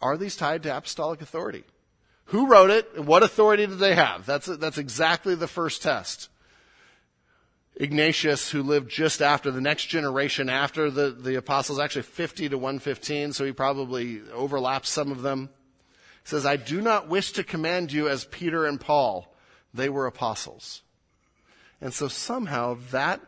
are 0.00 0.16
these 0.16 0.36
tied 0.36 0.62
to 0.62 0.76
apostolic 0.76 1.20
authority? 1.20 1.64
Who 2.26 2.46
wrote 2.46 2.70
it 2.70 2.88
and 2.96 3.06
what 3.06 3.22
authority 3.22 3.66
did 3.66 3.78
they 3.78 3.94
have? 3.94 4.26
That's, 4.26 4.46
that's 4.46 4.78
exactly 4.78 5.34
the 5.34 5.48
first 5.48 5.82
test. 5.82 6.28
Ignatius, 7.76 8.50
who 8.50 8.62
lived 8.62 8.88
just 8.88 9.20
after 9.20 9.50
the 9.50 9.60
next 9.60 9.86
generation 9.86 10.48
after 10.48 10.90
the, 10.90 11.10
the 11.10 11.34
apostles, 11.34 11.80
actually 11.80 12.02
50 12.02 12.50
to 12.50 12.56
115, 12.56 13.32
so 13.32 13.44
he 13.44 13.52
probably 13.52 14.22
overlaps 14.32 14.88
some 14.88 15.10
of 15.10 15.22
them, 15.22 15.50
says, 16.22 16.46
I 16.46 16.56
do 16.56 16.80
not 16.80 17.08
wish 17.08 17.32
to 17.32 17.44
command 17.44 17.92
you 17.92 18.08
as 18.08 18.24
Peter 18.26 18.64
and 18.64 18.80
Paul. 18.80 19.34
They 19.74 19.88
were 19.88 20.06
apostles. 20.06 20.82
And 21.80 21.92
so 21.92 22.06
somehow 22.06 22.78
that, 22.92 23.20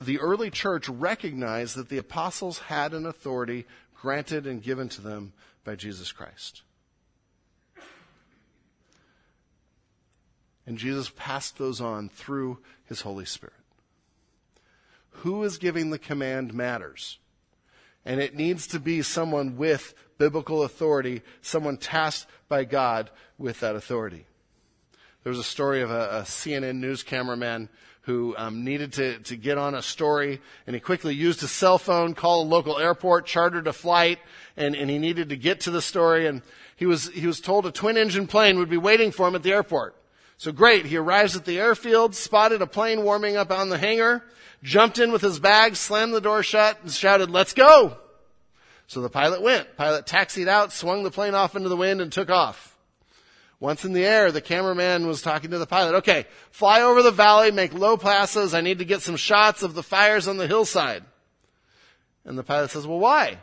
the 0.00 0.18
early 0.18 0.50
church 0.50 0.88
recognized 0.88 1.76
that 1.76 1.88
the 1.88 1.98
apostles 1.98 2.58
had 2.58 2.92
an 2.92 3.06
authority 3.06 3.66
granted 3.94 4.46
and 4.46 4.62
given 4.62 4.88
to 4.90 5.00
them 5.00 5.32
by 5.64 5.76
Jesus 5.76 6.10
Christ. 6.10 6.62
And 10.68 10.76
Jesus 10.76 11.10
passed 11.16 11.56
those 11.56 11.80
on 11.80 12.10
through 12.10 12.58
his 12.84 13.00
Holy 13.00 13.24
Spirit. 13.24 13.54
Who 15.22 15.42
is 15.42 15.56
giving 15.56 15.88
the 15.88 15.98
command 15.98 16.52
matters. 16.52 17.18
And 18.04 18.20
it 18.20 18.34
needs 18.34 18.66
to 18.68 18.78
be 18.78 19.00
someone 19.00 19.56
with 19.56 19.94
biblical 20.18 20.62
authority, 20.62 21.22
someone 21.40 21.78
tasked 21.78 22.30
by 22.50 22.64
God 22.64 23.10
with 23.38 23.60
that 23.60 23.76
authority. 23.76 24.26
There 25.24 25.30
was 25.30 25.38
a 25.38 25.44
story 25.44 25.80
of 25.80 25.90
a, 25.90 26.18
a 26.18 26.22
CNN 26.24 26.76
news 26.76 27.02
cameraman 27.02 27.70
who 28.02 28.34
um, 28.36 28.62
needed 28.62 28.92
to, 28.94 29.20
to 29.20 29.36
get 29.36 29.56
on 29.56 29.74
a 29.74 29.80
story, 29.80 30.38
and 30.66 30.74
he 30.74 30.80
quickly 30.80 31.14
used 31.14 31.40
his 31.40 31.50
cell 31.50 31.78
phone, 31.78 32.14
called 32.14 32.46
a 32.46 32.50
local 32.50 32.78
airport, 32.78 33.24
chartered 33.24 33.66
a 33.66 33.72
flight, 33.72 34.18
and, 34.54 34.76
and 34.76 34.90
he 34.90 34.98
needed 34.98 35.30
to 35.30 35.36
get 35.36 35.60
to 35.60 35.70
the 35.70 35.82
story. 35.82 36.26
And 36.26 36.42
he 36.76 36.84
was 36.84 37.08
he 37.08 37.26
was 37.26 37.40
told 37.40 37.64
a 37.64 37.72
twin 37.72 37.96
engine 37.96 38.26
plane 38.26 38.58
would 38.58 38.68
be 38.68 38.76
waiting 38.76 39.12
for 39.12 39.26
him 39.26 39.34
at 39.34 39.42
the 39.42 39.52
airport. 39.52 39.97
So 40.38 40.52
great, 40.52 40.86
he 40.86 40.96
arrives 40.96 41.34
at 41.34 41.44
the 41.44 41.58
airfield, 41.58 42.14
spotted 42.14 42.62
a 42.62 42.66
plane 42.66 43.02
warming 43.02 43.36
up 43.36 43.50
on 43.50 43.68
the 43.68 43.78
hangar, 43.78 44.24
jumped 44.62 44.98
in 44.98 45.10
with 45.10 45.20
his 45.20 45.40
bags, 45.40 45.80
slammed 45.80 46.14
the 46.14 46.20
door 46.20 46.44
shut, 46.44 46.78
and 46.82 46.92
shouted, 46.92 47.28
let's 47.30 47.52
go! 47.52 47.96
So 48.86 49.00
the 49.00 49.10
pilot 49.10 49.42
went. 49.42 49.76
Pilot 49.76 50.06
taxied 50.06 50.48
out, 50.48 50.72
swung 50.72 51.02
the 51.02 51.10
plane 51.10 51.34
off 51.34 51.56
into 51.56 51.68
the 51.68 51.76
wind, 51.76 52.00
and 52.00 52.12
took 52.12 52.30
off. 52.30 52.76
Once 53.58 53.84
in 53.84 53.92
the 53.92 54.06
air, 54.06 54.30
the 54.30 54.40
cameraman 54.40 55.08
was 55.08 55.20
talking 55.20 55.50
to 55.50 55.58
the 55.58 55.66
pilot. 55.66 55.96
Okay, 55.96 56.24
fly 56.52 56.82
over 56.82 57.02
the 57.02 57.10
valley, 57.10 57.50
make 57.50 57.74
low 57.74 57.96
passes. 57.96 58.54
I 58.54 58.60
need 58.60 58.78
to 58.78 58.84
get 58.84 59.02
some 59.02 59.16
shots 59.16 59.64
of 59.64 59.74
the 59.74 59.82
fires 59.82 60.28
on 60.28 60.36
the 60.36 60.46
hillside. 60.46 61.02
And 62.24 62.38
the 62.38 62.44
pilot 62.44 62.70
says, 62.70 62.86
well, 62.86 63.00
why? 63.00 63.38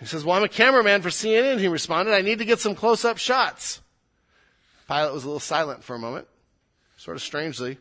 He 0.00 0.06
says, 0.06 0.24
well, 0.24 0.36
I'm 0.36 0.42
a 0.42 0.48
cameraman 0.48 1.02
for 1.02 1.10
CNN. 1.10 1.60
He 1.60 1.68
responded, 1.68 2.12
I 2.12 2.22
need 2.22 2.40
to 2.40 2.44
get 2.44 2.58
some 2.58 2.74
close-up 2.74 3.18
shots. 3.18 3.80
Pilot 4.86 5.12
was 5.12 5.24
a 5.24 5.26
little 5.26 5.40
silent 5.40 5.82
for 5.82 5.96
a 5.96 5.98
moment, 5.98 6.28
sort 6.96 7.16
of 7.16 7.22
strangely, 7.22 7.78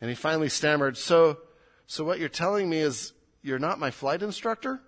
and 0.00 0.08
he 0.08 0.16
finally 0.16 0.48
stammered, 0.48 0.96
So, 0.96 1.38
so 1.86 2.04
what 2.04 2.18
you're 2.18 2.28
telling 2.30 2.68
me 2.68 2.78
is 2.78 3.12
you're 3.42 3.58
not 3.58 3.78
my 3.78 3.90
flight 3.90 4.22
instructor? 4.22 4.80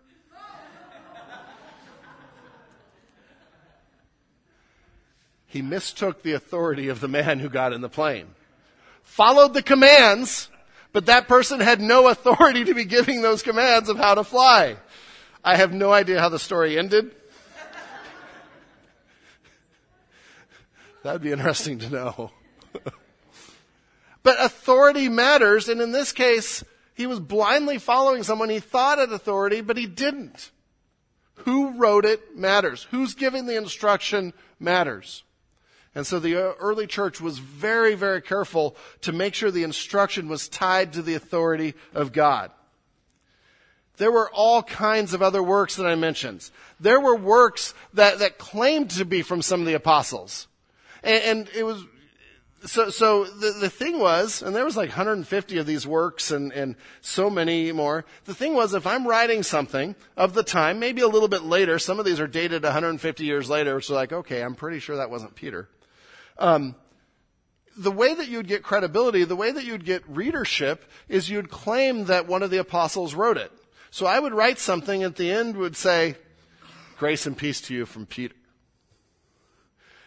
he 5.46 5.62
mistook 5.62 6.22
the 6.22 6.32
authority 6.32 6.88
of 6.88 7.00
the 7.00 7.08
man 7.08 7.38
who 7.38 7.48
got 7.48 7.72
in 7.72 7.80
the 7.80 7.88
plane. 7.88 8.26
Followed 9.02 9.54
the 9.54 9.62
commands, 9.62 10.50
but 10.92 11.06
that 11.06 11.28
person 11.28 11.60
had 11.60 11.80
no 11.80 12.08
authority 12.08 12.64
to 12.64 12.74
be 12.74 12.84
giving 12.84 13.22
those 13.22 13.42
commands 13.42 13.88
of 13.88 13.98
how 13.98 14.14
to 14.14 14.24
fly. 14.24 14.76
I 15.44 15.56
have 15.56 15.72
no 15.72 15.92
idea 15.92 16.18
how 16.18 16.28
the 16.28 16.38
story 16.38 16.78
ended. 16.78 17.14
That'd 21.06 21.22
be 21.22 21.30
interesting 21.30 21.78
to 21.78 21.88
know. 21.88 22.32
but 24.24 24.36
authority 24.40 25.08
matters, 25.08 25.68
and 25.68 25.80
in 25.80 25.92
this 25.92 26.10
case, 26.10 26.64
he 26.94 27.06
was 27.06 27.20
blindly 27.20 27.78
following 27.78 28.24
someone 28.24 28.48
he 28.48 28.58
thought 28.58 28.98
had 28.98 29.12
authority, 29.12 29.60
but 29.60 29.76
he 29.76 29.86
didn't. 29.86 30.50
Who 31.44 31.78
wrote 31.78 32.04
it 32.04 32.36
matters. 32.36 32.88
Who's 32.90 33.14
giving 33.14 33.46
the 33.46 33.56
instruction 33.56 34.32
matters. 34.58 35.22
And 35.94 36.04
so 36.04 36.18
the 36.18 36.34
early 36.34 36.88
church 36.88 37.20
was 37.20 37.38
very, 37.38 37.94
very 37.94 38.20
careful 38.20 38.76
to 39.02 39.12
make 39.12 39.34
sure 39.34 39.52
the 39.52 39.62
instruction 39.62 40.28
was 40.28 40.48
tied 40.48 40.94
to 40.94 41.02
the 41.02 41.14
authority 41.14 41.74
of 41.94 42.12
God. 42.12 42.50
There 43.98 44.10
were 44.10 44.28
all 44.32 44.64
kinds 44.64 45.14
of 45.14 45.22
other 45.22 45.42
works 45.42 45.76
that 45.76 45.86
I 45.86 45.94
mentioned. 45.94 46.50
There 46.80 46.98
were 46.98 47.14
works 47.14 47.74
that, 47.94 48.18
that 48.18 48.38
claimed 48.38 48.90
to 48.90 49.04
be 49.04 49.22
from 49.22 49.40
some 49.40 49.60
of 49.60 49.66
the 49.66 49.74
apostles. 49.74 50.48
And, 51.06 51.24
and 51.24 51.48
it 51.56 51.62
was, 51.62 51.84
so, 52.64 52.90
so 52.90 53.24
the, 53.24 53.52
the 53.52 53.70
thing 53.70 54.00
was, 54.00 54.42
and 54.42 54.54
there 54.54 54.64
was 54.64 54.76
like 54.76 54.88
150 54.88 55.58
of 55.58 55.66
these 55.66 55.86
works 55.86 56.32
and, 56.32 56.52
and 56.52 56.74
so 57.00 57.30
many 57.30 57.70
more. 57.70 58.04
The 58.24 58.34
thing 58.34 58.54
was, 58.54 58.74
if 58.74 58.86
I'm 58.88 59.06
writing 59.06 59.44
something 59.44 59.94
of 60.16 60.34
the 60.34 60.42
time, 60.42 60.80
maybe 60.80 61.02
a 61.02 61.08
little 61.08 61.28
bit 61.28 61.42
later, 61.42 61.78
some 61.78 62.00
of 62.00 62.04
these 62.04 62.18
are 62.18 62.26
dated 62.26 62.64
150 62.64 63.24
years 63.24 63.48
later, 63.48 63.78
is 63.78 63.88
like, 63.88 64.12
okay, 64.12 64.42
I'm 64.42 64.56
pretty 64.56 64.80
sure 64.80 64.96
that 64.96 65.08
wasn't 65.08 65.36
Peter. 65.36 65.68
Um, 66.38 66.74
the 67.76 67.92
way 67.92 68.12
that 68.12 68.28
you'd 68.28 68.48
get 68.48 68.64
credibility, 68.64 69.22
the 69.22 69.36
way 69.36 69.52
that 69.52 69.64
you'd 69.64 69.84
get 69.84 70.02
readership 70.08 70.90
is 71.08 71.30
you'd 71.30 71.50
claim 71.50 72.06
that 72.06 72.26
one 72.26 72.42
of 72.42 72.50
the 72.50 72.58
apostles 72.58 73.14
wrote 73.14 73.36
it. 73.36 73.52
So 73.90 74.06
I 74.06 74.18
would 74.18 74.34
write 74.34 74.58
something 74.58 75.04
at 75.04 75.14
the 75.14 75.30
end 75.30 75.56
would 75.56 75.76
say, 75.76 76.16
grace 76.98 77.26
and 77.26 77.36
peace 77.36 77.60
to 77.62 77.74
you 77.74 77.86
from 77.86 78.06
Peter. 78.06 78.34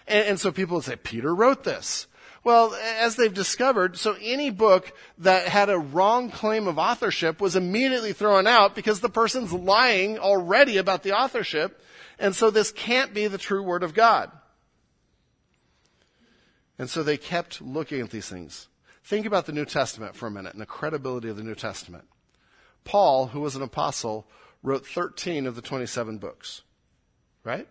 And, 0.09 0.27
and 0.27 0.39
so 0.39 0.51
people 0.51 0.75
would 0.75 0.85
say, 0.85 0.95
Peter 0.97 1.33
wrote 1.33 1.63
this. 1.63 2.07
Well, 2.43 2.73
as 2.73 3.15
they've 3.15 3.33
discovered, 3.33 3.97
so 3.97 4.15
any 4.21 4.49
book 4.49 4.93
that 5.19 5.47
had 5.47 5.69
a 5.69 5.77
wrong 5.77 6.31
claim 6.31 6.67
of 6.67 6.79
authorship 6.79 7.41
was 7.41 7.55
immediately 7.55 8.13
thrown 8.13 8.47
out 8.47 8.75
because 8.75 9.01
the 9.01 9.09
person's 9.09 9.51
lying 9.51 10.17
already 10.17 10.77
about 10.77 11.03
the 11.03 11.17
authorship. 11.17 11.81
And 12.17 12.35
so 12.35 12.49
this 12.49 12.71
can't 12.71 13.13
be 13.13 13.27
the 13.27 13.37
true 13.37 13.61
word 13.61 13.83
of 13.83 13.93
God. 13.93 14.31
And 16.77 16.89
so 16.89 17.03
they 17.03 17.17
kept 17.17 17.61
looking 17.61 18.01
at 18.01 18.09
these 18.09 18.29
things. 18.29 18.69
Think 19.03 19.25
about 19.25 19.45
the 19.45 19.51
New 19.51 19.65
Testament 19.65 20.15
for 20.15 20.27
a 20.27 20.31
minute 20.31 20.53
and 20.53 20.61
the 20.61 20.65
credibility 20.65 21.29
of 21.29 21.35
the 21.35 21.43
New 21.43 21.55
Testament. 21.55 22.05
Paul, 22.85 23.27
who 23.27 23.41
was 23.41 23.55
an 23.55 23.61
apostle, 23.61 24.27
wrote 24.63 24.87
13 24.87 25.45
of 25.45 25.55
the 25.55 25.61
27 25.61 26.17
books. 26.19 26.61
Right? 27.43 27.67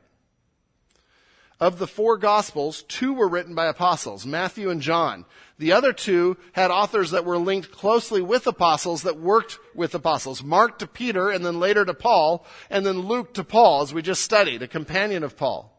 Of 1.61 1.81
the 1.81 1.89
four 1.89 2.17
gospels, 2.17 2.83
two 2.83 3.13
were 3.13 3.29
written 3.29 3.55
by 3.55 3.67
apostles, 3.67 4.25
Matthew 4.25 4.71
and 4.71 4.81
John. 4.81 5.25
The 5.59 5.73
other 5.73 5.93
two 5.93 6.37
had 6.53 6.71
authors 6.71 7.11
that 7.11 7.25
were 7.25 7.37
linked 7.37 7.73
closely 7.73 8.21
with 8.23 8.47
apostles 8.47 9.03
that 9.03 9.19
worked 9.19 9.59
with 9.75 9.93
apostles. 9.93 10.45
Mark 10.45 10.79
to 10.79 10.87
Peter 10.87 11.31
and 11.31 11.45
then 11.45 11.59
later 11.59 11.85
to 11.85 11.95
Paul, 11.95 12.47
and 12.71 12.87
then 12.87 13.01
Luke 13.01 13.35
to 13.35 13.43
Paul, 13.43 13.83
as 13.83 13.93
we 13.93 14.03
just 14.03 14.23
studied, 14.23 14.63
a 14.63 14.69
companion 14.69 15.25
of 15.25 15.37
Paul. 15.37 15.75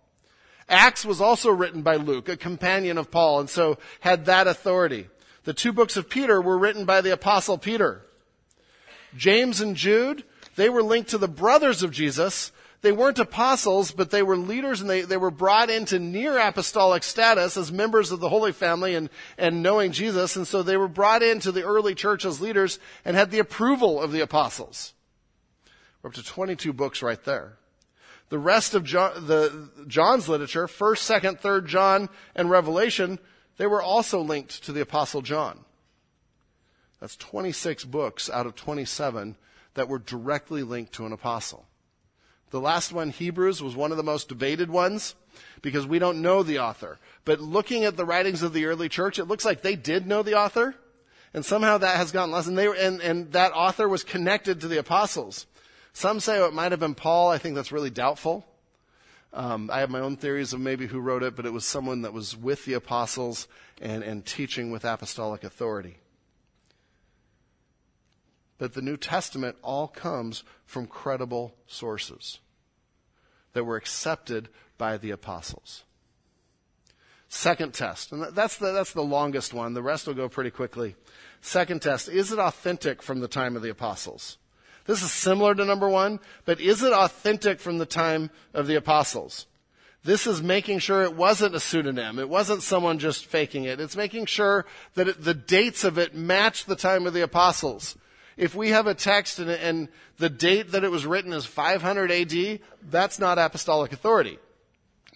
Acts 0.68 1.06
was 1.06 1.22
also 1.22 1.50
written 1.50 1.82
by 1.82 1.96
Luke, 1.96 2.28
a 2.28 2.36
companion 2.36 2.98
of 2.98 3.10
Paul, 3.10 3.40
and 3.40 3.50
so 3.50 3.78
had 4.02 4.26
that 4.26 4.48
authority. 4.48 5.08
The 5.46 5.54
two 5.54 5.72
books 5.72 5.96
of 5.96 6.10
Peter 6.10 6.42
were 6.42 6.58
written 6.58 6.84
by 6.84 7.00
the 7.00 7.14
apostle 7.14 7.58
Peter. 7.58 8.06
James 9.16 9.62
and 9.62 9.78
Jude, 9.78 10.26
they 10.58 10.70
were 10.70 10.84
linked 10.84 11.12
to 11.12 11.18
the 11.18 11.30
brothers 11.30 11.84
of 11.84 11.92
Jesus, 11.92 12.52
they 12.82 12.92
weren't 12.94 13.20
apostles, 13.20 13.92
but 13.92 14.10
they 14.10 14.24
were 14.24 14.38
leaders 14.38 14.80
and 14.80 14.90
they, 14.90 15.02
they 15.02 15.18
were 15.18 15.32
brought 15.32 15.70
into 15.70 16.00
near 16.00 16.38
apostolic 16.38 17.04
status 17.04 17.58
as 17.58 17.72
members 17.72 18.12
of 18.12 18.22
the 18.22 18.30
Holy 18.30 18.54
Family 18.54 18.96
and, 18.96 19.10
and 19.38 19.62
knowing 19.62 19.92
Jesus. 19.92 20.38
And 20.38 20.48
so 20.48 20.64
they 20.64 20.78
were 20.78 20.88
brought 20.88 21.22
into 21.22 21.52
the 21.52 21.64
early 21.64 21.94
church 21.94 22.24
as 22.24 22.40
leaders 22.40 22.80
and 23.04 23.18
had 23.18 23.32
the 23.32 23.40
approval 23.40 24.02
of 24.02 24.14
the 24.14 24.22
apostles. 24.22 24.94
We're 26.02 26.10
up 26.10 26.14
to 26.14 26.24
22 26.24 26.72
books 26.72 27.02
right 27.02 27.22
there. 27.26 27.58
The 28.30 28.40
rest 28.40 28.76
of 28.76 28.86
John, 28.86 29.28
the, 29.28 29.70
John's 29.88 30.30
literature, 30.30 30.68
1st, 30.68 31.22
2nd, 31.22 31.42
3rd 31.42 31.66
John, 31.66 32.10
and 32.36 32.50
Revelation, 32.50 33.20
they 33.58 33.68
were 33.68 33.82
also 33.82 34.22
linked 34.22 34.64
to 34.64 34.72
the 34.72 34.82
apostle 34.82 35.22
John. 35.22 35.66
That's 37.02 37.18
26 37.18 37.86
books 37.86 38.30
out 38.30 38.46
of 38.46 38.56
27 38.56 39.36
that 39.74 39.90
were 39.90 40.00
directly 40.00 40.64
linked 40.64 40.94
to 40.94 41.06
an 41.06 41.12
apostle. 41.12 41.66
The 42.52 42.60
last 42.60 42.92
one, 42.92 43.12
Hebrews, 43.12 43.62
was 43.62 43.76
one 43.76 43.92
of 43.92 43.98
the 43.98 44.04
most 44.04 44.30
debated 44.30 44.70
ones 44.70 45.16
because 45.62 45.86
we 45.86 46.00
don't 46.00 46.22
know 46.22 46.42
the 46.42 46.60
author. 46.60 46.98
But 47.26 47.40
looking 47.40 47.86
at 47.86 47.96
the 47.96 48.06
writings 48.06 48.42
of 48.42 48.54
the 48.54 48.66
early 48.66 48.90
church, 48.90 49.20
it 49.20 49.26
looks 49.26 49.46
like 49.46 49.62
they 49.62 49.76
did 49.76 50.08
know 50.08 50.24
the 50.24 50.38
author. 50.38 50.76
And 51.34 51.46
somehow 51.46 51.78
that 51.78 51.98
has 51.98 52.12
gotten 52.12 52.32
lost. 52.32 52.48
And, 52.48 52.58
they, 52.58 52.68
and, 52.68 53.02
and 53.02 53.32
that 53.34 53.52
author 53.54 53.88
was 53.88 54.04
connected 54.04 54.62
to 54.62 54.68
the 54.68 54.80
apostles. 54.80 55.46
Some 55.94 56.20
say 56.20 56.44
it 56.44 56.54
might 56.54 56.72
have 56.72 56.80
been 56.80 56.96
Paul. 56.96 57.30
I 57.30 57.38
think 57.38 57.56
that's 57.56 57.72
really 57.72 57.92
doubtful. 57.92 58.46
Um, 59.32 59.70
I 59.72 59.82
have 59.82 59.92
my 59.92 60.00
own 60.00 60.18
theories 60.18 60.54
of 60.54 60.60
maybe 60.60 60.88
who 60.88 61.00
wrote 61.00 61.22
it, 61.22 61.36
but 61.36 61.46
it 61.46 61.54
was 61.54 61.66
someone 61.66 62.02
that 62.02 62.14
was 62.14 62.36
with 62.36 62.66
the 62.66 62.74
apostles 62.74 63.48
and, 63.80 64.04
and 64.04 64.26
teaching 64.26 64.72
with 64.72 64.86
apostolic 64.86 65.44
authority. 65.44 65.98
But 68.60 68.74
the 68.74 68.84
New 68.84 68.98
Testament 68.98 69.56
all 69.64 69.88
comes 69.88 70.44
from 70.66 70.86
credible 70.86 71.56
sources 71.66 72.40
that 73.54 73.64
were 73.64 73.78
accepted 73.78 74.50
by 74.78 74.98
the 74.98 75.10
apostles. 75.10 75.84
Second 77.30 77.74
test, 77.74 78.12
and 78.12 78.24
that's 78.34 78.58
the, 78.58 78.72
that's 78.72 78.94
the 78.94 79.02
longest 79.02 79.54
one. 79.54 79.74
The 79.74 79.84
rest 79.84 80.08
will 80.08 80.14
go 80.14 80.30
pretty 80.30 80.52
quickly. 80.52 80.96
Second 81.42 81.82
test, 81.82 82.10
is 82.10 82.32
it 82.32 82.40
authentic 82.40 83.02
from 83.02 83.20
the 83.20 83.28
time 83.28 83.56
of 83.56 83.62
the 83.62 83.70
apostles? 83.70 84.38
This 84.86 85.04
is 85.04 85.12
similar 85.12 85.54
to 85.56 85.66
number 85.66 85.88
one, 85.88 86.20
but 86.46 86.60
is 86.60 86.84
it 86.84 86.92
authentic 86.92 87.60
from 87.60 87.78
the 87.78 87.86
time 87.86 88.32
of 88.54 88.68
the 88.68 88.76
apostles? 88.76 89.46
This 90.04 90.26
is 90.26 90.42
making 90.42 90.80
sure 90.80 91.04
it 91.04 91.16
wasn't 91.16 91.56
a 91.56 91.60
pseudonym. 91.60 92.20
It 92.20 92.30
wasn't 92.30 92.64
someone 92.64 93.00
just 93.00 93.26
faking 93.26 93.66
it. 93.66 93.80
It's 93.80 93.96
making 93.96 94.26
sure 94.26 94.66
that 94.96 95.08
it, 95.08 95.24
the 95.24 95.34
dates 95.34 95.84
of 95.84 95.98
it 95.98 96.16
match 96.16 96.66
the 96.66 96.76
time 96.76 97.06
of 97.06 97.14
the 97.14 97.22
apostles. 97.22 97.98
If 98.40 98.56
we 98.56 98.70
have 98.70 98.88
a 98.88 98.94
text 98.94 99.40
and, 99.40 99.50
and 99.52 99.90
the 100.18 100.30
date 100.30 100.72
that 100.72 100.86
it 100.86 100.92
was 100.92 101.06
written 101.06 101.34
is 101.34 101.46
500 101.46 102.10
AD, 102.10 102.60
that's 102.90 103.20
not 103.20 103.38
apostolic 103.38 103.92
authority. 103.92 104.40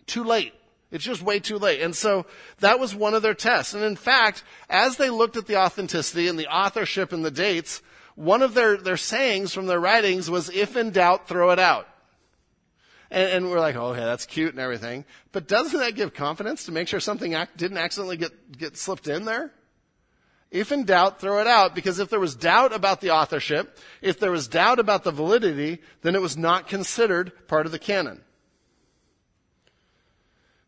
Too 0.06 0.26
late. 0.26 0.54
It's 0.92 1.06
just 1.06 1.22
way 1.22 1.40
too 1.40 1.58
late. 1.58 1.80
And 1.80 1.96
so 1.96 2.26
that 2.60 2.82
was 2.82 2.94
one 2.94 3.14
of 3.14 3.22
their 3.22 3.34
tests. 3.34 3.74
And 3.74 3.82
in 3.82 3.96
fact, 3.96 4.44
as 4.70 4.98
they 4.98 5.10
looked 5.10 5.38
at 5.38 5.48
the 5.48 5.56
authenticity 5.56 6.28
and 6.28 6.38
the 6.38 6.54
authorship 6.54 7.14
and 7.14 7.24
the 7.24 7.32
dates, 7.32 7.82
one 8.16 8.42
of 8.42 8.56
their, 8.56 8.76
their 8.76 8.98
sayings 8.98 9.54
from 9.54 9.68
their 9.68 9.80
writings 9.80 10.30
was, 10.30 10.50
if 10.50 10.76
in 10.76 10.92
doubt, 10.92 11.30
throw 11.30 11.52
it 11.52 11.60
out. 11.60 11.88
And, 13.10 13.32
and 13.32 13.50
we're 13.50 13.62
like, 13.62 13.78
oh, 13.78 13.94
yeah, 13.94 14.04
that's 14.04 14.26
cute 14.26 14.52
and 14.52 14.60
everything. 14.60 15.06
But 15.32 15.48
doesn't 15.48 15.80
that 15.80 15.96
give 15.96 16.14
confidence 16.14 16.66
to 16.66 16.74
make 16.74 16.90
sure 16.90 17.00
something 17.00 17.34
act, 17.34 17.56
didn't 17.56 17.78
accidentally 17.78 18.18
get, 18.18 18.58
get 18.58 18.76
slipped 18.76 19.08
in 19.08 19.24
there? 19.24 19.54
If 20.54 20.72
in 20.72 20.86
doubt, 20.86 21.20
throw 21.20 21.40
it 21.40 21.48
out. 21.48 21.74
Because 21.74 21.98
if 21.98 22.10
there 22.10 22.20
was 22.20 22.36
doubt 22.36 22.74
about 22.74 23.02
the 23.02 23.10
authorship, 23.10 23.80
if 24.02 24.20
there 24.20 24.32
was 24.32 24.48
doubt 24.48 24.78
about 24.78 25.04
the 25.04 25.12
validity, 25.12 25.82
then 26.04 26.14
it 26.16 26.22
was 26.22 26.38
not 26.38 26.68
considered 26.68 27.32
part 27.48 27.66
of 27.66 27.72
the 27.72 27.80
canon. 27.80 28.22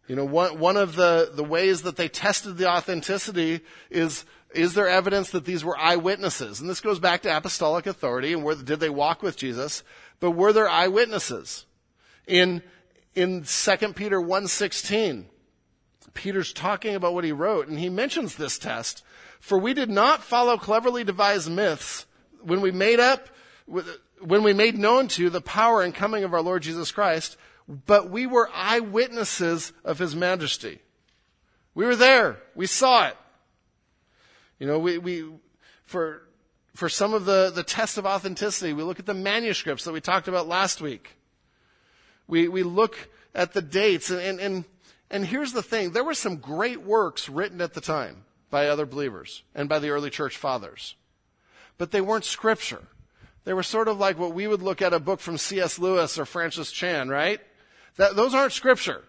You 0.07 0.15
know, 0.15 0.25
one, 0.25 0.59
one 0.59 0.75
of 0.75 0.95
the, 0.95 1.31
the 1.31 1.43
ways 1.43 1.83
that 1.83 1.97
they 1.97 2.09
tested 2.09 2.57
the 2.57 2.67
authenticity 2.67 3.61
is 3.91 4.25
is 4.53 4.73
there 4.73 4.87
evidence 4.87 5.31
that 5.31 5.45
these 5.45 5.65
were 5.65 5.77
eyewitnesses? 5.77 6.61
And 6.61 6.69
this 6.69 6.79
goes 6.79 6.97
back 6.97 7.21
to 7.23 7.37
apostolic 7.37 7.85
authority 7.85 8.31
and 8.31 8.43
where, 8.43 8.55
did 8.55 8.79
they 8.79 8.89
walk 8.89 9.21
with 9.21 9.35
Jesus? 9.35 9.83
But 10.21 10.31
were 10.31 10.53
there 10.53 10.69
eyewitnesses? 10.69 11.65
In, 12.25 12.63
in 13.13 13.43
2 13.43 13.93
Peter 13.93 14.21
1.16, 14.21 15.25
Peter's 16.13 16.53
talking 16.53 16.95
about 16.95 17.13
what 17.13 17.25
he 17.25 17.33
wrote 17.33 17.67
and 17.67 17.77
he 17.77 17.89
mentions 17.89 18.35
this 18.35 18.57
test. 18.57 19.03
For 19.45 19.59
we 19.59 19.75
did 19.75 19.91
not 19.91 20.23
follow 20.23 20.57
cleverly 20.57 21.03
devised 21.03 21.51
myths 21.51 22.07
when 22.41 22.61
we 22.61 22.71
made 22.71 22.99
up, 22.99 23.29
when 23.67 24.41
we 24.41 24.53
made 24.53 24.75
known 24.75 25.07
to 25.09 25.21
you 25.21 25.29
the 25.29 25.39
power 25.39 25.83
and 25.83 25.93
coming 25.93 26.23
of 26.23 26.33
our 26.33 26.41
Lord 26.41 26.63
Jesus 26.63 26.91
Christ, 26.91 27.37
but 27.67 28.09
we 28.09 28.25
were 28.25 28.49
eyewitnesses 28.55 29.71
of 29.83 29.99
his 29.99 30.15
majesty. 30.15 30.79
We 31.75 31.85
were 31.85 31.95
there. 31.95 32.39
We 32.55 32.65
saw 32.65 33.09
it. 33.09 33.17
You 34.57 34.65
know, 34.65 34.79
we, 34.79 34.97
we 34.97 35.25
for, 35.83 36.23
for 36.73 36.89
some 36.89 37.13
of 37.13 37.25
the, 37.25 37.51
the 37.53 37.61
tests 37.61 37.99
of 37.99 38.07
authenticity, 38.07 38.73
we 38.73 38.81
look 38.81 38.97
at 38.97 39.05
the 39.05 39.13
manuscripts 39.13 39.83
that 39.83 39.93
we 39.93 40.01
talked 40.01 40.27
about 40.27 40.47
last 40.47 40.81
week. 40.81 41.17
We, 42.27 42.47
we 42.47 42.63
look 42.63 42.97
at 43.35 43.53
the 43.53 43.61
dates 43.61 44.09
and, 44.09 44.21
and, 44.21 44.39
and, 44.39 44.65
and 45.11 45.23
here's 45.23 45.53
the 45.53 45.61
thing. 45.61 45.91
There 45.91 46.03
were 46.03 46.15
some 46.15 46.37
great 46.37 46.81
works 46.81 47.29
written 47.29 47.61
at 47.61 47.75
the 47.75 47.81
time 47.81 48.25
by 48.49 48.67
other 48.67 48.85
believers 48.85 49.43
and 49.53 49.67
by 49.69 49.79
the 49.79 49.89
early 49.89 50.09
church 50.09 50.37
fathers. 50.37 50.95
But 51.77 51.91
they 51.91 52.01
weren't 52.01 52.25
scripture. 52.25 52.83
They 53.43 53.53
were 53.53 53.63
sort 53.63 53.87
of 53.87 53.99
like 53.99 54.17
what 54.17 54.33
we 54.33 54.47
would 54.47 54.61
look 54.61 54.81
at 54.81 54.93
a 54.93 54.99
book 54.99 55.19
from 55.19 55.37
C.S. 55.37 55.77
Lewis 55.77 56.17
or 56.17 56.25
Francis 56.25 56.71
Chan, 56.71 57.09
right? 57.09 57.39
That, 57.97 58.15
those 58.15 58.33
aren't 58.33 58.53
scripture. 58.53 59.03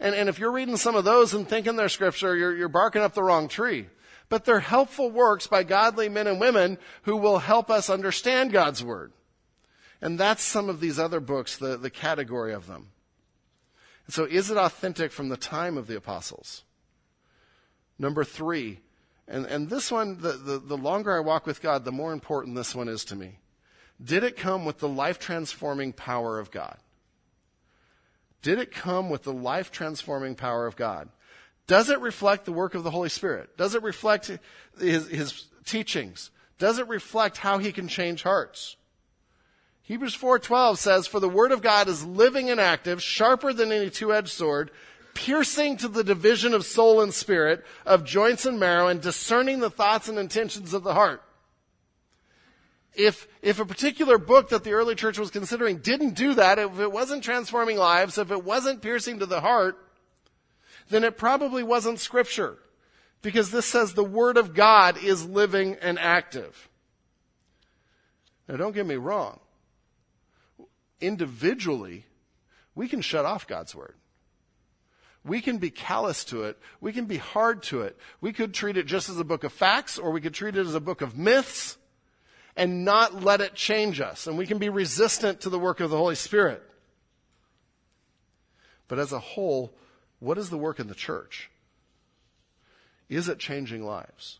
And, 0.00 0.14
and 0.14 0.28
if 0.28 0.38
you're 0.38 0.52
reading 0.52 0.76
some 0.76 0.96
of 0.96 1.04
those 1.04 1.34
and 1.34 1.48
thinking 1.48 1.76
they're 1.76 1.88
scripture, 1.88 2.34
you're, 2.36 2.56
you're 2.56 2.68
barking 2.68 3.02
up 3.02 3.14
the 3.14 3.22
wrong 3.22 3.48
tree 3.48 3.86
but 4.28 4.44
they're 4.44 4.60
helpful 4.60 5.10
works 5.10 5.46
by 5.46 5.62
godly 5.62 6.08
men 6.08 6.26
and 6.26 6.40
women 6.40 6.78
who 7.02 7.16
will 7.16 7.38
help 7.38 7.70
us 7.70 7.88
understand 7.88 8.52
God's 8.52 8.84
Word. 8.84 9.12
And 10.00 10.18
that's 10.18 10.42
some 10.42 10.68
of 10.68 10.80
these 10.80 10.98
other 10.98 11.20
books, 11.20 11.56
the, 11.56 11.76
the 11.76 11.90
category 11.90 12.52
of 12.52 12.66
them. 12.66 12.90
And 14.06 14.14
so, 14.14 14.24
is 14.24 14.50
it 14.50 14.56
authentic 14.56 15.12
from 15.12 15.28
the 15.28 15.36
time 15.36 15.76
of 15.76 15.86
the 15.86 15.96
apostles? 15.96 16.62
Number 17.98 18.24
three, 18.24 18.80
and, 19.26 19.44
and 19.46 19.68
this 19.68 19.90
one, 19.90 20.18
the, 20.20 20.32
the, 20.32 20.58
the 20.58 20.76
longer 20.76 21.14
I 21.14 21.20
walk 21.20 21.46
with 21.46 21.60
God, 21.60 21.84
the 21.84 21.92
more 21.92 22.12
important 22.12 22.56
this 22.56 22.74
one 22.74 22.88
is 22.88 23.04
to 23.06 23.16
me. 23.16 23.38
Did 24.02 24.24
it 24.24 24.36
come 24.36 24.64
with 24.64 24.78
the 24.78 24.88
life 24.88 25.18
transforming 25.18 25.92
power 25.92 26.38
of 26.38 26.50
God? 26.50 26.78
Did 28.42 28.58
it 28.58 28.72
come 28.72 29.10
with 29.10 29.24
the 29.24 29.32
life 29.32 29.70
transforming 29.70 30.36
power 30.36 30.66
of 30.66 30.76
God? 30.76 31.08
Does 31.66 31.90
it 31.90 32.00
reflect 32.00 32.44
the 32.44 32.52
work 32.52 32.74
of 32.74 32.84
the 32.84 32.90
Holy 32.90 33.08
Spirit? 33.08 33.56
Does 33.56 33.74
it 33.74 33.82
reflect 33.82 34.30
his, 34.80 35.08
his 35.08 35.46
teachings? 35.66 36.30
Does 36.58 36.78
it 36.78 36.88
reflect 36.88 37.36
how 37.38 37.58
he 37.58 37.72
can 37.72 37.88
change 37.88 38.22
hearts? 38.22 38.76
Hebrews 39.82 40.14
4:12 40.14 40.78
says, 40.78 41.06
"For 41.06 41.18
the 41.18 41.28
word 41.28 41.50
of 41.50 41.62
God 41.62 41.88
is 41.88 42.04
living 42.04 42.50
and 42.50 42.60
active, 42.60 43.02
sharper 43.02 43.52
than 43.52 43.72
any 43.72 43.90
two-edged 43.90 44.28
sword, 44.28 44.70
piercing 45.18 45.76
to 45.78 45.88
the 45.88 46.04
division 46.04 46.54
of 46.54 46.64
soul 46.64 47.00
and 47.00 47.12
spirit, 47.12 47.64
of 47.84 48.04
joints 48.04 48.46
and 48.46 48.60
marrow, 48.60 48.86
and 48.86 49.02
discerning 49.02 49.58
the 49.58 49.68
thoughts 49.68 50.08
and 50.08 50.16
intentions 50.16 50.72
of 50.72 50.84
the 50.84 50.94
heart." 50.94 51.22
If, 52.94 53.26
if 53.42 53.58
a 53.58 53.64
particular 53.64 54.16
book 54.16 54.50
that 54.50 54.62
the 54.62 54.72
early 54.72 54.94
church 54.94 55.18
was 55.18 55.30
considering 55.30 55.78
didn't 55.78 56.14
do 56.14 56.34
that, 56.34 56.58
if 56.58 56.78
it 56.78 56.92
wasn't 56.92 57.24
transforming 57.24 57.76
lives, 57.76 58.16
if 58.16 58.30
it 58.30 58.44
wasn't 58.44 58.80
piercing 58.80 59.18
to 59.18 59.26
the 59.26 59.40
heart, 59.40 59.76
then 60.88 61.02
it 61.04 61.18
probably 61.18 61.62
wasn't 61.62 61.98
scripture. 61.98 62.58
Because 63.20 63.50
this 63.50 63.66
says 63.66 63.94
the 63.94 64.04
Word 64.04 64.36
of 64.36 64.54
God 64.54 64.96
is 65.02 65.26
living 65.26 65.76
and 65.82 65.98
active. 65.98 66.68
Now 68.48 68.56
don't 68.56 68.74
get 68.74 68.86
me 68.86 68.94
wrong. 68.94 69.40
Individually, 71.00 72.06
we 72.74 72.88
can 72.88 73.00
shut 73.00 73.24
off 73.24 73.46
God's 73.46 73.74
Word. 73.74 73.94
We 75.24 75.40
can 75.40 75.58
be 75.58 75.70
callous 75.70 76.24
to 76.26 76.44
it. 76.44 76.58
We 76.80 76.92
can 76.92 77.06
be 77.06 77.18
hard 77.18 77.62
to 77.64 77.82
it. 77.82 77.96
We 78.20 78.32
could 78.32 78.54
treat 78.54 78.76
it 78.76 78.86
just 78.86 79.08
as 79.08 79.18
a 79.18 79.24
book 79.24 79.44
of 79.44 79.52
facts, 79.52 79.98
or 79.98 80.10
we 80.10 80.20
could 80.20 80.34
treat 80.34 80.56
it 80.56 80.66
as 80.66 80.74
a 80.74 80.80
book 80.80 81.00
of 81.00 81.16
myths 81.18 81.76
and 82.56 82.84
not 82.84 83.22
let 83.22 83.40
it 83.40 83.54
change 83.54 84.00
us. 84.00 84.26
And 84.26 84.38
we 84.38 84.46
can 84.46 84.58
be 84.58 84.68
resistant 84.68 85.40
to 85.42 85.50
the 85.50 85.58
work 85.58 85.80
of 85.80 85.90
the 85.90 85.96
Holy 85.96 86.14
Spirit. 86.14 86.62
But 88.88 88.98
as 88.98 89.12
a 89.12 89.18
whole, 89.18 89.74
what 90.18 90.38
is 90.38 90.50
the 90.50 90.58
work 90.58 90.80
in 90.80 90.88
the 90.88 90.94
church? 90.94 91.50
Is 93.08 93.28
it 93.28 93.38
changing 93.38 93.84
lives? 93.84 94.38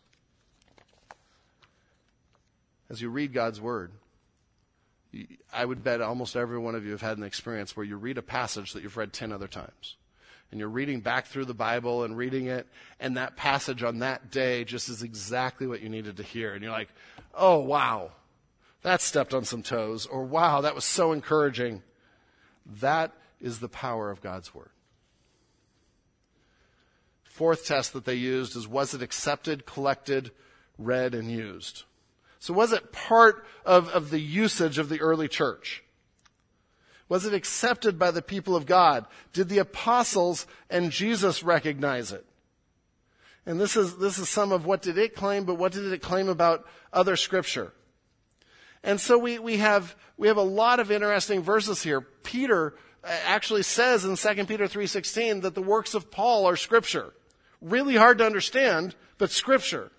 As 2.89 3.01
you 3.01 3.09
read 3.09 3.33
God's 3.33 3.61
Word, 3.61 3.91
I 5.53 5.65
would 5.65 5.83
bet 5.83 6.01
almost 6.01 6.35
every 6.35 6.57
one 6.57 6.75
of 6.75 6.83
you 6.85 6.91
have 6.91 7.01
had 7.01 7.17
an 7.17 7.23
experience 7.23 7.77
where 7.77 7.85
you 7.85 7.97
read 7.97 8.17
a 8.17 8.23
passage 8.23 8.73
that 8.73 8.83
you've 8.83 8.97
read 8.97 9.13
10 9.13 9.31
other 9.31 9.47
times. 9.47 9.95
And 10.51 10.59
you're 10.59 10.69
reading 10.69 11.01
back 11.01 11.27
through 11.27 11.45
the 11.45 11.53
Bible 11.53 12.03
and 12.03 12.17
reading 12.17 12.47
it, 12.47 12.67
and 12.99 13.17
that 13.17 13.35
passage 13.35 13.83
on 13.83 13.99
that 13.99 14.31
day 14.31 14.63
just 14.63 14.89
is 14.89 15.03
exactly 15.03 15.67
what 15.67 15.81
you 15.81 15.89
needed 15.89 16.17
to 16.17 16.23
hear. 16.23 16.53
And 16.53 16.63
you're 16.63 16.71
like, 16.71 16.89
oh, 17.35 17.59
wow, 17.59 18.11
that 18.81 19.01
stepped 19.01 19.33
on 19.33 19.45
some 19.45 19.61
toes. 19.61 20.05
Or 20.05 20.23
wow, 20.23 20.61
that 20.61 20.75
was 20.75 20.85
so 20.85 21.11
encouraging. 21.11 21.83
That 22.79 23.13
is 23.39 23.59
the 23.59 23.69
power 23.69 24.09
of 24.09 24.21
God's 24.21 24.53
Word. 24.53 24.71
Fourth 27.23 27.65
test 27.65 27.93
that 27.93 28.05
they 28.05 28.15
used 28.15 28.55
is 28.55 28.67
was 28.67 28.93
it 28.93 29.01
accepted, 29.01 29.65
collected, 29.65 30.31
read, 30.77 31.13
and 31.13 31.31
used? 31.31 31.83
So 32.39 32.53
was 32.53 32.73
it 32.73 32.91
part 32.91 33.45
of, 33.65 33.89
of 33.89 34.09
the 34.09 34.19
usage 34.19 34.77
of 34.77 34.89
the 34.89 35.01
early 35.01 35.27
church? 35.27 35.83
Was 37.09 37.25
it 37.25 37.33
accepted 37.33 37.97
by 37.97 38.11
the 38.11 38.21
people 38.21 38.55
of 38.55 38.67
God? 38.67 39.05
Did 39.33 39.49
the 39.49 39.57
apostles 39.57 40.45
and 40.69 40.91
Jesus 40.91 41.43
recognize 41.43 42.11
it? 42.11 42.25
And 43.45 43.59
this 43.59 43.75
is, 43.75 43.97
this 43.97 44.19
is 44.19 44.29
some 44.29 44.51
of 44.51 44.67
what 44.67 44.83
did 44.83 44.97
it 44.99 45.15
claim, 45.15 45.43
but 45.43 45.55
what 45.55 45.71
did 45.71 45.91
it 45.91 46.03
claim 46.03 46.29
about 46.29 46.65
other 46.93 47.15
scripture? 47.15 47.73
And 48.83 49.01
so 49.01 49.17
we, 49.17 49.39
we 49.39 49.57
have, 49.57 49.95
we 50.17 50.27
have 50.27 50.37
a 50.37 50.41
lot 50.41 50.79
of 50.79 50.91
interesting 50.91 51.41
verses 51.41 51.81
here. 51.81 51.99
Peter 51.99 52.75
uh, 53.03 53.07
actually 53.25 53.63
says 53.63 54.05
in 54.05 54.15
2 54.15 54.45
Peter 54.45 54.65
3.16 54.65 55.41
that 55.41 55.55
the 55.55 55.63
works 55.63 55.95
of 55.95 56.11
Paul 56.11 56.45
are 56.45 56.55
scripture. 56.55 57.13
Really 57.59 57.95
hard 57.95 58.19
to 58.19 58.25
understand, 58.25 58.95
but 59.17 59.31
scripture. 59.31 59.91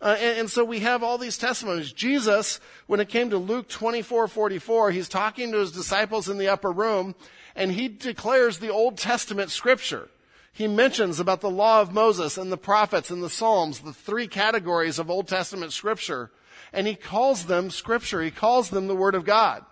Uh, 0.00 0.16
and, 0.20 0.38
and, 0.38 0.50
so 0.50 0.64
we 0.64 0.78
have 0.80 1.02
all 1.02 1.18
these 1.18 1.36
testimonies. 1.36 1.92
Jesus, 1.92 2.60
when 2.86 3.00
it 3.00 3.08
came 3.08 3.30
to 3.30 3.38
Luke 3.38 3.68
24, 3.68 4.28
44, 4.28 4.92
he's 4.92 5.08
talking 5.08 5.50
to 5.50 5.58
his 5.58 5.72
disciples 5.72 6.28
in 6.28 6.38
the 6.38 6.48
upper 6.48 6.70
room, 6.70 7.16
and 7.56 7.72
he 7.72 7.88
declares 7.88 8.58
the 8.58 8.68
Old 8.68 8.96
Testament 8.96 9.50
scripture. 9.50 10.08
He 10.52 10.68
mentions 10.68 11.18
about 11.18 11.40
the 11.40 11.50
law 11.50 11.80
of 11.80 11.92
Moses 11.92 12.38
and 12.38 12.50
the 12.50 12.56
prophets 12.56 13.10
and 13.10 13.22
the 13.22 13.30
Psalms, 13.30 13.80
the 13.80 13.92
three 13.92 14.28
categories 14.28 14.98
of 14.98 15.10
Old 15.10 15.28
Testament 15.28 15.72
scripture. 15.72 16.30
And 16.72 16.86
he 16.86 16.94
calls 16.94 17.46
them 17.46 17.70
scripture. 17.70 18.22
He 18.22 18.30
calls 18.30 18.70
them 18.70 18.88
the 18.88 18.96
Word 18.96 19.14
of 19.14 19.24
God. 19.24 19.64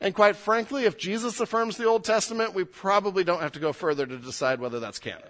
And 0.00 0.14
quite 0.14 0.36
frankly, 0.36 0.84
if 0.84 0.96
Jesus 0.96 1.40
affirms 1.40 1.76
the 1.76 1.86
Old 1.86 2.04
Testament, 2.04 2.54
we 2.54 2.64
probably 2.64 3.24
don't 3.24 3.40
have 3.42 3.52
to 3.52 3.60
go 3.60 3.72
further 3.72 4.06
to 4.06 4.16
decide 4.16 4.60
whether 4.60 4.80
that's 4.80 4.98
canon. 4.98 5.22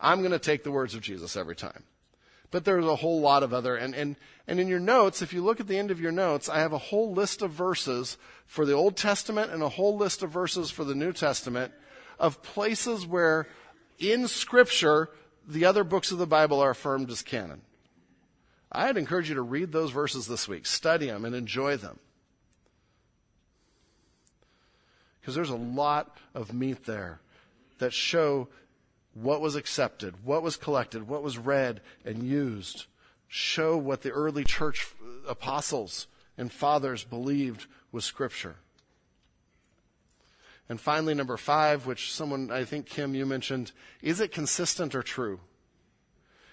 I'm 0.00 0.20
going 0.20 0.32
to 0.32 0.38
take 0.38 0.64
the 0.64 0.70
words 0.70 0.94
of 0.94 1.02
Jesus 1.02 1.36
every 1.36 1.56
time. 1.56 1.82
But 2.50 2.64
there's 2.64 2.84
a 2.84 2.96
whole 2.96 3.20
lot 3.20 3.42
of 3.42 3.54
other, 3.54 3.76
and, 3.76 3.94
and, 3.94 4.16
and 4.48 4.58
in 4.58 4.66
your 4.66 4.80
notes, 4.80 5.22
if 5.22 5.32
you 5.32 5.42
look 5.42 5.60
at 5.60 5.68
the 5.68 5.78
end 5.78 5.90
of 5.90 6.00
your 6.00 6.10
notes, 6.10 6.48
I 6.48 6.58
have 6.58 6.72
a 6.72 6.78
whole 6.78 7.12
list 7.12 7.42
of 7.42 7.52
verses 7.52 8.18
for 8.46 8.66
the 8.66 8.72
Old 8.72 8.96
Testament 8.96 9.52
and 9.52 9.62
a 9.62 9.68
whole 9.68 9.96
list 9.96 10.22
of 10.22 10.30
verses 10.30 10.70
for 10.70 10.84
the 10.84 10.94
New 10.94 11.12
Testament 11.12 11.72
of 12.18 12.42
places 12.42 13.06
where 13.06 13.46
in 13.98 14.26
Scripture 14.26 15.10
the 15.46 15.64
other 15.64 15.84
books 15.84 16.10
of 16.10 16.18
the 16.18 16.26
Bible 16.26 16.60
are 16.60 16.70
affirmed 16.70 17.10
as 17.10 17.22
canon. 17.22 17.62
I'd 18.72 18.96
encourage 18.96 19.28
you 19.28 19.34
to 19.36 19.42
read 19.42 19.72
those 19.72 19.90
verses 19.90 20.26
this 20.26 20.48
week, 20.48 20.66
study 20.66 21.06
them, 21.06 21.24
and 21.24 21.34
enjoy 21.34 21.76
them. 21.76 21.98
Because 25.20 25.34
there's 25.34 25.50
a 25.50 25.56
lot 25.56 26.16
of 26.34 26.52
meat 26.52 26.84
there 26.84 27.20
that 27.78 27.92
show 27.92 28.48
what 29.14 29.40
was 29.40 29.56
accepted, 29.56 30.24
what 30.24 30.42
was 30.42 30.56
collected, 30.56 31.08
what 31.08 31.22
was 31.22 31.38
read 31.38 31.80
and 32.04 32.22
used, 32.22 32.86
show 33.28 33.76
what 33.76 34.02
the 34.02 34.10
early 34.10 34.44
church 34.44 34.88
apostles 35.28 36.06
and 36.38 36.52
fathers 36.52 37.04
believed 37.04 37.66
was 37.92 38.04
Scripture. 38.04 38.56
And 40.68 40.80
finally, 40.80 41.14
number 41.14 41.36
five, 41.36 41.84
which 41.86 42.12
someone, 42.12 42.52
I 42.52 42.64
think, 42.64 42.86
Kim, 42.86 43.14
you 43.14 43.26
mentioned, 43.26 43.72
is 44.02 44.20
it 44.20 44.30
consistent 44.30 44.94
or 44.94 45.02
true? 45.02 45.40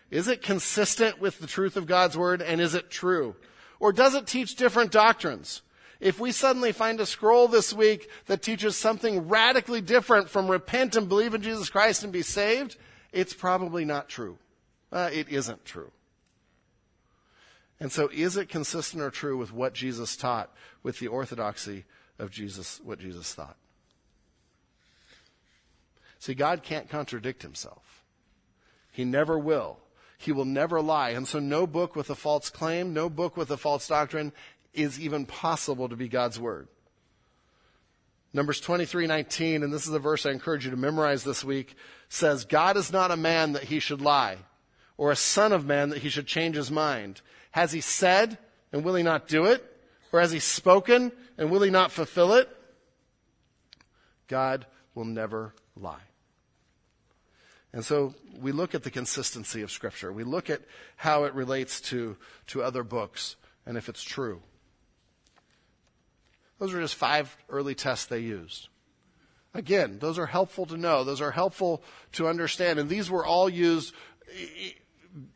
Is 0.09 0.27
it 0.27 0.41
consistent 0.41 1.19
with 1.19 1.39
the 1.39 1.47
truth 1.47 1.77
of 1.77 1.85
God's 1.85 2.17
Word 2.17 2.41
and 2.41 2.59
is 2.59 2.73
it 2.73 2.89
true? 2.89 3.35
Or 3.79 3.93
does 3.93 4.15
it 4.15 4.25
teach 4.25 4.55
different 4.55 4.91
doctrines? 4.91 5.61
If 5.99 6.19
we 6.19 6.31
suddenly 6.31 6.71
find 6.71 6.99
a 6.99 7.05
scroll 7.05 7.47
this 7.47 7.73
week 7.73 8.09
that 8.27 8.41
teaches 8.41 8.75
something 8.75 9.27
radically 9.27 9.81
different 9.81 10.29
from 10.29 10.49
repent 10.49 10.95
and 10.95 11.09
believe 11.09 11.33
in 11.33 11.41
Jesus 11.41 11.69
Christ 11.69 12.03
and 12.03 12.13
be 12.13 12.21
saved, 12.21 12.77
it's 13.11 13.33
probably 13.33 13.83
not 13.83 14.09
true. 14.09 14.37
Uh, 14.91 15.09
it 15.11 15.29
isn't 15.29 15.65
true. 15.65 15.91
And 17.79 17.91
so, 17.91 18.09
is 18.11 18.37
it 18.37 18.49
consistent 18.49 19.03
or 19.03 19.11
true 19.11 19.37
with 19.37 19.53
what 19.53 19.73
Jesus 19.73 20.15
taught, 20.15 20.51
with 20.81 20.99
the 20.99 21.07
orthodoxy 21.07 21.85
of 22.17 22.31
Jesus, 22.31 22.79
what 22.83 22.99
Jesus 22.99 23.33
thought? 23.33 23.57
See, 26.19 26.33
God 26.33 26.63
can't 26.63 26.89
contradict 26.89 27.43
himself. 27.43 28.03
He 28.91 29.05
never 29.05 29.37
will. 29.37 29.77
He 30.17 30.31
will 30.31 30.45
never 30.45 30.81
lie. 30.81 31.09
And 31.11 31.27
so, 31.27 31.39
no 31.39 31.67
book 31.67 31.95
with 31.95 32.09
a 32.09 32.15
false 32.15 32.49
claim, 32.49 32.93
no 32.93 33.09
book 33.09 33.37
with 33.37 33.51
a 33.51 33.57
false 33.57 33.87
doctrine 33.87 34.31
is 34.77 34.99
even 34.99 35.25
possible 35.25 35.89
to 35.89 35.95
be 35.95 36.07
God's 36.07 36.39
word. 36.39 36.67
Numbers 38.33 38.59
23, 38.59 39.07
19, 39.07 39.63
and 39.63 39.73
this 39.73 39.87
is 39.87 39.93
a 39.93 39.99
verse 39.99 40.25
I 40.25 40.31
encourage 40.31 40.65
you 40.65 40.71
to 40.71 40.77
memorize 40.77 41.23
this 41.23 41.43
week, 41.43 41.75
says, 42.09 42.45
God 42.45 42.77
is 42.77 42.91
not 42.91 43.11
a 43.11 43.17
man 43.17 43.53
that 43.53 43.63
he 43.63 43.79
should 43.79 44.01
lie, 44.01 44.37
or 44.97 45.11
a 45.11 45.15
son 45.15 45.53
of 45.53 45.65
man 45.65 45.89
that 45.89 45.99
he 45.99 46.09
should 46.09 46.27
change 46.27 46.55
his 46.55 46.69
mind. 46.69 47.21
Has 47.51 47.71
he 47.71 47.81
said, 47.81 48.37
and 48.71 48.83
will 48.83 48.95
he 48.95 49.03
not 49.03 49.27
do 49.27 49.45
it? 49.45 49.63
Or 50.11 50.19
has 50.21 50.31
he 50.31 50.39
spoken, 50.39 51.11
and 51.37 51.49
will 51.49 51.61
he 51.61 51.69
not 51.69 51.91
fulfill 51.91 52.33
it? 52.33 52.49
God 54.27 54.65
will 54.93 55.05
never 55.05 55.53
lie. 55.75 56.01
And 57.73 57.83
so 57.83 58.13
we 58.39 58.51
look 58.51 58.75
at 58.75 58.83
the 58.83 58.91
consistency 58.91 59.61
of 59.61 59.71
Scripture. 59.71 60.11
We 60.11 60.23
look 60.23 60.49
at 60.49 60.61
how 60.95 61.25
it 61.25 61.33
relates 61.33 61.81
to, 61.81 62.17
to 62.47 62.63
other 62.63 62.83
books 62.83 63.35
and 63.65 63.77
if 63.77 63.89
it's 63.89 64.03
true. 64.03 64.41
Those 66.59 66.73
are 66.73 66.81
just 66.81 66.95
five 66.95 67.35
early 67.49 67.75
tests 67.75 68.05
they 68.05 68.19
used. 68.19 68.69
Again, 69.53 69.99
those 69.99 70.19
are 70.19 70.25
helpful 70.25 70.65
to 70.67 70.77
know. 70.77 71.03
Those 71.03 71.21
are 71.21 71.31
helpful 71.31 71.83
to 72.13 72.27
understand. 72.27 72.79
And 72.79 72.89
these 72.89 73.09
were 73.09 73.25
all 73.25 73.49
used 73.49 73.93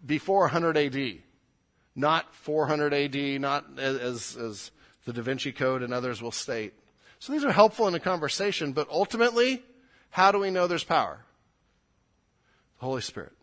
before 0.05 0.41
100 0.41 0.78
AD, 0.78 1.19
not 1.95 2.34
400 2.36 2.93
AD, 2.93 3.41
not 3.41 3.80
as, 3.80 4.36
as 4.36 4.72
the 5.05 5.13
Da 5.13 5.22
Vinci 5.22 5.51
Code 5.51 5.82
and 5.82 5.93
others 5.93 6.22
will 6.22 6.32
state. 6.32 6.74
So 7.19 7.34
these 7.34 7.43
are 7.43 7.51
helpful 7.51 7.88
in 7.88 7.95
a 7.95 7.99
conversation, 7.99 8.74
but 8.74 8.89
ultimately, 8.89 9.63
how 10.09 10.32
do 10.32 10.39
we 10.39 10.49
know 10.51 10.67
there's 10.67 10.84
power? 10.84 11.19
The 12.80 12.86
Holy 12.86 13.01
Spirit. 13.01 13.34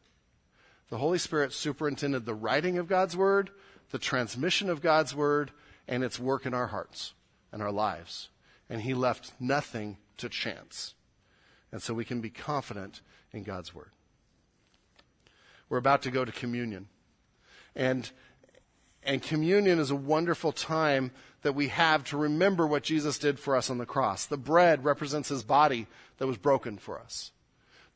The 0.90 0.98
Holy 0.98 1.18
Spirit 1.18 1.52
superintended 1.52 2.24
the 2.24 2.34
writing 2.34 2.78
of 2.78 2.88
God's 2.88 3.16
Word, 3.16 3.50
the 3.90 3.98
transmission 3.98 4.68
of 4.68 4.80
God's 4.80 5.14
Word, 5.14 5.52
and 5.86 6.02
its 6.02 6.18
work 6.18 6.44
in 6.44 6.54
our 6.54 6.66
hearts 6.68 7.14
and 7.52 7.62
our 7.62 7.72
lives. 7.72 8.28
And 8.68 8.82
He 8.82 8.94
left 8.94 9.32
nothing 9.40 9.96
to 10.18 10.28
chance. 10.28 10.94
And 11.72 11.82
so 11.82 11.94
we 11.94 12.04
can 12.04 12.20
be 12.20 12.30
confident 12.30 13.00
in 13.32 13.42
God's 13.42 13.74
Word. 13.74 13.90
We're 15.68 15.78
about 15.78 16.02
to 16.02 16.10
go 16.10 16.24
to 16.24 16.32
communion. 16.32 16.88
And, 17.76 18.10
and 19.02 19.22
communion 19.22 19.78
is 19.78 19.90
a 19.90 19.96
wonderful 19.96 20.52
time 20.52 21.12
that 21.42 21.54
we 21.54 21.68
have 21.68 22.04
to 22.04 22.16
remember 22.16 22.66
what 22.66 22.82
Jesus 22.82 23.18
did 23.18 23.38
for 23.38 23.54
us 23.54 23.70
on 23.70 23.78
the 23.78 23.86
cross. 23.86 24.26
The 24.26 24.36
bread 24.36 24.84
represents 24.84 25.28
His 25.28 25.44
body 25.44 25.86
that 26.18 26.26
was 26.26 26.36
broken 26.36 26.78
for 26.78 26.98
us, 26.98 27.30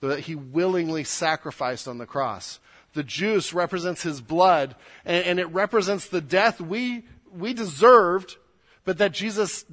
that 0.00 0.20
He 0.20 0.34
willingly 0.34 1.04
sacrificed 1.04 1.88
on 1.88 1.98
the 1.98 2.06
cross. 2.06 2.60
The 2.92 3.02
juice 3.02 3.52
represents 3.52 4.02
His 4.02 4.20
blood, 4.20 4.76
and, 5.04 5.24
and 5.24 5.40
it 5.40 5.46
represents 5.46 6.06
the 6.06 6.20
death 6.20 6.60
we, 6.60 7.04
we 7.34 7.54
deserved 7.54 8.36
but 8.84 8.98
that 8.98 9.12
Jesus 9.12 9.64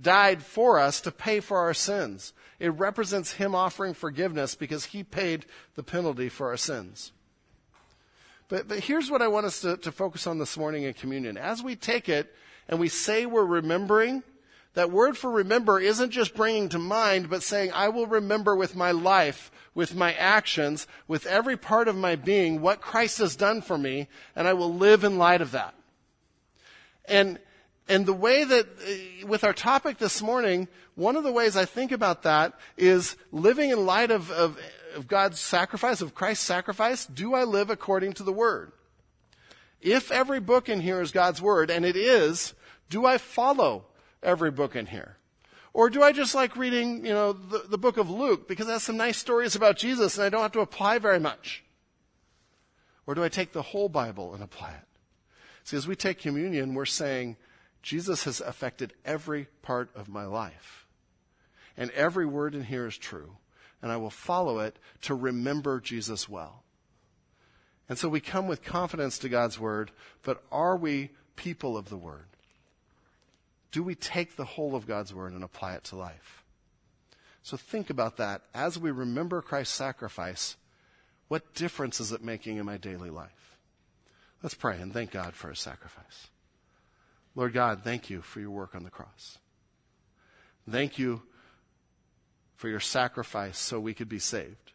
died 0.00 0.42
for 0.42 0.78
us 0.78 1.00
to 1.02 1.10
pay 1.10 1.40
for 1.40 1.58
our 1.58 1.74
sins. 1.74 2.32
It 2.58 2.68
represents 2.68 3.32
Him 3.32 3.54
offering 3.54 3.94
forgiveness 3.94 4.54
because 4.54 4.86
He 4.86 5.02
paid 5.02 5.46
the 5.74 5.82
penalty 5.82 6.28
for 6.28 6.48
our 6.48 6.56
sins. 6.56 7.12
But, 8.48 8.68
but 8.68 8.80
here's 8.80 9.10
what 9.10 9.22
I 9.22 9.28
want 9.28 9.46
us 9.46 9.60
to, 9.60 9.76
to 9.78 9.92
focus 9.92 10.26
on 10.26 10.38
this 10.38 10.56
morning 10.56 10.82
in 10.82 10.92
communion. 10.92 11.38
As 11.38 11.62
we 11.62 11.76
take 11.76 12.08
it 12.08 12.34
and 12.68 12.80
we 12.80 12.88
say 12.88 13.24
we're 13.24 13.44
remembering, 13.44 14.22
that 14.74 14.90
word 14.90 15.16
for 15.16 15.30
remember 15.30 15.80
isn't 15.80 16.10
just 16.10 16.34
bringing 16.34 16.68
to 16.70 16.78
mind, 16.78 17.30
but 17.30 17.42
saying, 17.42 17.72
I 17.72 17.88
will 17.88 18.06
remember 18.06 18.54
with 18.54 18.76
my 18.76 18.92
life, 18.92 19.50
with 19.74 19.94
my 19.94 20.12
actions, 20.14 20.86
with 21.08 21.26
every 21.26 21.56
part 21.56 21.88
of 21.88 21.96
my 21.96 22.16
being, 22.16 22.60
what 22.60 22.80
Christ 22.80 23.18
has 23.18 23.34
done 23.34 23.62
for 23.62 23.78
me, 23.78 24.08
and 24.36 24.46
I 24.46 24.52
will 24.52 24.72
live 24.72 25.02
in 25.02 25.18
light 25.18 25.40
of 25.40 25.52
that. 25.52 25.74
And 27.06 27.38
and 27.90 28.06
the 28.06 28.14
way 28.14 28.44
that, 28.44 28.66
uh, 28.66 29.26
with 29.26 29.42
our 29.42 29.52
topic 29.52 29.98
this 29.98 30.22
morning, 30.22 30.68
one 30.94 31.16
of 31.16 31.24
the 31.24 31.32
ways 31.32 31.56
I 31.56 31.64
think 31.64 31.90
about 31.90 32.22
that 32.22 32.54
is 32.76 33.16
living 33.32 33.70
in 33.70 33.84
light 33.84 34.12
of, 34.12 34.30
of, 34.30 34.56
of 34.94 35.08
God's 35.08 35.40
sacrifice, 35.40 36.00
of 36.00 36.14
Christ's 36.14 36.46
sacrifice. 36.46 37.04
Do 37.04 37.34
I 37.34 37.42
live 37.42 37.68
according 37.68 38.12
to 38.14 38.22
the 38.22 38.32
Word? 38.32 38.70
If 39.80 40.12
every 40.12 40.38
book 40.38 40.68
in 40.68 40.80
here 40.80 41.00
is 41.00 41.10
God's 41.10 41.42
Word, 41.42 41.68
and 41.68 41.84
it 41.84 41.96
is, 41.96 42.54
do 42.88 43.04
I 43.04 43.18
follow 43.18 43.86
every 44.22 44.52
book 44.52 44.76
in 44.76 44.86
here? 44.86 45.16
Or 45.72 45.90
do 45.90 46.00
I 46.02 46.12
just 46.12 46.34
like 46.34 46.56
reading, 46.56 47.04
you 47.04 47.12
know, 47.12 47.32
the, 47.32 47.64
the 47.70 47.78
book 47.78 47.96
of 47.96 48.08
Luke 48.08 48.46
because 48.46 48.68
it 48.68 48.72
has 48.72 48.84
some 48.84 48.96
nice 48.96 49.18
stories 49.18 49.56
about 49.56 49.76
Jesus 49.76 50.16
and 50.16 50.24
I 50.24 50.28
don't 50.28 50.42
have 50.42 50.52
to 50.52 50.60
apply 50.60 50.98
very 50.98 51.20
much? 51.20 51.64
Or 53.06 53.14
do 53.14 53.24
I 53.24 53.28
take 53.28 53.52
the 53.52 53.62
whole 53.62 53.88
Bible 53.88 54.34
and 54.34 54.42
apply 54.42 54.70
it? 54.70 54.86
See, 55.64 55.76
as 55.76 55.86
we 55.86 55.96
take 55.96 56.18
communion, 56.18 56.74
we're 56.74 56.86
saying, 56.86 57.36
Jesus 57.82 58.24
has 58.24 58.40
affected 58.40 58.92
every 59.04 59.48
part 59.62 59.90
of 59.94 60.08
my 60.08 60.24
life. 60.24 60.86
And 61.76 61.90
every 61.92 62.26
word 62.26 62.54
in 62.54 62.64
here 62.64 62.86
is 62.86 62.98
true. 62.98 63.36
And 63.82 63.90
I 63.90 63.96
will 63.96 64.10
follow 64.10 64.58
it 64.58 64.78
to 65.02 65.14
remember 65.14 65.80
Jesus 65.80 66.28
well. 66.28 66.62
And 67.88 67.98
so 67.98 68.08
we 68.08 68.20
come 68.20 68.46
with 68.46 68.62
confidence 68.62 69.18
to 69.18 69.28
God's 69.28 69.58
word, 69.58 69.90
but 70.22 70.42
are 70.52 70.76
we 70.76 71.10
people 71.36 71.76
of 71.76 71.88
the 71.88 71.96
word? 71.96 72.26
Do 73.72 73.82
we 73.82 73.94
take 73.94 74.36
the 74.36 74.44
whole 74.44 74.76
of 74.76 74.86
God's 74.86 75.14
word 75.14 75.32
and 75.32 75.42
apply 75.42 75.74
it 75.74 75.84
to 75.84 75.96
life? 75.96 76.44
So 77.42 77.56
think 77.56 77.90
about 77.90 78.16
that. 78.18 78.42
As 78.54 78.78
we 78.78 78.90
remember 78.90 79.42
Christ's 79.42 79.74
sacrifice, 79.74 80.56
what 81.28 81.54
difference 81.54 82.00
is 82.00 82.12
it 82.12 82.22
making 82.22 82.58
in 82.58 82.66
my 82.66 82.76
daily 82.76 83.10
life? 83.10 83.56
Let's 84.42 84.54
pray 84.54 84.80
and 84.80 84.92
thank 84.92 85.10
God 85.10 85.34
for 85.34 85.48
his 85.48 85.58
sacrifice. 85.58 86.28
Lord 87.40 87.54
God, 87.54 87.80
thank 87.82 88.10
you 88.10 88.20
for 88.20 88.38
your 88.38 88.50
work 88.50 88.74
on 88.74 88.84
the 88.84 88.90
cross. 88.90 89.38
Thank 90.70 90.98
you 90.98 91.22
for 92.54 92.68
your 92.68 92.80
sacrifice 92.80 93.58
so 93.58 93.80
we 93.80 93.94
could 93.94 94.10
be 94.10 94.18
saved. 94.18 94.72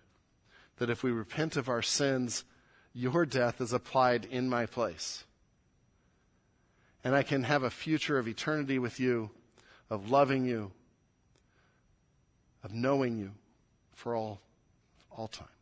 That 0.77 0.89
if 0.89 1.03
we 1.03 1.11
repent 1.11 1.57
of 1.57 1.69
our 1.69 1.83
sins, 1.83 2.43
your 2.91 3.23
death 3.27 3.61
is 3.61 3.71
applied 3.71 4.25
in 4.25 4.49
my 4.49 4.65
place. 4.65 5.25
And 7.03 7.13
I 7.13 7.21
can 7.21 7.43
have 7.43 7.61
a 7.61 7.69
future 7.69 8.17
of 8.17 8.27
eternity 8.27 8.79
with 8.79 8.99
you, 8.99 9.29
of 9.91 10.09
loving 10.09 10.43
you, 10.43 10.71
of 12.63 12.73
knowing 12.73 13.15
you 13.15 13.29
for 13.93 14.15
all, 14.15 14.41
all 15.15 15.27
time. 15.27 15.54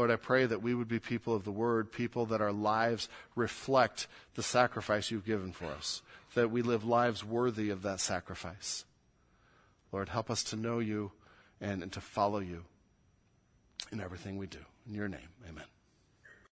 Lord, 0.00 0.10
I 0.10 0.16
pray 0.16 0.46
that 0.46 0.62
we 0.62 0.74
would 0.74 0.88
be 0.88 0.98
people 0.98 1.34
of 1.34 1.44
the 1.44 1.52
word, 1.52 1.92
people 1.92 2.24
that 2.24 2.40
our 2.40 2.52
lives 2.52 3.10
reflect 3.36 4.06
the 4.34 4.42
sacrifice 4.42 5.10
you've 5.10 5.26
given 5.26 5.52
for 5.52 5.66
us, 5.66 6.00
that 6.32 6.50
we 6.50 6.62
live 6.62 6.86
lives 6.86 7.22
worthy 7.22 7.68
of 7.68 7.82
that 7.82 8.00
sacrifice. 8.00 8.86
Lord, 9.92 10.08
help 10.08 10.30
us 10.30 10.42
to 10.44 10.56
know 10.56 10.78
you 10.78 11.12
and, 11.60 11.82
and 11.82 11.92
to 11.92 12.00
follow 12.00 12.38
you 12.38 12.64
in 13.92 14.00
everything 14.00 14.38
we 14.38 14.46
do. 14.46 14.64
In 14.88 14.94
your 14.94 15.08
name, 15.08 15.28
amen. 15.46 15.66